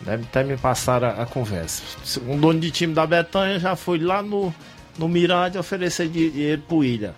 Deve 0.00 0.24
até 0.24 0.42
me 0.42 0.56
passar 0.56 1.04
a, 1.04 1.22
a 1.22 1.26
conversa. 1.26 1.82
Um 2.26 2.38
dono 2.38 2.58
de 2.58 2.70
time 2.70 2.92
da 2.92 3.06
Betanha 3.06 3.58
já 3.60 3.76
foi 3.76 3.98
lá 3.98 4.22
no, 4.22 4.52
no 4.98 5.08
Mirade 5.08 5.56
oferecer 5.58 6.08
di- 6.08 6.30
dinheiro 6.30 6.62
pro 6.66 6.82
Ilha. 6.84 7.14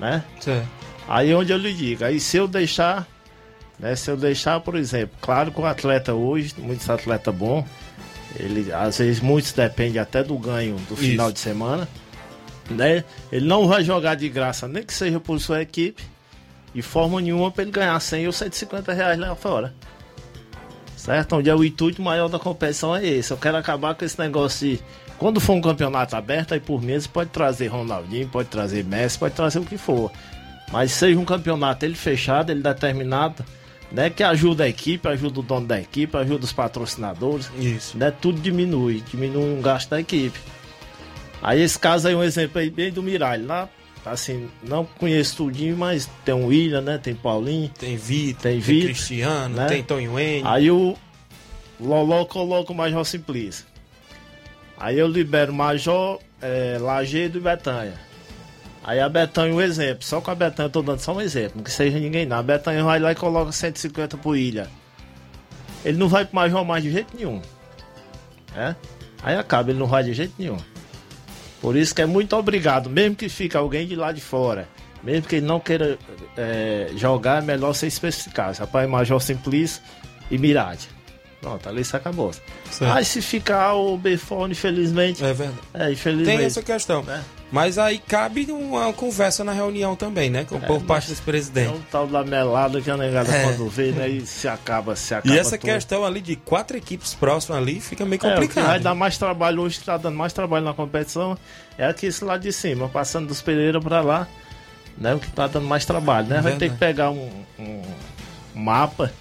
Né? 0.00 0.22
Aí 1.08 1.32
onde 1.34 1.52
eu 1.52 1.58
lhe 1.58 1.72
digo, 1.72 2.04
aí 2.04 2.18
se 2.18 2.36
eu 2.36 2.48
deixar, 2.48 3.06
né? 3.78 3.94
Se 3.94 4.10
eu 4.10 4.16
deixar, 4.16 4.58
por 4.60 4.74
exemplo, 4.74 5.16
claro 5.20 5.52
que 5.52 5.60
o 5.60 5.64
atleta 5.64 6.12
hoje, 6.12 6.52
muitos 6.58 6.90
atletas 6.90 7.32
bons, 7.34 7.64
ele, 8.38 8.72
às 8.72 8.98
vezes 8.98 9.20
muitos 9.20 9.52
dependem 9.52 10.00
até 10.00 10.22
do 10.24 10.36
ganho 10.36 10.74
do 10.88 10.96
final 10.96 11.30
de 11.30 11.38
semana, 11.38 11.88
né? 12.68 13.04
Ele 13.30 13.46
não 13.46 13.68
vai 13.68 13.84
jogar 13.84 14.16
de 14.16 14.28
graça, 14.28 14.66
nem 14.66 14.82
que 14.82 14.92
seja 14.92 15.20
por 15.20 15.40
sua 15.40 15.62
equipe, 15.62 16.02
de 16.76 16.82
forma 16.82 17.22
nenhuma 17.22 17.50
para 17.50 17.62
ele 17.62 17.70
ganhar 17.70 17.98
100 17.98 18.26
ou 18.26 18.32
150 18.34 18.92
reais 18.92 19.18
lá 19.18 19.34
fora. 19.34 19.72
Certo? 20.94 21.36
Onde 21.36 21.48
é 21.48 21.54
o 21.54 21.64
intuito 21.64 22.02
maior 22.02 22.28
da 22.28 22.38
competição 22.38 22.94
é 22.94 23.02
esse. 23.02 23.30
Eu 23.30 23.38
quero 23.38 23.56
acabar 23.56 23.94
com 23.94 24.04
esse 24.04 24.18
negócio 24.18 24.68
de. 24.68 24.82
Quando 25.16 25.40
for 25.40 25.54
um 25.54 25.62
campeonato 25.62 26.14
aberto, 26.14 26.52
aí 26.52 26.60
por 26.60 26.82
meses 26.82 27.06
pode 27.06 27.30
trazer 27.30 27.68
Ronaldinho, 27.68 28.28
pode 28.28 28.50
trazer 28.50 28.84
Messi, 28.84 29.18
pode 29.18 29.34
trazer 29.34 29.58
o 29.58 29.64
que 29.64 29.78
for. 29.78 30.12
Mas 30.70 30.92
seja 30.92 31.18
um 31.18 31.24
campeonato 31.24 31.82
ele 31.86 31.94
fechado, 31.94 32.50
ele 32.50 32.60
determinado, 32.60 33.42
né? 33.90 34.10
Que 34.10 34.22
ajuda 34.22 34.64
a 34.64 34.68
equipe, 34.68 35.08
ajuda 35.08 35.40
o 35.40 35.42
dono 35.42 35.66
da 35.66 35.80
equipe, 35.80 36.14
ajuda 36.14 36.44
os 36.44 36.52
patrocinadores. 36.52 37.50
Isso. 37.58 37.96
Né? 37.96 38.10
Tudo 38.10 38.38
diminui, 38.38 39.02
diminui 39.10 39.58
o 39.58 39.62
gasto 39.62 39.88
da 39.88 39.98
equipe. 39.98 40.38
Aí 41.42 41.62
esse 41.62 41.78
caso 41.78 42.06
aí 42.06 42.12
é 42.12 42.16
um 42.18 42.22
exemplo 42.22 42.60
aí 42.60 42.68
bem 42.68 42.92
do 42.92 43.02
Miralho. 43.02 43.46
Lá, 43.46 43.66
assim, 44.06 44.48
não 44.62 44.84
conheço 44.84 45.36
tudinho, 45.36 45.76
mas 45.76 46.08
tem 46.24 46.34
o 46.34 46.46
William, 46.46 46.80
né? 46.80 46.98
Tem 46.98 47.14
Paulinho. 47.14 47.68
Tem 47.68 47.96
Vitor, 47.96 48.42
Tem 48.42 48.52
tem, 48.52 48.60
Vitor, 48.60 48.90
Cristiano, 48.90 49.56
né? 49.56 49.66
tem 49.66 49.82
Tonho. 49.82 50.12
Aí 50.44 50.70
o 50.70 50.96
Loló 51.80 52.24
coloca 52.24 52.72
o 52.72 52.74
Major 52.74 53.04
Simplício. 53.04 53.66
Aí 54.78 54.98
eu 54.98 55.08
libero 55.08 55.52
o 55.52 55.54
Major, 55.54 56.20
é, 56.40 56.78
Lagedo 56.80 57.38
e 57.38 57.40
Betanha. 57.40 57.94
Aí 58.84 59.00
a 59.00 59.08
Betanha 59.08 59.52
um 59.52 59.60
exemplo. 59.60 60.04
Só 60.04 60.20
com 60.20 60.30
a 60.30 60.34
Betanha 60.34 60.66
eu 60.66 60.70
tô 60.70 60.82
dando 60.82 61.00
só 61.00 61.12
um 61.12 61.20
exemplo. 61.20 61.54
Não 61.56 61.64
que 61.64 61.72
seja 61.72 61.98
ninguém 61.98 62.24
não. 62.24 62.36
A 62.36 62.42
Betanha 62.42 62.84
vai 62.84 63.00
lá 63.00 63.10
e 63.10 63.14
coloca 63.14 63.50
150 63.50 64.16
pro 64.18 64.36
Ilha. 64.36 64.68
Ele 65.84 65.98
não 65.98 66.08
vai 66.08 66.24
pro 66.24 66.36
Major 66.36 66.64
mais 66.64 66.82
de 66.84 66.92
jeito 66.92 67.16
nenhum. 67.16 67.42
É? 68.54 68.74
Aí 69.22 69.36
acaba, 69.36 69.70
ele 69.70 69.78
não 69.78 69.86
vai 69.86 70.04
de 70.04 70.14
jeito 70.14 70.34
nenhum. 70.38 70.58
Por 71.66 71.74
isso 71.74 71.92
que 71.92 72.00
é 72.00 72.06
muito 72.06 72.36
obrigado, 72.36 72.88
mesmo 72.88 73.16
que 73.16 73.28
fique 73.28 73.56
alguém 73.56 73.88
de 73.88 73.96
lá 73.96 74.12
de 74.12 74.20
fora. 74.20 74.68
Mesmo 75.02 75.26
que 75.26 75.34
ele 75.34 75.46
não 75.46 75.58
queira 75.58 75.98
é, 76.36 76.92
jogar, 76.94 77.42
é 77.42 77.44
melhor 77.44 77.74
você 77.74 77.88
especificar. 77.88 78.54
Rapaz, 78.54 78.88
Major 78.88 79.20
Simplício 79.20 79.82
e 80.30 80.38
Mirade. 80.38 80.88
Pronto, 81.40 81.68
ali 81.68 81.80
isso 81.80 81.96
acabou. 81.96 82.32
Certo. 82.70 82.94
Aí 82.94 83.04
se 83.04 83.20
ficar 83.20 83.74
o 83.74 83.98
Befone, 83.98 84.52
infelizmente. 84.52 85.24
É 85.24 85.32
verdade. 85.32 85.58
É, 85.74 85.90
infelizmente. 85.90 86.36
Tem 86.36 86.46
essa 86.46 86.62
questão. 86.62 87.02
né? 87.02 87.24
Mas 87.52 87.78
aí 87.78 87.98
cabe 88.00 88.50
uma 88.50 88.92
conversa 88.92 89.44
na 89.44 89.52
reunião 89.52 89.94
também, 89.94 90.28
né? 90.28 90.44
Com, 90.44 90.58
por 90.58 90.78
mas- 90.80 90.82
parte 90.86 91.08
dos 91.10 91.20
É 91.20 91.22
presidentes. 91.22 91.72
um 91.76 91.80
tal 91.92 92.06
da 92.06 92.24
melada 92.24 92.80
que 92.80 92.90
a 92.90 92.96
negada 92.96 93.32
É. 93.32 93.44
quando 93.44 93.68
vê, 93.68 93.92
né? 93.92 94.08
E 94.08 94.26
se 94.26 94.48
acaba, 94.48 94.96
se 94.96 95.14
acaba. 95.14 95.32
E 95.32 95.38
essa 95.38 95.56
tudo. 95.56 95.60
questão 95.70 96.04
ali 96.04 96.20
de 96.20 96.34
quatro 96.34 96.76
equipes 96.76 97.14
próximas 97.14 97.62
ali 97.62 97.80
fica 97.80 98.04
meio 98.04 98.20
É, 98.26 98.30
complicado. 98.34 98.66
vai 98.66 98.80
dar 98.80 98.94
mais 98.96 99.16
trabalho 99.16 99.62
hoje, 99.62 99.78
que 99.78 99.84
tá 99.84 99.96
dando 99.96 100.16
mais 100.16 100.32
trabalho 100.32 100.64
na 100.64 100.74
competição, 100.74 101.38
é 101.78 101.86
aqui 101.86 102.06
esse 102.06 102.24
lado 102.24 102.40
de 102.42 102.52
cima, 102.52 102.88
passando 102.88 103.28
dos 103.28 103.40
Pereira 103.40 103.80
pra 103.80 104.00
lá, 104.00 104.26
né? 104.98 105.14
O 105.14 105.20
que 105.20 105.30
tá 105.30 105.46
dando 105.46 105.66
mais 105.68 105.84
trabalho, 105.84 106.26
né? 106.26 106.40
Vai 106.40 106.52
ter 106.54 106.68
Verdade. 106.68 106.72
que 106.72 106.78
pegar 106.78 107.10
um, 107.10 107.30
um 107.60 107.82
mapa, 108.54 109.12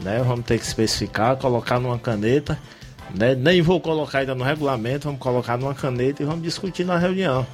né? 0.00 0.22
Vamos 0.26 0.46
ter 0.46 0.58
que 0.58 0.64
especificar, 0.64 1.36
colocar 1.36 1.78
numa 1.78 1.98
caneta, 1.98 2.58
né? 3.14 3.34
Nem 3.34 3.62
vou 3.62 3.80
colocar 3.80 4.20
ainda 4.20 4.34
no 4.34 4.44
regulamento, 4.44 5.04
vamos 5.06 5.20
colocar 5.20 5.56
numa 5.56 5.74
caneta 5.74 6.22
e 6.22 6.26
vamos 6.26 6.42
discutir 6.42 6.84
na 6.84 6.98
reunião. 6.98 7.46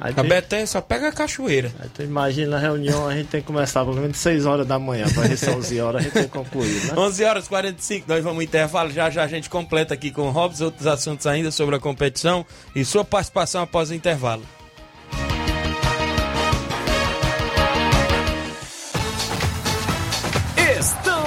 Aí 0.00 0.14
A 0.16 0.22
Betanha 0.22 0.66
só 0.66 0.80
pega 0.80 1.08
a 1.08 1.12
cachoeira. 1.12 1.70
Aí 1.78 1.88
tu 1.90 2.02
imagina 2.02 2.52
na 2.52 2.58
reunião, 2.58 3.06
a 3.06 3.14
gente 3.14 3.28
tem 3.28 3.42
que 3.42 3.46
começar 3.46 3.84
pelo 3.84 3.96
menos 3.96 4.16
6 4.16 4.46
horas 4.46 4.66
da 4.66 4.78
manhã, 4.78 5.06
para 5.12 5.28
ver 5.28 5.36
se 5.36 5.50
11 5.50 5.80
horas 5.80 6.00
a 6.00 6.04
gente 6.04 6.14
tem 6.14 6.28
concluído, 6.28 6.86
né? 6.86 6.94
11 6.96 7.24
horas 7.24 7.44
e 7.44 7.48
45, 7.50 8.06
nós 8.08 8.24
vamos 8.24 8.42
intervalo. 8.42 8.90
Já 8.90 9.10
já 9.10 9.24
a 9.24 9.26
gente 9.26 9.50
completa 9.50 9.92
aqui 9.92 10.10
com 10.10 10.22
o 10.22 10.30
Robson 10.30 10.64
outros 10.64 10.86
assuntos 10.86 11.26
ainda 11.26 11.50
sobre 11.50 11.76
a 11.76 11.78
competição 11.78 12.46
e 12.74 12.82
sua 12.82 13.04
participação 13.04 13.62
após 13.62 13.90
o 13.90 13.94
intervalo. 13.94 14.42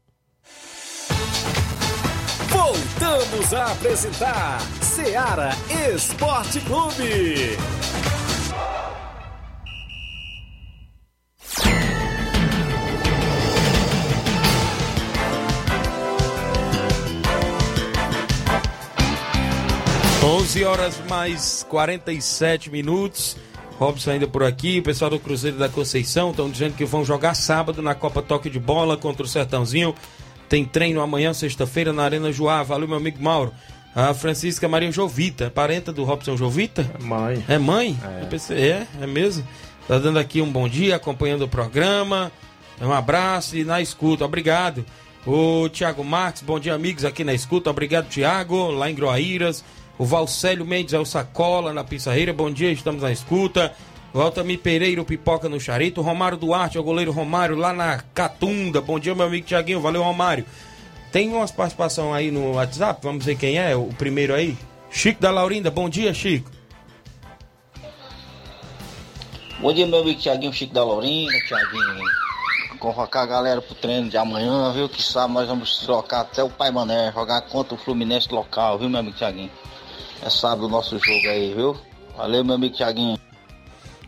Voltamos 2.66 3.54
a 3.54 3.70
apresentar 3.70 4.60
Seara 4.82 5.50
Esporte 5.94 6.60
Clube. 6.62 7.56
Onze 20.24 20.64
horas 20.64 21.00
mais 21.08 21.64
47 21.68 22.68
minutos. 22.68 23.36
Robson 23.78 24.10
ainda 24.10 24.26
por 24.26 24.42
aqui. 24.42 24.80
O 24.80 24.82
pessoal 24.82 25.10
do 25.10 25.20
Cruzeiro 25.20 25.56
da 25.56 25.68
Conceição 25.68 26.30
estão 26.30 26.50
dizendo 26.50 26.74
que 26.74 26.84
vão 26.84 27.04
jogar 27.04 27.34
sábado 27.34 27.80
na 27.80 27.94
Copa 27.94 28.20
Toque 28.22 28.50
de 28.50 28.58
Bola 28.58 28.96
contra 28.96 29.24
o 29.24 29.28
Sertãozinho. 29.28 29.94
Tem 30.48 30.64
treino 30.64 31.00
amanhã, 31.00 31.32
sexta-feira, 31.32 31.92
na 31.92 32.04
Arena 32.04 32.30
Joá. 32.32 32.62
Valeu, 32.62 32.86
meu 32.86 32.96
amigo 32.96 33.22
Mauro. 33.22 33.52
A 33.94 34.12
Francisca 34.12 34.68
Maria 34.68 34.92
Jovita, 34.92 35.50
parenta 35.50 35.90
do 35.92 36.04
Robson 36.04 36.36
Jovita? 36.36 36.86
Mãe. 37.00 37.42
É 37.48 37.56
mãe? 37.58 37.98
É. 38.22 38.26
Pensei, 38.26 38.70
é, 38.70 38.86
é 39.00 39.06
mesmo. 39.06 39.46
Tá 39.88 39.98
dando 39.98 40.18
aqui 40.18 40.42
um 40.42 40.52
bom 40.52 40.68
dia, 40.68 40.96
acompanhando 40.96 41.42
o 41.42 41.48
programa. 41.48 42.30
Um 42.80 42.92
abraço 42.92 43.56
e 43.56 43.64
na 43.64 43.80
escuta. 43.80 44.24
Obrigado. 44.24 44.84
O 45.26 45.68
Tiago 45.68 46.04
Marques, 46.04 46.42
bom 46.42 46.60
dia, 46.60 46.74
amigos, 46.74 47.04
aqui 47.04 47.24
na 47.24 47.32
escuta. 47.32 47.70
Obrigado, 47.70 48.08
Tiago, 48.08 48.70
lá 48.70 48.90
em 48.90 48.94
Groaíras. 48.94 49.64
O 49.98 50.04
Valcélio 50.04 50.66
Mendes 50.66 50.92
é 50.92 50.98
o 50.98 51.04
Sacola, 51.04 51.72
na 51.72 51.82
Pissarreira. 51.82 52.32
Bom 52.32 52.50
dia, 52.50 52.70
estamos 52.70 53.02
na 53.02 53.10
escuta. 53.10 53.74
O 54.14 54.58
Pereira, 54.62 55.00
o 55.00 55.04
Pipoca 55.04 55.48
no 55.48 55.60
Charito. 55.60 56.00
Romário 56.00 56.38
Duarte, 56.38 56.78
é 56.78 56.80
o 56.80 56.84
goleiro 56.84 57.12
Romário, 57.12 57.56
lá 57.56 57.72
na 57.72 57.98
Catunda. 58.14 58.80
Bom 58.80 58.98
dia, 58.98 59.14
meu 59.14 59.26
amigo 59.26 59.46
Tiaguinho. 59.46 59.80
Valeu, 59.80 60.02
Romário. 60.02 60.44
Tem 61.12 61.32
umas 61.32 61.50
participação 61.50 62.12
aí 62.12 62.30
no 62.30 62.52
WhatsApp, 62.56 63.00
vamos 63.02 63.24
ver 63.24 63.36
quem 63.36 63.58
é, 63.58 63.74
o 63.74 63.86
primeiro 63.86 64.34
aí. 64.34 64.56
Chico 64.90 65.20
da 65.20 65.30
Laurinda, 65.30 65.70
bom 65.70 65.88
dia, 65.88 66.12
Chico. 66.12 66.50
Bom 69.58 69.72
dia, 69.72 69.86
meu 69.86 70.00
amigo 70.00 70.20
Tiaguinho 70.20 70.52
Chico 70.52 70.74
da 70.74 70.84
Laurinda, 70.84 71.32
Tiaguinho. 71.48 72.04
Convocar 72.78 73.22
a 73.22 73.26
galera 73.26 73.62
pro 73.62 73.74
treino 73.74 74.10
de 74.10 74.18
amanhã, 74.18 74.70
viu? 74.72 74.88
Que 74.88 75.02
sabe, 75.02 75.32
nós 75.32 75.48
vamos 75.48 75.78
trocar 75.78 76.20
até 76.20 76.42
o 76.44 76.50
Pai 76.50 76.70
Mané, 76.70 77.10
jogar 77.12 77.40
contra 77.42 77.74
o 77.74 77.78
Fluminense 77.78 78.30
local, 78.30 78.78
viu, 78.78 78.90
meu 78.90 79.00
amigo 79.00 79.16
Tiaguinho? 79.16 79.50
É 80.22 80.28
sábado 80.28 80.66
o 80.66 80.68
nosso 80.68 80.98
jogo 80.98 81.28
aí, 81.28 81.54
viu? 81.54 81.76
Valeu, 82.16 82.44
meu 82.44 82.56
amigo 82.56 82.76
Tiaguinho. 82.76 83.18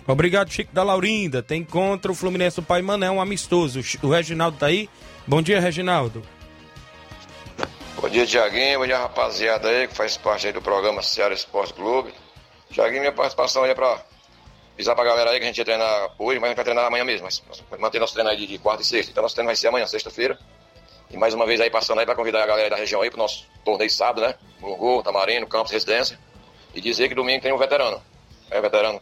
Obrigado, 0.08 0.50
Chico 0.50 0.74
da 0.74 0.82
Laurinda. 0.82 1.42
Tem 1.42 1.62
contra 1.62 2.10
o 2.10 2.14
Fluminense 2.14 2.56
do 2.56 2.62
Pai 2.62 2.80
Mané, 2.80 3.10
um 3.10 3.20
amistoso. 3.20 3.80
O 4.02 4.08
Reginaldo 4.08 4.56
tá 4.56 4.64
aí? 4.64 4.88
Bom 5.26 5.42
dia, 5.42 5.60
Reginaldo. 5.60 6.22
Bom 8.00 8.08
dia, 8.08 8.24
Tiaguinho. 8.24 8.78
Bom 8.78 8.86
dia, 8.86 8.96
rapaziada 8.96 9.68
aí 9.68 9.86
que 9.86 9.94
faz 9.94 10.16
parte 10.16 10.46
aí 10.46 10.52
do 10.52 10.62
programa 10.62 11.02
Ceará 11.02 11.34
Esporte 11.34 11.74
Clube. 11.74 12.14
Tiaguinho, 12.70 13.00
minha 13.00 13.12
participação 13.12 13.64
aí 13.64 13.72
é 13.72 13.74
pra 13.74 14.02
avisar 14.72 14.96
pra 14.96 15.04
galera 15.04 15.30
aí 15.30 15.38
que 15.38 15.44
a 15.44 15.48
gente 15.48 15.58
ia 15.58 15.64
treinar 15.66 16.14
hoje, 16.18 16.40
mas 16.40 16.46
a 16.46 16.48
gente 16.48 16.56
vai 16.56 16.64
treinar 16.64 16.86
amanhã 16.86 17.04
mesmo. 17.04 17.26
Mas 17.26 17.42
manter 17.78 17.98
nosso 17.98 18.14
treino 18.14 18.30
aí 18.30 18.46
de, 18.46 18.58
quarta 18.58 18.82
e 18.82 18.86
sexta. 18.86 19.12
Então 19.12 19.22
nosso 19.22 19.34
treino 19.34 19.48
vai 19.48 19.56
ser 19.56 19.68
amanhã, 19.68 19.86
sexta-feira. 19.86 20.38
E 21.10 21.18
mais 21.18 21.34
uma 21.34 21.44
vez 21.44 21.60
aí 21.60 21.68
passando 21.68 21.98
aí 21.98 22.06
pra 22.06 22.14
convidar 22.14 22.44
a 22.44 22.46
galera 22.46 22.70
da 22.70 22.76
região 22.76 23.02
aí 23.02 23.10
pro 23.10 23.18
nosso 23.18 23.46
torneio 23.62 23.90
sábado, 23.90 24.22
né? 24.22 24.34
Burgô, 24.58 25.02
Tamarino, 25.02 25.46
Campos, 25.46 25.70
Residência. 25.70 26.18
E 26.74 26.80
dizer 26.80 27.10
que 27.10 27.14
domingo 27.14 27.42
tem 27.42 27.52
um 27.52 27.58
veterano. 27.58 28.00
É, 28.50 28.58
veterano. 28.58 28.98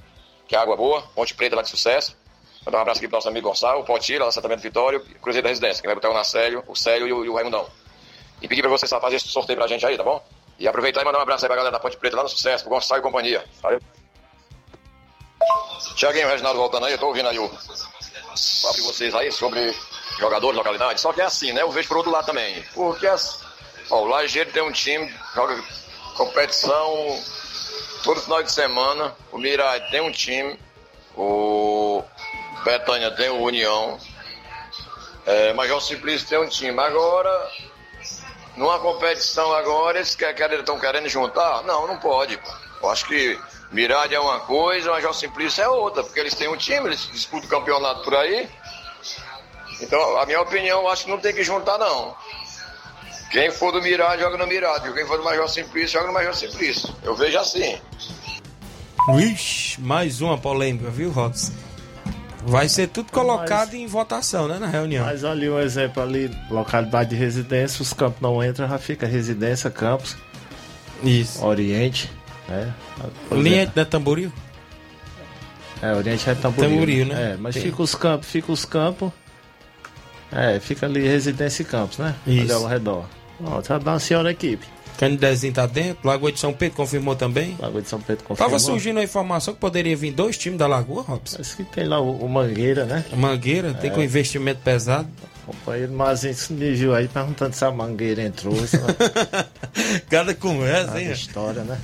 Que 0.47 0.55
é 0.55 0.59
água 0.59 0.77
boa, 0.77 1.03
Ponte 1.15 1.35
Preta 1.35 1.57
lá 1.57 1.63
de 1.63 1.69
sucesso. 1.69 2.17
Mandar 2.65 2.79
um 2.79 2.81
abraço 2.83 2.99
aqui 2.99 3.09
pro 3.09 3.17
nosso 3.17 3.29
amigo 3.29 3.49
Gonçalo, 3.49 3.81
o 3.81 3.85
Potira, 3.85 4.27
assentamento 4.27 4.61
Vitório, 4.61 5.01
Cruzeiro 5.23 5.45
da 5.45 5.51
Residência, 5.51 5.81
que 5.81 5.87
vai 5.87 5.95
botar 5.95 6.11
o 6.11 6.15
Nacélio, 6.15 6.65
o 6.67 6.75
Célio 6.75 7.07
e 7.07 7.13
o, 7.13 7.25
e 7.25 7.29
o 7.29 7.35
Raimundão. 7.35 7.69
E 8.43 8.49
pedir 8.49 8.61
pra 8.61 8.71
vocês 8.71 8.91
fazer 8.91 9.17
esse 9.17 9.29
sorteio 9.29 9.57
pra 9.57 9.69
gente 9.69 9.87
aí, 9.87 9.97
tá 9.97 10.03
bom? 10.03 10.25
E 10.59 10.67
aproveitar 10.67 11.03
e 11.03 11.05
mandar 11.05 11.19
um 11.19 11.23
abraço 11.23 11.45
aí 11.45 11.49
pra 11.49 11.57
galera 11.57 11.73
da 11.73 11.79
Ponte 11.79 11.97
Preta 11.97 12.17
lá 12.17 12.23
no 12.25 12.29
sucesso, 12.29 12.65
pro 12.65 12.75
Gonçalo 12.75 13.01
e 13.01 13.03
companhia. 13.03 13.45
Valeu. 13.63 13.81
Tiaguinho, 15.95 16.29
Reginaldo 16.29 16.59
voltando 16.59 16.87
aí, 16.87 16.93
eu 16.93 16.99
tô 16.99 17.07
ouvindo 17.07 17.29
aí 17.29 17.39
o 17.39 17.49
papo 17.49 18.75
de 18.75 18.83
vocês 18.83 19.15
aí 19.15 19.31
sobre 19.31 19.75
jogadores, 20.19 20.57
localidade. 20.57 21.01
Só 21.01 21.13
que 21.13 21.21
é 21.21 21.25
assim, 21.25 21.53
né? 21.53 21.63
Eu 21.63 21.71
vejo 21.71 21.89
por 21.89 21.99
outro 21.99 22.13
lado 22.13 22.27
também. 22.27 22.63
Porque 22.75 23.07
as, 23.07 23.43
ó, 23.91 24.03
o 24.03 24.07
Lajeiro 24.07 24.51
tem 24.51 24.63
um 24.63 24.73
time, 24.73 25.13
joga 25.35 25.63
competição 26.17 27.23
todo 28.07 28.23
final 28.23 28.41
de 28.41 28.53
semana. 28.53 29.15
O 29.33 29.39
Mirai 29.39 29.81
tem 29.91 30.01
um 30.01 30.13
time. 30.13 30.57
O 31.17 32.05
Betânia 32.65 33.11
tem 33.11 33.29
o 33.29 33.43
União. 33.43 33.99
É, 35.27 35.53
Major 35.55 35.83
Simplício 35.83 36.29
tem 36.29 36.39
um 36.39 36.49
time. 36.49 36.79
Agora, 36.81 37.51
numa 38.57 38.79
competição 38.79 39.53
agora, 39.53 39.99
eles 39.99 40.17
estão 40.17 40.79
querendo 40.79 41.09
juntar? 41.09 41.65
Não, 41.65 41.89
não 41.89 41.99
pode. 41.99 42.39
Eu 42.81 42.89
acho 42.89 43.07
que 43.07 43.39
Mirade 43.73 44.15
é 44.15 44.21
uma 44.21 44.39
coisa, 44.41 44.93
Major 44.93 45.13
Simplício 45.13 45.65
é 45.65 45.69
outra, 45.69 46.05
porque 46.05 46.21
eles 46.21 46.35
têm 46.35 46.47
um 46.47 46.57
time, 46.57 46.87
eles 46.87 47.11
disputam 47.11 47.49
o 47.49 47.51
campeonato 47.51 48.03
por 48.03 48.15
aí. 48.15 48.49
Então, 49.81 50.19
a 50.19 50.25
minha 50.25 50.41
opinião, 50.41 50.89
acho 50.89 51.05
que 51.05 51.11
não 51.11 51.19
tem 51.19 51.35
que 51.35 51.43
juntar, 51.43 51.77
não. 51.77 52.17
Quem 53.31 53.51
for 53.51 53.73
do 53.73 53.83
Mirade, 53.83 54.23
joga 54.23 54.39
no 54.39 54.47
Mirade. 54.47 54.93
Quem 54.93 55.07
for 55.07 55.19
do 55.19 55.25
Major 55.25 55.49
Simplício, 55.49 55.99
joga 55.99 56.07
no 56.09 56.13
Major 56.15 56.35
Simplício. 56.35 56.95
Eu 57.03 57.15
vejo 57.17 57.39
assim. 57.39 57.79
Ixi, 59.19 59.81
mais 59.81 60.21
uma 60.21 60.39
polêmica, 60.39 60.91
viu, 60.91 61.11
Robson? 61.11 61.53
Vai 62.45 62.69
ser 62.69 62.87
tudo 62.89 63.11
colocado 63.11 63.75
em 63.75 63.87
votação, 63.87 64.47
né, 64.47 64.59
na 64.59 64.69
reunião. 64.69 65.05
Mas 65.05 65.25
ali 65.25 65.51
um 65.51 65.59
exemplo 65.59 66.01
ali, 66.01 66.31
localidade 66.49 67.11
de 67.11 67.17
residência, 67.17 67.83
os 67.83 67.93
campos 67.93 68.21
não 68.21 68.43
entram, 68.43 68.69
já 68.69 68.79
fica 68.79 69.05
residência, 69.07 69.69
campos. 69.69 70.17
Isso. 71.03 71.45
Oriente, 71.45 72.11
né? 72.49 72.73
Exemplo, 73.33 73.75
da 73.75 73.85
Tamboril? 73.85 74.33
É, 75.83 75.93
Oriente 75.93 76.31
é 76.31 76.35
Tamboril. 76.35 76.71
Tamboril, 76.71 77.07
né? 77.07 77.33
É, 77.33 77.37
mas 77.37 77.55
Tem. 77.55 77.65
fica 77.65 77.83
os 77.83 77.95
campos, 77.97 78.29
fica 78.29 78.53
os 78.53 78.65
campos. 78.65 79.11
É, 80.31 80.59
fica 80.61 80.87
ali 80.87 81.07
residência 81.07 81.63
e 81.63 81.67
campos, 81.67 81.99
né? 81.99 82.15
Isso. 82.27 82.43
Ali 82.43 82.53
ao 82.53 82.67
redor. 82.67 83.07
Ó, 83.45 83.61
dá 83.79 83.93
uma 83.93 83.99
senhora 84.01 84.31
equipe. 84.31 84.67
Canidezinho 84.99 85.53
tá 85.53 85.67
dentro, 85.67 86.09
Lagoa 86.09 86.33
de 86.33 86.41
São 86.41 86.55
Pedro 86.55 86.77
confirmou 86.79 87.15
também. 87.15 87.55
Lagoa 87.61 87.83
de 87.83 87.89
São 87.89 88.01
Pedro 88.01 88.25
confirmou. 88.25 88.51
Tava 88.51 88.59
surgindo 88.59 88.99
a 88.99 89.05
informação 89.05 89.53
que 89.53 89.61
poderia 89.61 89.95
vir 89.95 90.11
dois 90.11 90.39
times 90.39 90.59
da 90.59 90.67
Lagoa, 90.67 91.03
Robson. 91.03 91.37
Parece 91.37 91.55
que 91.57 91.65
tem 91.65 91.87
lá 91.87 92.01
o, 92.01 92.17
o 92.25 92.27
Mangueira, 92.29 92.87
né? 92.87 93.05
A 93.13 93.17
Mangueira, 93.17 93.75
tem 93.75 93.91
É. 93.91 93.93
com 93.93 94.03
investimento 94.03 94.61
pesado. 94.65 95.07
O 95.47 95.51
companheiro 95.53 95.93
Mazinho 95.93 96.35
me 96.51 96.73
viu 96.75 96.95
aí 96.95 97.09
perguntando 97.09 97.55
se 97.55 97.63
a 97.65 97.71
Mangueira 97.71 98.23
entrou. 98.23 98.55
ela- 98.57 99.47
Cada 100.09 100.35
conversa, 100.35 100.87
Cada 100.87 101.03
hein? 101.03 101.13
história, 101.13 101.63
né? 101.63 101.79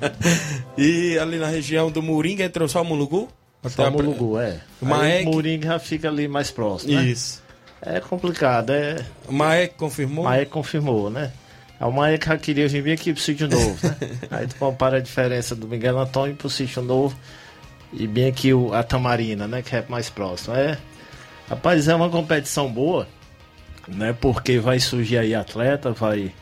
e 0.78 1.18
ali 1.18 1.36
na 1.38 1.46
região 1.48 1.90
do 1.90 2.02
Moringa 2.02 2.44
entrou 2.44 2.66
só 2.68 2.80
o 2.82 2.84
Mulugu? 2.84 3.28
Só 3.68 3.88
o 3.88 3.92
Mulugu, 3.92 4.38
é. 4.38 4.60
O 4.80 4.86
Maek- 4.86 5.04
Aí 5.18 5.24
o 5.26 5.30
Moringa 5.30 5.68
já 5.68 5.78
fica 5.78 6.08
ali 6.08 6.26
mais 6.26 6.50
próximo, 6.50 6.94
né? 6.94 7.04
Isso. 7.04 7.42
É 7.82 7.98
complicado, 7.98 8.70
é... 8.70 9.04
O 9.26 9.32
Maek 9.32 9.74
confirmou? 9.74 10.24
Maek 10.24 10.50
confirmou, 10.50 11.08
né? 11.08 11.32
Aí 11.78 11.88
O 11.88 11.92
Maek 11.92 12.26
já 12.26 12.36
queria 12.36 12.68
vir 12.68 12.82
bem 12.82 12.92
aqui 12.92 13.12
pro 13.12 13.22
sítio 13.22 13.48
novo, 13.48 13.78
né? 13.86 13.96
Aí 14.30 14.46
tu 14.46 14.56
compara 14.56 14.98
a 14.98 15.00
diferença 15.00 15.54
do 15.54 15.66
Miguel 15.66 15.98
Antônio 15.98 16.36
pro 16.36 16.50
sítio 16.50 16.82
novo 16.82 17.16
e 17.92 18.06
bem 18.06 18.28
aqui 18.28 18.52
o, 18.52 18.74
a 18.74 18.82
Tamarina, 18.82 19.48
né? 19.48 19.62
Que 19.62 19.76
é 19.76 19.84
mais 19.88 20.10
próximo. 20.10 20.54
É, 20.54 20.76
rapaz, 21.48 21.88
é 21.88 21.94
uma 21.94 22.10
competição 22.10 22.70
boa, 22.70 23.08
né? 23.88 24.14
Porque 24.20 24.58
vai 24.58 24.78
surgir 24.78 25.18
aí 25.18 25.34
atleta, 25.34 25.90
vai... 25.92 26.32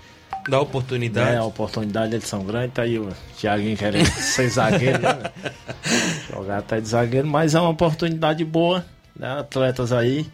Dá 0.49 0.61
oportunidade. 0.61 1.33
Né, 1.33 1.37
a 1.39 1.45
oportunidade, 1.45 2.15
eles 2.15 2.27
são 2.27 2.43
grandes, 2.43 2.73
tá 2.73 2.83
aí 2.83 2.99
o 2.99 3.11
Thiaguinho 3.39 3.77
querendo 3.77 4.07
ser 4.17 4.49
zagueiro, 4.49 4.99
né? 4.99 5.19
Jogar 6.33 6.59
até 6.59 6.81
de 6.81 6.89
zagueiro, 6.89 7.29
mas 7.29 7.55
é 7.55 7.61
uma 7.61 7.71
oportunidade 7.71 8.45
boa, 8.45 8.85
né? 9.15 9.39
Atletas 9.39 9.93
aí. 9.93 10.27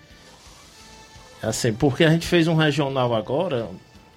É 1.45 1.49
Assim, 1.49 1.73
porque 1.75 2.05
a 2.05 2.11
gente 2.11 2.27
fez 2.27 2.49
um 2.49 2.55
regional 2.55 3.15
agora, 3.15 3.69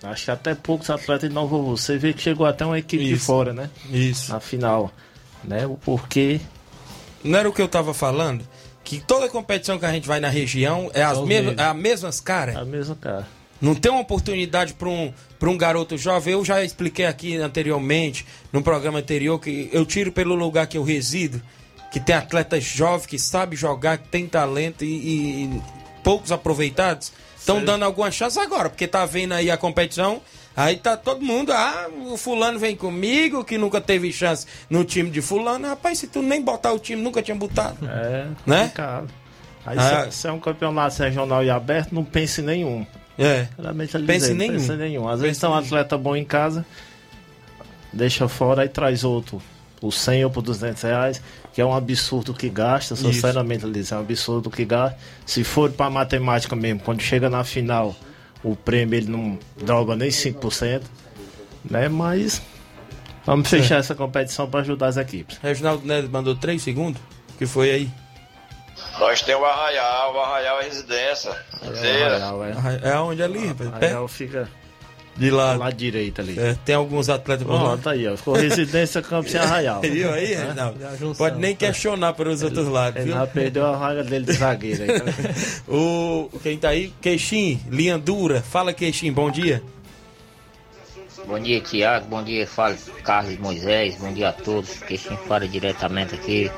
acho 0.04 0.26
que 0.26 0.32
até 0.32 0.56
poucos 0.56 0.90
atletas 0.90 1.28
de 1.28 1.36
Nova. 1.36 1.58
Você 1.58 1.98
vê 1.98 2.14
que 2.14 2.22
chegou 2.22 2.46
até 2.46 2.66
uma 2.66 2.80
equipe 2.80 3.04
de 3.04 3.14
Isso. 3.14 3.26
fora, 3.26 3.54
né? 3.54 3.70
Isso. 3.90 4.32
Na 4.32 4.40
final. 4.40 4.92
Né? 5.44 5.70
Porque. 5.84 6.40
Não 7.24 7.38
era 7.38 7.50
o 7.50 7.54
que 7.54 7.62
eu 7.62 7.68
tava 7.68 7.94
falando? 7.94 8.48
Que 8.84 9.00
toda 9.00 9.28
competição 9.28 9.78
que 9.78 9.86
a 9.86 9.92
gente 9.92 10.08
vai 10.08 10.22
na 10.22 10.30
região 10.30 10.90
é 10.94 11.04
as, 11.04 11.20
mesmos. 11.20 11.58
é 11.58 11.64
as 11.64 11.76
mesmas 11.76 12.22
caras. 12.22 12.56
A 12.56 12.64
mesma 12.64 12.96
cara. 12.96 13.28
Não 13.60 13.76
tem 13.76 13.92
uma 13.92 14.02
oportunidade 14.02 14.74
para 14.76 14.88
um, 14.88 15.12
pra 15.38 15.50
um 15.50 15.58
garoto 15.58 15.98
jovem. 15.98 16.34
Eu 16.34 16.46
já 16.46 16.64
expliquei 16.64 17.06
aqui 17.06 17.36
anteriormente, 17.36 18.26
no 18.54 18.62
programa 18.62 19.00
anterior, 19.00 19.40
que 19.40 19.70
eu 19.74 19.86
tiro 19.86 20.12
pelo 20.12 20.36
lugar 20.36 20.68
que 20.68 20.78
eu 20.78 20.84
resido, 20.84 21.42
que 21.92 22.00
tem 22.00 22.16
atletas 22.16 22.64
jovens 22.64 23.08
que 23.08 23.20
sabem 23.20 23.58
jogar, 23.58 23.98
que 23.98 24.08
tem 24.08 24.28
talento 24.28 24.86
e, 24.86 25.46
e 25.46 25.62
poucos 26.08 26.32
aproveitados. 26.32 27.12
Estão 27.38 27.62
dando 27.66 27.84
alguma 27.84 28.10
chance 28.12 28.40
agora, 28.40 28.70
porque 28.70 28.88
tá 28.88 29.06
vendo 29.06 29.34
aí 29.34 29.52
a 29.52 29.58
competição. 29.58 30.22
Aí 30.56 30.78
tá 30.78 30.96
todo 30.96 31.22
mundo, 31.22 31.52
ah, 31.52 31.88
o 32.10 32.16
fulano 32.16 32.58
vem 32.58 32.78
comigo, 32.78 33.44
que 33.44 33.58
nunca 33.58 33.82
teve 33.82 34.12
chance 34.14 34.48
no 34.70 34.86
time 34.86 35.10
de 35.10 35.22
fulano. 35.22 35.68
Rapaz, 35.68 36.00
se 36.00 36.08
tu 36.08 36.22
nem 36.22 36.42
botar 36.42 36.72
o 36.72 36.80
time, 36.80 37.02
nunca 37.02 37.22
tinha 37.22 37.36
botado. 37.36 37.78
É, 37.86 38.26
Né? 38.46 38.60
complicado. 38.62 39.10
Aí 39.66 39.78
Ah. 39.78 40.08
se, 40.10 40.20
se 40.22 40.28
é 40.28 40.32
um 40.32 40.40
campeonato 40.40 41.04
regional 41.04 41.44
e 41.44 41.50
aberto, 41.50 41.94
não 41.94 42.06
pense 42.06 42.40
em 42.40 42.46
nenhum. 42.46 42.88
É. 43.20 43.48
Ele 43.60 44.06
Pense 44.08 44.34
nenhum. 44.34 44.54
Pense 44.54 44.74
nenhum. 44.78 45.08
Às 45.10 45.16
Pense 45.16 45.22
vezes 45.24 45.40
tem 45.42 45.50
um 45.50 45.56
atleta 45.56 45.98
bom 45.98 46.16
em 46.16 46.24
casa, 46.24 46.66
deixa 47.92 48.28
fora 48.30 48.64
e 48.64 48.70
traz 48.70 49.04
outro. 49.04 49.42
Por 49.80 49.92
100 49.92 50.26
ou 50.26 50.32
por 50.32 50.42
200 50.42 50.82
reais, 50.82 51.22
que 51.58 51.62
é 51.62 51.66
um 51.66 51.74
absurdo 51.74 52.36
que 52.36 52.50
gasta, 52.50 52.96
sinceramente, 52.96 53.66
eles 53.66 53.92
é 53.92 53.96
um 53.96 54.02
absurdo 54.02 54.48
que 54.48 54.64
gasta. 54.64 54.96
Se 55.26 55.44
for 55.44 55.72
para 55.72 55.90
matemática 55.90 56.56
mesmo, 56.56 56.82
quando 56.82 57.02
chega 57.02 57.32
na 57.32 57.44
final, 57.44 57.96
o 58.44 58.56
prêmio 58.56 58.96
ele 58.96 59.08
não 59.10 59.40
dobra 59.66 59.96
nem 59.96 60.10
5%, 60.10 60.84
né? 61.68 61.90
Mas 61.90 62.44
vamos 63.26 63.50
fechar 63.50 63.80
essa 63.80 63.96
competição 63.96 64.48
para 64.48 64.60
ajudar 64.60 64.86
as 64.86 64.98
equipes. 64.98 65.40
Reginaldo 65.42 65.84
Neves 65.84 66.12
mandou 66.12 66.36
3 66.36 66.62
segundos. 66.62 67.02
que 67.40 67.48
foi 67.48 67.72
aí? 67.72 67.92
Nós 69.00 69.24
temos 69.24 69.42
o 69.42 69.46
Arraial, 69.48 70.14
o 70.14 70.20
Arraial 70.20 70.62
é 70.62 70.66
residência. 70.66 71.34
Feira. 71.82 72.22
É 72.84 73.00
onde 73.00 73.24
ali, 73.24 73.48
rapaz? 73.48 73.74
Arraial 73.74 74.08
fica 74.08 74.48
De 75.18 75.32
lado. 75.32 75.60
lá 75.60 75.72
direito 75.72 76.22
ali. 76.22 76.38
É, 76.40 76.56
tem 76.64 76.76
alguns 76.76 77.10
atletas 77.10 77.46
por 77.46 77.54
lá. 77.54 77.60
Pronto, 77.72 77.90
aí, 77.90 78.08
ó. 78.08 78.16
Ficou 78.16 78.36
residência 78.36 79.02
Campos 79.02 79.34
e 79.34 79.38
Arraial. 79.38 79.82
Viu 79.82 80.12
aí, 80.14 80.36
Reginaldo? 80.36 81.16
Pode 81.18 81.40
nem 81.40 81.56
questionar 81.56 82.14
para 82.14 82.30
os 82.30 82.44
outros 82.44 82.68
lados, 82.68 82.98
Ele 83.02 83.06
viu? 83.12 83.16
já 83.16 83.26
perdeu 83.28 83.66
a 83.66 83.72
vaga 83.72 84.04
dele 84.04 84.26
de 84.26 84.34
zagueiro 84.34 84.84
aí. 84.84 85.00
tá? 85.00 85.06
O, 85.68 86.30
quem 86.44 86.58
tá 86.58 86.70
aí? 86.70 86.94
Queixim, 87.02 87.60
linha 87.70 87.98
dura. 87.98 88.42
Fala, 88.42 88.72
Queixim, 88.74 89.12
bom 89.12 89.32
dia. 89.32 89.62
Bom 91.28 91.40
dia, 91.40 91.60
Tiago. 91.60 92.08
Bom 92.08 92.24
dia, 92.24 92.48
fala 92.48 92.78
Carlos 93.04 93.38
Moisés. 93.40 93.96
Bom 93.96 94.14
dia 94.14 94.30
a 94.30 94.34
todos. 94.34 94.76
Que 94.84 94.98
quem 94.98 95.18
fala 95.18 95.46
diretamente 95.48 96.16
aqui 96.16 96.50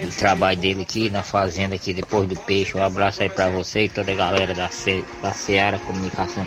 do 0.00 0.10
trabalho 0.16 0.58
dele 0.60 0.82
aqui 0.82 1.10
na 1.10 1.22
fazenda 1.24 1.74
aqui 1.74 1.92
depois 1.92 2.28
do 2.28 2.36
peixe. 2.36 2.76
Um 2.76 2.82
abraço 2.84 3.22
aí 3.22 3.28
pra 3.28 3.48
você 3.48 3.84
e 3.84 3.88
toda 3.88 4.12
a 4.12 4.14
galera 4.14 4.54
da, 4.54 4.68
Ce, 4.68 5.02
da 5.22 5.32
Seara 5.32 5.78
Comunicação. 5.80 6.46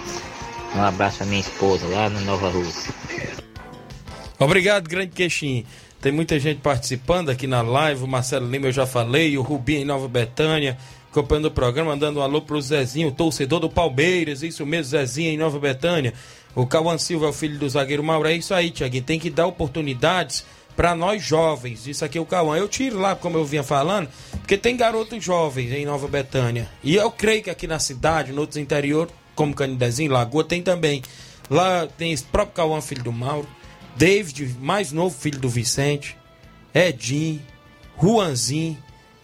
Um 0.75 0.81
abraço 0.81 1.23
à 1.23 1.25
minha 1.25 1.41
esposa 1.41 1.85
lá 1.87 2.09
no 2.09 2.21
Nova 2.21 2.49
Rússia. 2.49 2.93
Obrigado, 4.39 4.87
grande 4.87 5.11
Queixim. 5.11 5.65
Tem 6.01 6.11
muita 6.11 6.39
gente 6.39 6.61
participando 6.61 7.29
aqui 7.29 7.45
na 7.45 7.61
live. 7.61 8.03
O 8.03 8.07
Marcelo 8.07 8.49
Lima, 8.49 8.67
eu 8.67 8.71
já 8.71 8.87
falei. 8.87 9.37
O 9.37 9.41
Rubinho 9.41 9.81
em 9.81 9.85
Nova 9.85 10.07
Betânia, 10.07 10.77
acompanhando 11.11 11.45
o 11.45 11.51
programa, 11.51 11.91
mandando 11.91 12.19
um 12.19 12.23
alô 12.23 12.41
pro 12.41 12.59
Zezinho, 12.59 13.11
torcedor 13.11 13.59
do 13.59 13.69
Palmeiras. 13.69 14.41
Isso 14.41 14.65
mesmo, 14.65 14.91
Zezinho 14.91 15.29
em 15.29 15.37
Nova 15.37 15.59
Betânia. 15.59 16.13
O 16.55 16.65
Cauã 16.65 16.97
Silva 16.97 17.27
é 17.27 17.29
o 17.29 17.33
filho 17.33 17.59
do 17.59 17.69
zagueiro 17.69 18.03
Mauro. 18.03 18.27
É 18.27 18.33
isso 18.33 18.53
aí, 18.53 18.71
Tiaguinho. 18.71 19.03
Tem 19.03 19.19
que 19.19 19.29
dar 19.29 19.45
oportunidades 19.45 20.43
para 20.75 20.95
nós 20.95 21.23
jovens. 21.23 21.85
Isso 21.85 22.03
aqui 22.03 22.17
é 22.17 22.21
o 22.21 22.25
Cauã. 22.25 22.57
Eu 22.57 22.67
tiro 22.67 22.97
lá, 22.97 23.15
como 23.15 23.37
eu 23.37 23.45
vinha 23.45 23.61
falando, 23.61 24.09
porque 24.39 24.57
tem 24.57 24.75
garotos 24.75 25.23
jovens 25.23 25.71
em 25.71 25.85
Nova 25.85 26.07
Betânia. 26.07 26.67
E 26.83 26.95
eu 26.95 27.11
creio 27.11 27.43
que 27.43 27.49
aqui 27.49 27.67
na 27.67 27.77
cidade, 27.77 28.31
no 28.31 28.41
outros 28.41 28.57
interior, 28.57 29.07
como 29.35 29.53
Canidezinho, 29.53 30.11
Lagoa, 30.11 30.43
tem 30.43 30.61
também. 30.61 31.01
Lá 31.49 31.87
tem 31.97 32.11
esse 32.11 32.23
próprio 32.23 32.55
Cauã, 32.55 32.81
filho 32.81 33.03
do 33.03 33.11
Mauro. 33.11 33.47
David, 33.95 34.55
mais 34.59 34.91
novo, 34.91 35.15
filho 35.17 35.39
do 35.39 35.49
Vicente. 35.49 36.17
Edinho. 36.73 37.41
Juanzinho. 38.01 38.77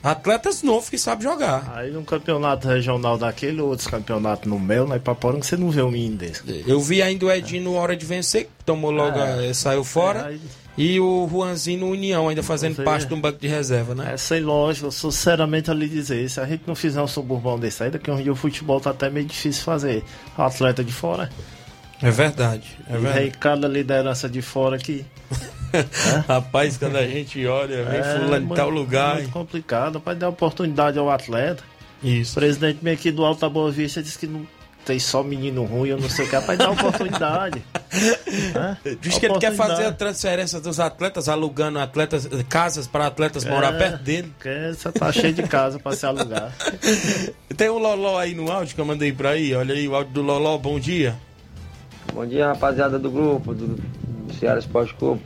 Atletas 0.03 0.61
novos 0.61 0.89
que 0.89 0.97
sabem 0.97 1.23
jogar. 1.23 1.73
Aí 1.75 1.91
num 1.91 2.03
campeonato 2.03 2.67
regional 2.67 3.17
daquele, 3.17 3.59
outros 3.59 3.87
campeonatos 3.87 4.47
no 4.47 4.59
Mel, 4.59 4.87
na 4.87 4.97
Ipaporanga, 4.97 5.43
você 5.43 5.57
não 5.57 5.71
vê 5.71 5.81
um 5.81 5.89
menino 5.91 6.17
desse. 6.17 6.43
Eu 6.67 6.79
vi 6.79 7.01
ainda 7.01 7.25
o 7.25 7.31
Edinho 7.31 7.63
no 7.63 7.73
Hora 7.73 7.95
de 7.97 8.05
Vencer, 8.05 8.45
que 8.45 8.63
tomou 8.65 8.91
logo, 8.91 9.17
É. 9.17 9.49
a- 9.49 9.53
saiu 9.53 9.83
fora. 9.83 10.19
É, 10.19 10.25
aí- 10.27 10.41
E 10.78 10.99
o 10.99 11.28
Juanzinho 11.30 11.80
no 11.80 11.89
União, 11.89 12.30
ainda 12.30 12.43
fazendo 12.43 12.84
parte 12.84 13.07
de 13.07 13.13
um 13.13 13.19
banco 13.19 13.39
de 13.39 13.47
reserva, 13.47 13.95
né? 13.95 14.13
É 14.13 14.17
sem 14.17 14.41
lógica, 14.41 14.91
sinceramente 14.91 15.69
eu 15.69 15.75
lhe 15.75 15.89
dizer, 15.89 16.30
se 16.30 16.39
a 16.39 16.45
gente 16.45 16.63
não 16.67 16.75
fizer 16.75 17.01
um 17.01 17.07
suburbão 17.07 17.57
desse 17.57 17.84
aí, 17.84 17.89
daqui 17.89 18.11
a 18.11 18.13
um 18.13 18.21
dia 18.21 18.32
o 18.32 18.36
futebol 18.36 18.80
tá 18.80 18.91
até 18.91 19.09
meio 19.09 19.25
difícil 19.25 19.63
fazer. 19.63 20.03
O 20.38 20.41
atleta 20.43 20.84
de 20.84 20.93
fora. 20.93 21.32
É 21.99 22.11
verdade, 22.11 22.78
é 22.88 22.93
e 22.93 22.97
verdade. 22.99 23.19
vem 23.19 23.32
cada 23.32 23.67
liderança 23.67 24.30
de 24.30 24.41
fora 24.43 24.78
que. 24.78 25.03
Rapaz, 26.28 26.78
quando 26.78 26.95
a 26.95 27.07
gente 27.07 27.43
olha, 27.47 27.84
vem 27.84 28.03
fulano 28.03 28.47
de 28.47 28.55
tal 28.55 28.69
lugar. 28.69 29.13
É 29.13 29.21
muito 29.21 29.32
complicado, 29.32 29.99
para 29.99 30.13
dar 30.13 30.30
oportunidade 30.30 30.99
ao 30.99 31.09
atleta. 31.09 31.63
Isso. 32.03 32.34
O 32.34 32.36
presidente 32.36 32.80
meio 32.84 32.95
aqui 32.95 33.11
do 33.11 33.25
Alta 33.25 33.49
Boa 33.49 33.71
Vista 33.71 34.03
disse 34.03 34.19
que 34.19 34.28
não 34.28 34.45
tem 34.88 34.97
só 34.99 35.21
menino 35.21 35.65
ruim, 35.65 35.89
eu 35.89 35.99
não 35.99 36.09
sei 36.09 36.25
o 36.25 36.29
que, 36.29 36.35
é 36.38 36.39
para 36.39 36.55
dar 36.55 36.71
oportunidade. 36.71 37.61
Hã? 38.55 38.77
Diz 39.01 39.17
que 39.17 39.25
ele 39.25 39.38
quer 39.38 39.53
fazer 39.53 39.83
a 39.83 39.91
transferência 39.91 40.61
dos 40.61 40.79
atletas, 40.79 41.27
alugando 41.27 41.77
atletas, 41.77 42.25
casas 42.47 42.88
para 42.88 43.05
atletas 43.05 43.43
morar 43.43 43.73
É, 43.73 43.77
perto 43.77 44.01
dele. 44.01 44.33
Você 44.73 44.89
tá 44.93 45.11
cheio 45.11 45.33
de 45.33 45.43
casa 45.43 45.77
para 45.77 45.93
se 45.93 46.05
alugar. 46.05 46.53
Tem 47.57 47.69
um 47.69 47.77
Loló 47.77 48.17
aí 48.17 48.33
no 48.33 48.49
áudio 48.49 48.75
que 48.75 48.79
eu 48.79 48.85
mandei 48.85 49.11
pra 49.11 49.31
aí. 49.31 49.53
Olha 49.53 49.75
aí 49.75 49.85
o 49.89 49.93
áudio 49.93 50.13
do 50.13 50.21
Loló, 50.21 50.57
bom 50.57 50.79
dia. 50.79 51.15
Bom 52.13 52.25
dia, 52.25 52.47
rapaziada 52.47 52.97
do 52.97 53.11
grupo, 53.11 53.53
do, 53.53 53.75
do 53.75 54.33
Ceará 54.35 54.57
Esporte 54.57 54.93
Clube. 54.93 55.21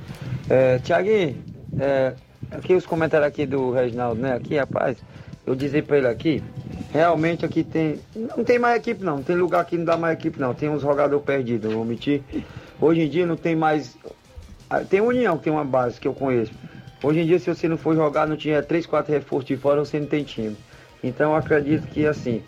É, 0.50 0.80
Tiaguinho, 0.80 1.38
é, 1.80 2.14
aqui 2.50 2.74
os 2.74 2.88
comentários 2.88 3.28
aqui 3.28 3.46
do 3.46 3.72
Reginaldo, 3.72 4.20
né? 4.20 4.34
Aqui, 4.34 4.58
rapaz, 4.58 4.98
eu 5.46 5.54
dizer 5.54 5.84
pra 5.84 6.00
ele 6.00 6.08
aqui, 6.08 6.44
realmente 6.92 7.46
aqui 7.46 7.64
tem. 7.64 8.00
Não 8.16 8.44
tem 8.44 8.60
mais 8.60 8.78
equipe 8.78 9.04
não, 9.04 9.24
tem 9.24 9.36
lugar 9.36 9.66
que 9.66 9.78
não 9.78 9.86
dá 9.86 9.98
mais 9.98 10.18
equipe 10.18 10.40
não. 10.40 10.54
Tem 10.54 10.70
uns 10.70 10.82
jogadores 10.82 11.24
perdidos, 11.26 11.74
vou 11.74 11.86
mentir. 11.86 12.22
Hoje 12.80 13.02
em 13.02 13.10
dia 13.10 13.26
não 13.26 13.36
tem 13.36 13.56
mais. 13.56 13.98
ah, 14.70 14.82
Tem 14.82 15.02
União 15.02 15.38
que 15.38 15.46
tem 15.46 15.54
uma 15.54 15.66
base 15.66 16.00
que 16.00 16.08
eu 16.08 16.14
conheço. 16.14 16.52
Hoje 17.04 17.22
em 17.22 17.26
dia, 17.26 17.40
se 17.40 17.48
você 17.50 17.68
não 17.68 17.78
for 17.78 17.96
jogar, 17.96 18.28
não 18.28 18.38
tinha 18.38 18.62
3, 18.62 18.86
4 18.86 19.12
reforços 19.12 19.48
de 19.48 19.58
fora, 19.58 19.84
você 19.84 20.00
não 20.00 20.06
tem 20.06 20.24
time. 20.24 20.56
Então 21.04 21.32
eu 21.32 21.36
acredito 21.36 21.88
que 21.88 22.06
assim, 22.06 22.44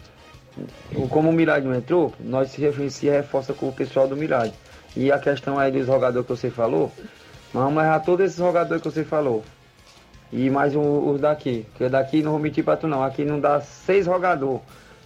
como 1.09 1.29
o 1.29 1.33
Mirade 1.33 1.65
não 1.65 1.73
entrou, 1.73 2.13
nós 2.19 2.51
se, 2.51 2.89
se 2.91 3.09
reforça 3.09 3.53
com 3.53 3.67
o 3.67 3.73
pessoal 3.73 4.07
do 4.07 4.15
Mirade. 4.15 4.53
E 4.95 5.11
a 5.11 5.17
questão 5.17 5.57
aí 5.57 5.71
dos 5.71 5.87
jogadores 5.87 6.27
que 6.27 6.35
você 6.35 6.51
falou, 6.51 6.91
vamos 7.51 7.83
errar 7.83 7.99
todos 8.01 8.27
esses 8.27 8.37
jogadores 8.37 8.83
que 8.83 8.89
você 8.91 9.03
falou. 9.03 9.43
E 10.33 10.49
mais 10.49 10.75
um- 10.75 11.11
os 11.11 11.21
daqui. 11.21 11.63
Porque 11.71 11.87
daqui 11.87 12.23
não 12.23 12.31
vou 12.31 12.39
mentir 12.39 12.63
pra 12.63 12.75
tu 12.75 12.87
não. 12.87 13.03
Aqui 13.03 13.23
não 13.23 13.39
dá 13.39 13.61
seis 13.61 14.05
jogadores 14.05 14.61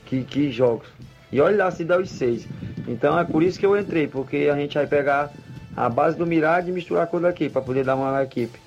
que, 0.05 0.23
que 0.23 0.49
jogam. 0.49 0.85
E 1.29 1.41
olha 1.41 1.65
lá 1.65 1.69
se 1.69 1.83
dá 1.83 1.97
os 1.97 2.09
seis. 2.09 2.47
Então 2.87 3.19
é 3.19 3.25
por 3.25 3.43
isso 3.43 3.59
que 3.59 3.65
eu 3.65 3.77
entrei, 3.77 4.07
porque 4.07 4.49
a 4.49 4.55
gente 4.55 4.75
vai 4.75 4.87
pegar 4.87 5.29
a 5.75 5.89
base 5.89 6.17
do 6.17 6.25
Mirade 6.25 6.69
e 6.69 6.73
misturar 6.73 7.07
com 7.07 7.17
o 7.17 7.19
daqui, 7.19 7.49
pra 7.49 7.61
poder 7.61 7.83
dar 7.83 7.95
uma 7.95 8.23
equipe. 8.23 8.57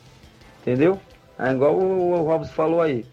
Entendeu? 0.61 1.01
É 1.39 1.51
igual 1.51 1.75
o, 1.75 2.13
o 2.13 2.23
Robson 2.25 2.53
falou 2.53 2.83
aí. 2.83 3.07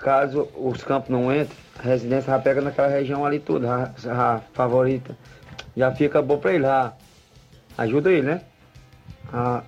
Caso 0.00 0.48
os 0.56 0.84
campos 0.84 1.10
não 1.10 1.24
entrem, 1.34 1.58
a 1.78 1.82
residência 1.82 2.32
já 2.32 2.38
pega 2.38 2.60
naquela 2.60 2.88
região 2.88 3.26
ali 3.26 3.40
toda, 3.40 3.92
a, 4.08 4.40
favorita. 4.54 5.16
Já 5.76 5.92
fica 5.92 6.22
bom 6.22 6.38
pra 6.38 6.52
ele, 6.52 6.62
já 6.62 6.92
ajuda 7.76 8.10
ele, 8.12 8.22
né? 8.22 8.40
Ah, 9.32 9.62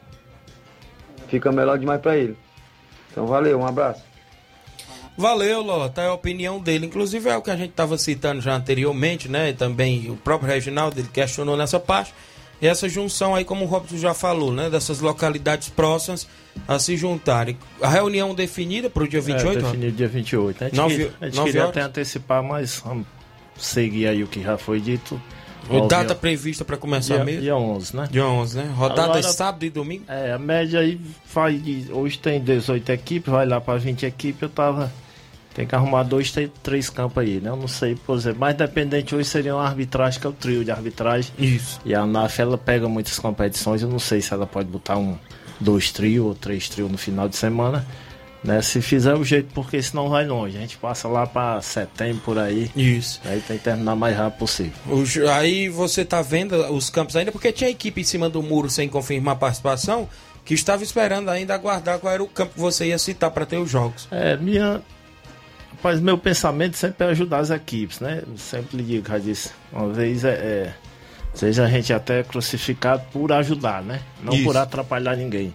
fica 1.26 1.50
melhor 1.50 1.76
demais 1.78 2.00
pra 2.00 2.16
ele. 2.16 2.36
Então 3.12 3.26
valeu, 3.26 3.60
um 3.60 3.66
abraço. 3.66 4.02
Valeu, 5.16 5.60
Ló, 5.62 5.88
tá 5.88 6.06
a 6.06 6.14
opinião 6.14 6.58
dele. 6.58 6.86
Inclusive 6.86 7.28
é 7.28 7.36
o 7.36 7.42
que 7.42 7.50
a 7.50 7.56
gente 7.56 7.70
estava 7.70 7.98
citando 7.98 8.40
já 8.40 8.54
anteriormente, 8.56 9.28
né? 9.28 9.50
E 9.50 9.52
também 9.52 10.10
o 10.10 10.16
próprio 10.16 10.48
Reginaldo, 10.48 10.98
ele 10.98 11.08
questionou 11.08 11.56
nessa 11.56 11.78
parte. 11.78 12.14
E 12.62 12.66
essa 12.66 12.88
junção 12.88 13.34
aí, 13.34 13.44
como 13.44 13.64
o 13.64 13.68
Robson 13.68 13.98
já 13.98 14.14
falou, 14.14 14.52
né? 14.52 14.70
Dessas 14.70 15.00
localidades 15.00 15.68
próximas 15.68 16.26
a 16.66 16.78
se 16.78 16.96
juntarem. 16.96 17.58
A 17.82 17.88
reunião 17.88 18.34
definida 18.34 18.88
para 18.88 19.02
o 19.02 19.08
dia 19.08 19.20
28, 19.20 19.46
é, 19.58 19.62
ó? 19.62 19.70
definido 19.70 19.96
dia 19.96 20.08
28. 20.08 20.64
A 20.64 20.66
gente, 20.68 20.76
Nove- 20.76 21.10
a 21.20 21.24
gente 21.26 21.42
queria 21.42 21.60
horas? 21.62 21.70
até 21.76 21.80
antecipar, 21.82 22.42
mas 22.42 22.80
vamos 22.84 23.06
seguir 23.58 24.06
aí 24.06 24.22
o 24.22 24.26
que 24.26 24.40
já 24.42 24.56
foi 24.56 24.80
dito. 24.80 25.20
Data 25.88 25.96
horas. 25.96 26.12
prevista 26.18 26.64
para 26.64 26.76
começar 26.76 27.16
dia, 27.16 27.24
mesmo? 27.24 27.40
Dia 27.42 27.56
11, 27.56 27.96
né? 27.96 28.08
Dia 28.10 28.26
11, 28.26 28.56
né? 28.58 28.72
Rodada 28.74 29.02
Agora- 29.02 29.22
sábado 29.22 29.64
e 29.64 29.70
domingo? 29.70 30.04
É, 30.08 30.32
a 30.32 30.38
média 30.38 30.80
aí 30.80 31.00
vai 31.32 31.54
de. 31.56 31.86
Hoje 31.92 32.18
tem 32.18 32.40
18 32.40 32.90
equipes, 32.90 33.32
vai 33.32 33.46
lá 33.46 33.60
para 33.60 33.78
20 33.78 34.04
equipes. 34.04 34.42
Eu 34.42 34.48
tava. 34.48 34.92
Tem 35.54 35.66
que 35.66 35.74
arrumar 35.74 36.02
dois, 36.04 36.32
três, 36.62 36.88
campos 36.88 37.22
aí, 37.22 37.38
né? 37.38 37.50
Eu 37.50 37.56
não 37.56 37.68
sei, 37.68 37.94
por 37.94 38.16
exemplo. 38.16 38.40
Mais 38.40 38.56
dependente 38.56 39.14
hoje 39.14 39.28
seria 39.28 39.54
uma 39.54 39.64
arbitragem, 39.66 40.18
que 40.18 40.26
é 40.26 40.30
o 40.30 40.32
trio 40.32 40.64
de 40.64 40.70
arbitragem. 40.70 41.30
Isso. 41.38 41.78
E 41.84 41.94
a 41.94 42.00
ANAF, 42.00 42.40
ela 42.40 42.56
pega 42.56 42.88
muitas 42.88 43.18
competições. 43.18 43.82
Eu 43.82 43.88
não 43.88 43.98
sei 43.98 44.22
se 44.22 44.32
ela 44.32 44.46
pode 44.46 44.68
botar 44.70 44.96
um, 44.96 45.16
dois 45.60 45.92
trios 45.92 46.24
ou 46.24 46.34
três 46.34 46.70
trios 46.70 46.90
no 46.90 46.96
final 46.96 47.28
de 47.28 47.36
semana. 47.36 47.86
Né? 48.42 48.60
Se 48.60 48.82
fizer 48.82 49.14
o 49.14 49.24
jeito, 49.24 49.52
porque 49.54 49.80
senão 49.80 50.08
vai 50.08 50.26
longe. 50.26 50.56
A 50.56 50.60
gente 50.60 50.76
passa 50.76 51.06
lá 51.06 51.26
para 51.26 51.60
setembro 51.62 52.22
por 52.24 52.38
aí. 52.38 52.70
Isso. 52.74 53.20
Aí 53.24 53.40
tem 53.40 53.56
que 53.56 53.64
terminar 53.64 53.94
mais 53.94 54.16
rápido 54.16 54.38
possível. 54.38 54.72
O 54.86 55.30
aí 55.30 55.68
você 55.68 56.04
tá 56.04 56.20
vendo 56.22 56.56
os 56.72 56.90
campos 56.90 57.14
ainda, 57.14 57.30
porque 57.30 57.52
tinha 57.52 57.70
equipe 57.70 58.00
em 58.00 58.04
cima 58.04 58.28
do 58.28 58.42
muro 58.42 58.68
sem 58.68 58.88
confirmar 58.88 59.34
a 59.34 59.38
participação, 59.38 60.08
que 60.44 60.54
estava 60.54 60.82
esperando 60.82 61.28
ainda 61.28 61.54
aguardar 61.54 61.98
qual 62.00 62.12
era 62.12 62.22
o 62.22 62.26
campo 62.26 62.54
que 62.54 62.60
você 62.60 62.86
ia 62.86 62.98
citar 62.98 63.30
para 63.30 63.46
ter 63.46 63.58
os 63.58 63.70
jogos. 63.70 64.08
É, 64.10 64.36
minha. 64.36 64.82
Rapaz, 65.70 66.00
meu 66.00 66.18
pensamento 66.18 66.76
sempre 66.76 67.06
é 67.06 67.10
ajudar 67.10 67.38
as 67.38 67.50
equipes, 67.50 68.00
né? 68.00 68.22
Sempre 68.36 68.78
lhe 68.78 68.82
digo, 68.82 69.08
já 69.08 69.18
disse. 69.18 69.50
Uma 69.72 69.88
vez 69.88 70.24
é. 70.24 70.32
é 70.32 70.74
seja 71.34 71.64
a 71.64 71.68
gente 71.68 71.92
até 71.92 72.22
crucificado 72.22 73.04
por 73.12 73.32
ajudar, 73.32 73.82
né? 73.82 74.00
Não 74.22 74.34
Isso. 74.34 74.44
por 74.44 74.56
atrapalhar 74.56 75.16
ninguém. 75.16 75.54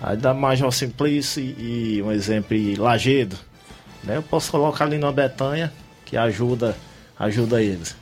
Aí 0.00 0.16
da 0.16 0.32
Major 0.32 0.72
Simplício 0.72 1.42
e, 1.42 2.02
um 2.02 2.12
exemplo, 2.12 2.56
Lagedo. 2.78 3.36
Né? 4.04 4.16
Eu 4.16 4.22
posso 4.22 4.50
colocar 4.50 4.84
ali 4.84 4.98
na 4.98 5.10
Betanha, 5.10 5.72
que 6.04 6.16
ajuda, 6.16 6.76
ajuda 7.18 7.62
eles. 7.62 7.96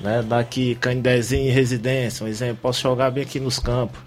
Né? 0.00 0.22
Daqui 0.22 0.74
Candezinho 0.76 1.48
e 1.48 1.50
Residência, 1.50 2.24
um 2.24 2.28
exemplo, 2.28 2.58
posso 2.62 2.80
jogar 2.80 3.10
bem 3.10 3.24
aqui 3.24 3.40
nos 3.40 3.58
campos. 3.58 4.00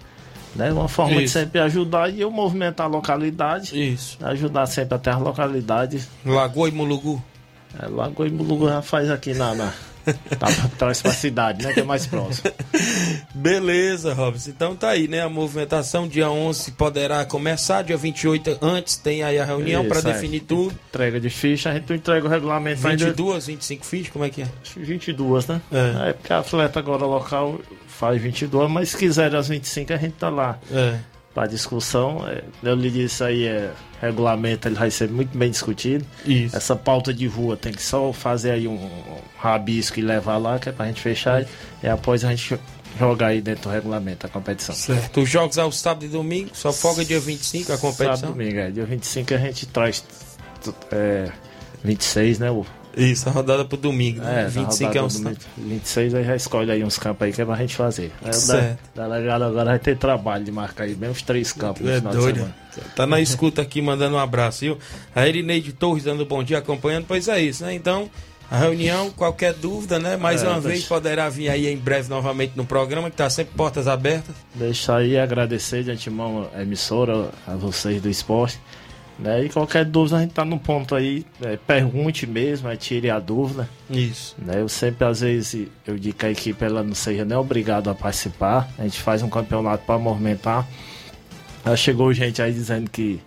Né? 0.54 0.72
Uma 0.72 0.88
forma 0.88 1.16
de 1.16 1.24
Isso. 1.24 1.34
sempre 1.34 1.60
ajudar 1.60 2.08
e 2.08 2.22
eu 2.22 2.30
movimentar 2.30 2.86
a 2.86 2.88
localidade. 2.88 3.78
Isso. 3.78 4.16
Ajudar 4.24 4.66
sempre 4.66 4.94
até 4.94 5.10
as 5.10 5.20
localidades. 5.20 6.08
Lagoa 6.24 6.68
e 6.68 6.72
Mulugu. 6.72 7.22
É, 7.78 7.86
Lagoa 7.86 8.26
e 8.26 8.30
Mulugu 8.30 8.66
já 8.68 8.80
faz 8.80 9.10
aqui 9.10 9.34
na. 9.34 9.54
na 9.54 9.72
tá 10.38 10.46
pra 10.78 10.92
pra 10.94 11.12
cidade, 11.12 11.64
né? 11.64 11.72
Que 11.72 11.80
é 11.80 11.84
mais 11.84 12.06
próximo. 12.06 12.50
Beleza, 13.34 14.14
Robson. 14.14 14.50
Então 14.50 14.76
tá 14.76 14.90
aí, 14.90 15.08
né? 15.08 15.22
A 15.22 15.28
movimentação 15.28 16.06
dia 16.06 16.30
11 16.30 16.72
poderá 16.72 17.24
começar, 17.24 17.82
dia 17.82 17.96
28 17.96 18.58
antes 18.62 18.96
tem 18.96 19.22
aí 19.22 19.38
a 19.38 19.44
reunião 19.44 19.86
para 19.86 19.98
é. 19.98 20.02
definir 20.02 20.40
tudo. 20.40 20.74
Entrega 20.88 21.20
de 21.20 21.30
ficha, 21.30 21.70
a 21.70 21.74
gente 21.74 21.92
entrega 21.92 22.26
o 22.26 22.30
regulamento 22.30 22.86
ainda. 22.86 23.06
22, 23.06 23.46
25 23.46 23.86
fichas, 23.86 24.12
como 24.12 24.24
é 24.24 24.30
que 24.30 24.42
é? 24.42 24.48
22, 24.76 25.46
né? 25.46 25.60
É. 25.72 26.10
É. 26.10 26.12
porque 26.12 26.32
a 26.32 26.38
atleta 26.38 26.78
agora 26.78 27.04
local 27.04 27.60
faz 27.86 28.20
22, 28.20 28.70
mas 28.70 28.90
se 28.90 28.96
quiser 28.96 29.34
as 29.34 29.48
25 29.48 29.92
a 29.92 29.96
gente 29.96 30.14
tá 30.14 30.28
lá. 30.28 30.58
É. 30.70 30.98
Pra 31.36 31.46
discussão, 31.46 32.26
é, 32.26 32.42
eu 32.62 32.74
lhe 32.74 32.90
disse 32.90 33.22
aí, 33.22 33.44
é, 33.44 33.70
regulamento 34.00 34.68
ele 34.68 34.74
vai 34.74 34.90
ser 34.90 35.10
muito 35.10 35.36
bem 35.36 35.50
discutido. 35.50 36.02
Isso. 36.24 36.56
Essa 36.56 36.74
pauta 36.74 37.12
de 37.12 37.26
rua 37.26 37.58
tem 37.58 37.74
que 37.74 37.82
só 37.82 38.10
fazer 38.10 38.52
aí 38.52 38.66
um, 38.66 38.90
rabisco 39.36 39.98
e 39.98 40.02
levar 40.02 40.38
lá, 40.38 40.58
que 40.58 40.70
é 40.70 40.72
pra 40.72 40.86
gente 40.86 41.02
fechar. 41.02 41.44
E 41.82 41.86
após 41.86 42.24
a 42.24 42.30
gente 42.30 42.58
jogar 42.98 43.26
aí 43.26 43.42
dentro 43.42 43.64
do 43.64 43.68
regulamento 43.68 44.24
a 44.24 44.30
competição. 44.30 44.74
Certo. 44.74 45.20
Os 45.20 45.28
jogos 45.28 45.58
ao 45.58 45.70
sábado 45.70 46.06
e 46.06 46.08
domingo, 46.08 46.48
só 46.54 46.72
folga 46.72 47.04
dia 47.04 47.20
25 47.20 47.70
a 47.70 47.76
competição. 47.76 48.16
Sábado, 48.16 48.32
domingo, 48.32 48.58
é. 48.58 48.70
Dia 48.70 48.86
25 48.86 49.34
a 49.34 49.36
gente 49.36 49.66
traz 49.66 50.02
é, 50.90 51.30
26, 51.84 52.38
né? 52.38 52.50
O, 52.50 52.64
Isso, 52.96 53.28
a 53.28 53.32
rodada 53.32 53.64
pro 53.64 53.76
domingo. 53.76 54.22
é, 54.22 54.44
Né? 54.44 54.48
25 54.48 54.66
25 54.92 54.96
é 54.98 55.02
um 55.02 55.08
domingo. 55.08 55.40
26 55.58 56.14
aí 56.14 56.24
já 56.24 56.34
escolhe 56.36 56.70
aí 56.72 56.82
uns 56.82 56.98
campos 56.98 57.26
aí 57.26 57.32
que 57.32 57.42
é 57.42 57.44
pra 57.44 57.56
gente 57.56 57.76
fazer. 57.76 58.10
Aí 58.24 58.30
o 58.30 58.32
Certo. 58.32 58.78
da- 58.94 59.06
delegado 59.08 59.44
agora 59.44 59.64
vai 59.66 59.78
ter 59.78 59.96
trabalho 59.98 60.44
de 60.44 60.50
marcar 60.50 60.84
aí 60.84 60.94
bem 60.94 61.10
uns 61.10 61.20
três 61.22 61.52
campos 61.52 61.82
no 61.82 61.90
É 61.90 62.00
de 62.00 62.08
doido. 62.08 62.36
semana. 62.36 62.54
Tá 62.94 63.06
na 63.06 63.20
escuta 63.20 63.60
aqui, 63.62 63.80
mandando 63.82 64.16
um 64.16 64.18
abraço, 64.18 64.60
viu? 64.60 64.78
A 65.14 65.26
Erineide 65.28 65.72
Torres 65.72 66.04
dando 66.04 66.24
bom 66.24 66.42
dia, 66.42 66.58
acompanhando. 66.58 67.04
Pois 67.06 67.28
é 67.28 67.40
isso, 67.40 67.64
né? 67.64 67.74
Então, 67.74 68.08
a 68.50 68.58
reunião, 68.58 69.10
qualquer 69.10 69.52
dúvida, 69.54 69.98
né? 69.98 70.16
Mais 70.16 70.42
É, 70.42 70.46
uma 70.46 70.54
deixa- 70.54 70.68
vez 70.68 70.84
poderá 70.84 71.28
vir 71.28 71.48
aí 71.50 71.66
em 71.66 71.76
breve 71.76 72.08
novamente 72.08 72.52
no 72.56 72.64
programa, 72.64 73.10
que 73.10 73.16
tá 73.16 73.28
sempre 73.28 73.54
portas 73.56 73.86
abertas. 73.88 74.34
Deixar 74.54 74.98
aí 74.98 75.18
agradecer 75.18 75.82
de 75.84 75.90
antemão 75.90 76.48
a 76.54 76.62
emissora, 76.62 77.30
a 77.46 77.54
vocês 77.56 78.00
do 78.00 78.08
esporte. 78.08 78.58
Né? 79.18 79.44
E 79.44 79.48
qualquer 79.48 79.84
dúvida 79.84 80.18
a 80.18 80.20
gente 80.20 80.32
tá 80.32 80.44
no 80.44 80.58
ponto 80.58 80.94
aí, 80.94 81.24
é, 81.40 81.56
pergunte 81.56 82.26
mesmo, 82.26 82.74
tire 82.76 83.08
a 83.08 83.18
dúvida. 83.18 83.68
Isso. 83.88 84.36
Né? 84.38 84.60
Eu 84.60 84.68
sempre, 84.68 85.06
às 85.06 85.20
vezes, 85.20 85.68
eu 85.86 85.98
digo 85.98 86.18
que 86.18 86.26
a 86.26 86.30
equipe 86.30 86.62
ela 86.62 86.82
não 86.82 86.94
seja 86.94 87.24
nem 87.24 87.36
obrigada 87.36 87.90
a 87.90 87.94
participar. 87.94 88.68
A 88.78 88.82
gente 88.82 89.00
faz 89.00 89.22
um 89.22 89.30
campeonato 89.30 89.84
para 89.86 89.98
movimentar. 89.98 90.66
Já 91.64 91.76
chegou 91.76 92.12
gente 92.12 92.42
aí 92.42 92.52
dizendo 92.52 92.90
que 92.90 93.20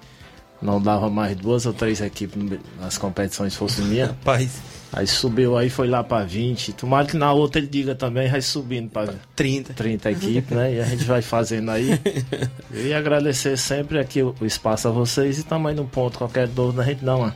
não 0.61 0.81
dava 0.81 1.09
mais 1.09 1.35
duas 1.35 1.65
ou 1.65 1.73
três 1.73 2.01
equipes 2.01 2.59
nas 2.79 2.97
competições 2.97 3.55
fosse 3.55 3.81
minha. 3.81 4.07
Rapaz. 4.07 4.78
Aí 4.91 5.05
subiu 5.05 5.55
aí, 5.55 5.69
foi 5.69 5.87
lá 5.87 6.03
pra 6.03 6.23
20. 6.23 6.73
Tomara 6.73 7.05
que 7.05 7.15
na 7.15 7.31
outra 7.31 7.59
ele 7.59 7.67
diga 7.67 7.93
também, 7.93 8.27
vai 8.29 8.41
subindo 8.41 8.89
pra 8.89 9.13
30. 9.35 9.73
30 9.73 10.11
equipes, 10.11 10.57
né? 10.57 10.75
E 10.75 10.79
a 10.79 10.85
gente 10.85 11.03
vai 11.03 11.21
fazendo 11.21 11.69
aí. 11.71 11.89
E 12.71 12.93
agradecer 12.93 13.57
sempre 13.57 13.99
aqui 13.99 14.21
o, 14.21 14.35
espaço 14.41 14.87
a 14.87 14.91
vocês 14.91 15.39
e 15.39 15.43
também 15.43 15.73
no 15.73 15.85
ponto, 15.85 16.17
qualquer 16.17 16.47
dúvida, 16.47 16.83
a 16.83 16.85
gente 16.85 17.03
dá 17.03 17.15
uma 17.15 17.35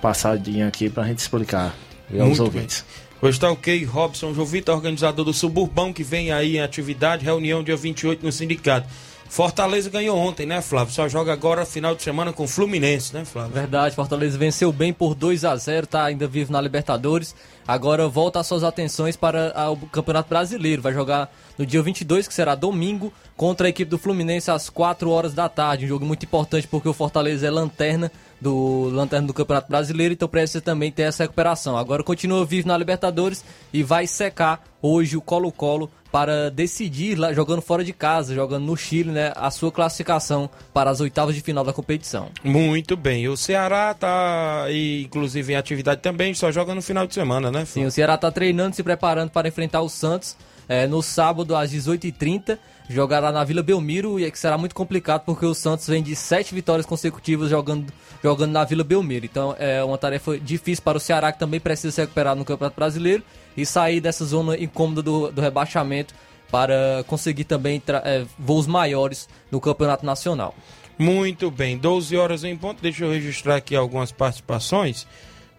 passadinha 0.00 0.66
aqui 0.66 0.88
pra 0.88 1.04
gente 1.04 1.18
explicar 1.18 1.74
e 2.10 2.18
aos 2.18 2.28
Muito 2.28 2.42
ouvintes. 2.42 2.84
Hoje 3.20 3.36
está 3.36 3.50
ok, 3.50 3.84
Robson 3.84 4.34
Jovita, 4.34 4.72
organizador 4.72 5.24
do 5.24 5.32
Suburbão, 5.32 5.92
que 5.92 6.02
vem 6.02 6.32
aí 6.32 6.56
em 6.56 6.60
atividade, 6.60 7.24
reunião 7.24 7.62
dia 7.62 7.76
28 7.76 8.24
no 8.24 8.32
sindicato. 8.32 8.86
Fortaleza 9.28 9.90
ganhou 9.90 10.16
ontem, 10.16 10.46
né, 10.46 10.62
Flávio? 10.62 10.94
Só 10.94 11.08
joga 11.08 11.32
agora 11.32 11.66
final 11.66 11.94
de 11.94 12.02
semana 12.02 12.32
com 12.32 12.44
o 12.44 12.48
Fluminense, 12.48 13.12
né, 13.12 13.24
Flávio? 13.24 13.52
Verdade, 13.52 13.94
Fortaleza 13.94 14.38
venceu 14.38 14.70
bem 14.72 14.92
por 14.92 15.14
2 15.14 15.44
a 15.44 15.56
0 15.56 15.86
tá 15.88 16.04
ainda 16.04 16.26
vivo 16.28 16.52
na 16.52 16.60
Libertadores. 16.60 17.34
Agora 17.66 18.06
volta 18.06 18.38
as 18.38 18.46
suas 18.46 18.62
atenções 18.62 19.16
para 19.16 19.50
a- 19.56 19.70
o 19.70 19.76
Campeonato 19.76 20.28
Brasileiro. 20.28 20.82
Vai 20.82 20.92
jogar 20.92 21.34
no 21.58 21.66
dia 21.66 21.82
22, 21.82 22.28
que 22.28 22.34
será 22.34 22.54
domingo, 22.54 23.12
contra 23.36 23.66
a 23.66 23.70
equipe 23.70 23.90
do 23.90 23.98
Fluminense 23.98 24.50
às 24.50 24.68
4 24.70 25.10
horas 25.10 25.34
da 25.34 25.48
tarde. 25.48 25.84
Um 25.84 25.88
jogo 25.88 26.04
muito 26.04 26.24
importante 26.24 26.68
porque 26.68 26.88
o 26.88 26.92
Fortaleza 26.92 27.46
é 27.46 27.50
lanterna 27.50 28.12
do 28.40 28.90
lanterna 28.90 29.26
do 29.26 29.34
Campeonato 29.34 29.68
Brasileiro, 29.68 30.14
então 30.14 30.28
precisa 30.28 30.60
também 30.60 30.90
ter 30.90 31.02
essa 31.02 31.24
recuperação. 31.24 31.76
Agora 31.76 32.02
continua 32.02 32.44
vivo 32.44 32.68
na 32.68 32.76
Libertadores 32.76 33.44
e 33.72 33.82
vai 33.82 34.06
secar 34.06 34.62
hoje 34.82 35.16
o 35.16 35.20
Colo-Colo 35.20 35.90
para 36.12 36.48
decidir 36.50 37.18
lá 37.18 37.32
jogando 37.32 37.60
fora 37.60 37.82
de 37.82 37.92
casa, 37.92 38.34
jogando 38.34 38.64
no 38.64 38.76
Chile, 38.76 39.10
né, 39.10 39.32
a 39.34 39.50
sua 39.50 39.72
classificação 39.72 40.48
para 40.72 40.88
as 40.90 41.00
oitavas 41.00 41.34
de 41.34 41.40
final 41.40 41.64
da 41.64 41.72
competição. 41.72 42.28
Muito 42.44 42.96
bem. 42.96 43.26
O 43.28 43.36
Ceará 43.36 43.92
tá, 43.94 44.62
aí, 44.64 45.02
inclusive, 45.02 45.52
em 45.52 45.56
atividade 45.56 46.00
também, 46.00 46.32
só 46.32 46.52
joga 46.52 46.72
no 46.74 46.82
final 46.82 47.06
de 47.06 47.14
semana, 47.14 47.50
né, 47.50 47.64
Sim, 47.64 47.72
Flávio? 47.72 47.88
o 47.88 47.90
Ceará 47.90 48.14
está 48.14 48.30
treinando, 48.30 48.76
se 48.76 48.82
preparando 48.82 49.30
para 49.30 49.48
enfrentar 49.48 49.80
o 49.80 49.88
Santos 49.88 50.36
é, 50.68 50.86
no 50.86 51.02
sábado 51.02 51.56
às 51.56 51.72
18h30. 51.72 52.58
Jogará 52.88 53.32
na 53.32 53.42
Vila 53.44 53.62
Belmiro 53.62 54.20
e 54.20 54.24
é 54.24 54.30
que 54.30 54.38
será 54.38 54.58
muito 54.58 54.74
complicado 54.74 55.22
porque 55.24 55.46
o 55.46 55.54
Santos 55.54 55.86
vem 55.86 56.02
de 56.02 56.14
sete 56.14 56.54
vitórias 56.54 56.84
consecutivas 56.84 57.48
jogando, 57.48 57.90
jogando 58.22 58.52
na 58.52 58.64
Vila 58.64 58.84
Belmiro. 58.84 59.24
Então 59.24 59.56
é 59.58 59.82
uma 59.82 59.96
tarefa 59.96 60.38
difícil 60.38 60.84
para 60.84 60.98
o 60.98 61.00
Ceará 61.00 61.32
que 61.32 61.38
também 61.38 61.58
precisa 61.58 61.90
se 61.90 62.00
recuperar 62.02 62.36
no 62.36 62.44
Campeonato 62.44 62.76
Brasileiro 62.76 63.22
e 63.56 63.64
sair 63.64 64.00
dessa 64.00 64.24
zona 64.24 64.58
incômoda 64.58 65.02
do, 65.02 65.30
do 65.30 65.40
rebaixamento 65.40 66.14
para 66.50 67.02
conseguir 67.06 67.44
também 67.44 67.82
é, 68.04 68.24
voos 68.38 68.66
maiores 68.66 69.28
no 69.50 69.60
Campeonato 69.60 70.04
Nacional. 70.04 70.54
Muito 70.98 71.50
bem, 71.50 71.76
12 71.76 72.16
horas 72.16 72.44
em 72.44 72.56
ponto. 72.56 72.80
Deixa 72.80 73.04
eu 73.04 73.10
registrar 73.10 73.56
aqui 73.56 73.74
algumas 73.74 74.12
participações. 74.12 75.06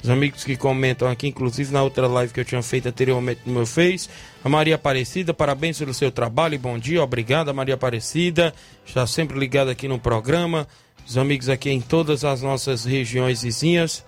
Os 0.03 0.09
amigos 0.09 0.43
que 0.43 0.55
comentam 0.55 1.07
aqui, 1.07 1.27
inclusive 1.27 1.73
na 1.73 1.81
outra 1.81 2.07
live 2.07 2.31
que 2.31 2.39
eu 2.39 2.45
tinha 2.45 2.61
feito 2.61 2.87
anteriormente 2.87 3.41
no 3.45 3.53
meu 3.53 3.65
Face. 3.65 4.07
A 4.43 4.49
Maria 4.49 4.75
Aparecida, 4.75 5.33
parabéns 5.33 5.79
pelo 5.79 5.93
seu 5.93 6.11
trabalho 6.11 6.53
e 6.53 6.59
bom 6.59 6.77
dia. 6.77 7.03
Obrigada, 7.03 7.51
Maria 7.53 7.73
Aparecida. 7.73 8.53
Está 8.85 9.07
sempre 9.07 9.39
ligada 9.39 9.71
aqui 9.71 9.87
no 9.87 9.97
programa. 9.97 10.67
Os 11.07 11.17
amigos 11.17 11.49
aqui 11.49 11.69
em 11.69 11.81
todas 11.81 12.23
as 12.23 12.41
nossas 12.41 12.83
regiões 12.83 13.43
vizinhas, 13.43 14.03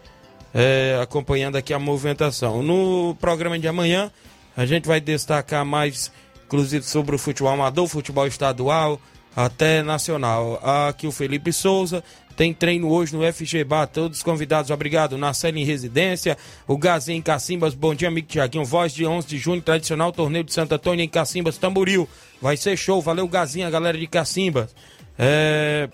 é, 0.53 0.99
acompanhando 1.01 1.55
aqui 1.55 1.73
a 1.73 1.79
movimentação. 1.79 2.63
No 2.63 3.15
programa 3.19 3.57
de 3.57 3.67
amanhã, 3.67 4.11
a 4.55 4.65
gente 4.65 4.87
vai 4.87 4.99
destacar 4.99 5.63
mais, 5.63 6.11
inclusive, 6.45 6.83
sobre 6.83 7.15
o 7.15 7.19
futebol 7.19 7.53
amador, 7.53 7.87
futebol 7.87 8.25
estadual, 8.25 8.99
até 9.35 9.83
nacional. 9.83 10.59
Aqui 10.63 11.05
o 11.05 11.11
Felipe 11.11 11.53
Souza. 11.53 12.03
Tem 12.37 12.53
treino 12.53 12.87
hoje 12.91 13.15
no 13.15 13.33
FG 13.33 13.63
Bar, 13.63 13.87
todos 13.87 14.21
convidados, 14.21 14.69
obrigado. 14.69 15.17
Narcele 15.17 15.59
em 15.59 15.65
residência, 15.65 16.37
o 16.67 16.77
Gazinho 16.77 17.17
em 17.17 17.21
Cacimbas, 17.21 17.73
bom 17.73 17.95
dia, 17.95 18.09
amigo 18.09 18.27
Tiaguinho. 18.27 18.63
Voz 18.63 18.93
de 18.93 19.07
11 19.07 19.27
de 19.27 19.39
junho, 19.39 19.59
tradicional 19.59 20.11
torneio 20.11 20.43
de 20.43 20.53
Santo 20.53 20.75
Antônio 20.75 21.03
em 21.03 21.09
Cacimbas, 21.09 21.57
Tamboril. 21.57 22.07
Vai 22.39 22.55
ser 22.55 22.77
show, 22.77 23.01
valeu 23.01 23.27
Gazinho, 23.27 23.65
a 23.65 23.71
galera 23.71 23.97
de 23.97 24.05
Cacimbas. 24.05 24.75
É, 25.17 25.89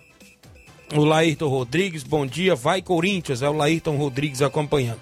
o 0.94 1.06
Laírton 1.06 1.48
Rodrigues, 1.48 2.04
bom 2.04 2.26
dia. 2.26 2.56
Vai 2.56 2.82
Corinthians, 2.82 3.42
é 3.42 3.48
o 3.48 3.54
Laírton 3.54 3.96
Rodrigues 3.96 4.42
acompanhando. 4.42 5.00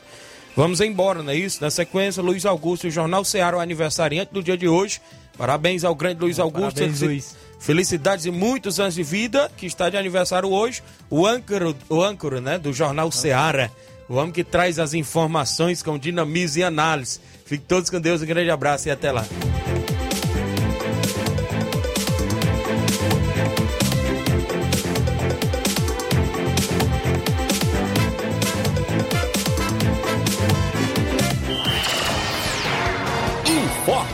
Vamos 0.55 0.79
embora, 0.79 1.23
não 1.23 1.31
é 1.31 1.35
isso? 1.35 1.59
Na 1.59 1.71
sequência, 1.71 2.21
Luiz 2.21 2.45
Augusto, 2.45 2.85
o 2.85 2.91
Jornal 2.91 3.25
Ceará, 3.25 3.57
o 3.57 3.59
aniversariante 3.59 4.31
do 4.31 4.43
dia 4.43 4.55
de 4.55 4.67
hoje. 4.67 5.01
Parabéns 5.35 5.83
ao 5.83 5.95
grande 5.95 6.21
Luiz 6.21 6.39
Augusto. 6.39 6.75
Parabéns, 6.75 7.01
Luiz. 7.01 7.35
Felicidades 7.61 8.25
e 8.25 8.31
muitos 8.31 8.79
anos 8.79 8.95
de 8.95 9.03
vida, 9.03 9.49
que 9.55 9.67
está 9.67 9.87
de 9.87 9.95
aniversário 9.95 10.49
hoje. 10.49 10.81
O 11.11 11.27
âncoro, 11.27 11.75
o 11.87 12.01
âncoro 12.01 12.41
né, 12.41 12.57
do 12.57 12.73
Jornal 12.73 13.11
Ceará. 13.11 13.69
O 14.09 14.15
homem 14.15 14.31
que 14.31 14.43
traz 14.43 14.79
as 14.79 14.95
informações 14.95 15.83
com 15.83 15.97
dinamismo 15.97 16.59
e 16.59 16.63
análise. 16.63 17.19
Fique 17.45 17.63
todos 17.63 17.89
com 17.89 18.01
Deus, 18.01 18.23
um 18.23 18.25
grande 18.25 18.49
abraço 18.49 18.87
e 18.87 18.91
até 18.91 19.11
lá. 19.11 19.23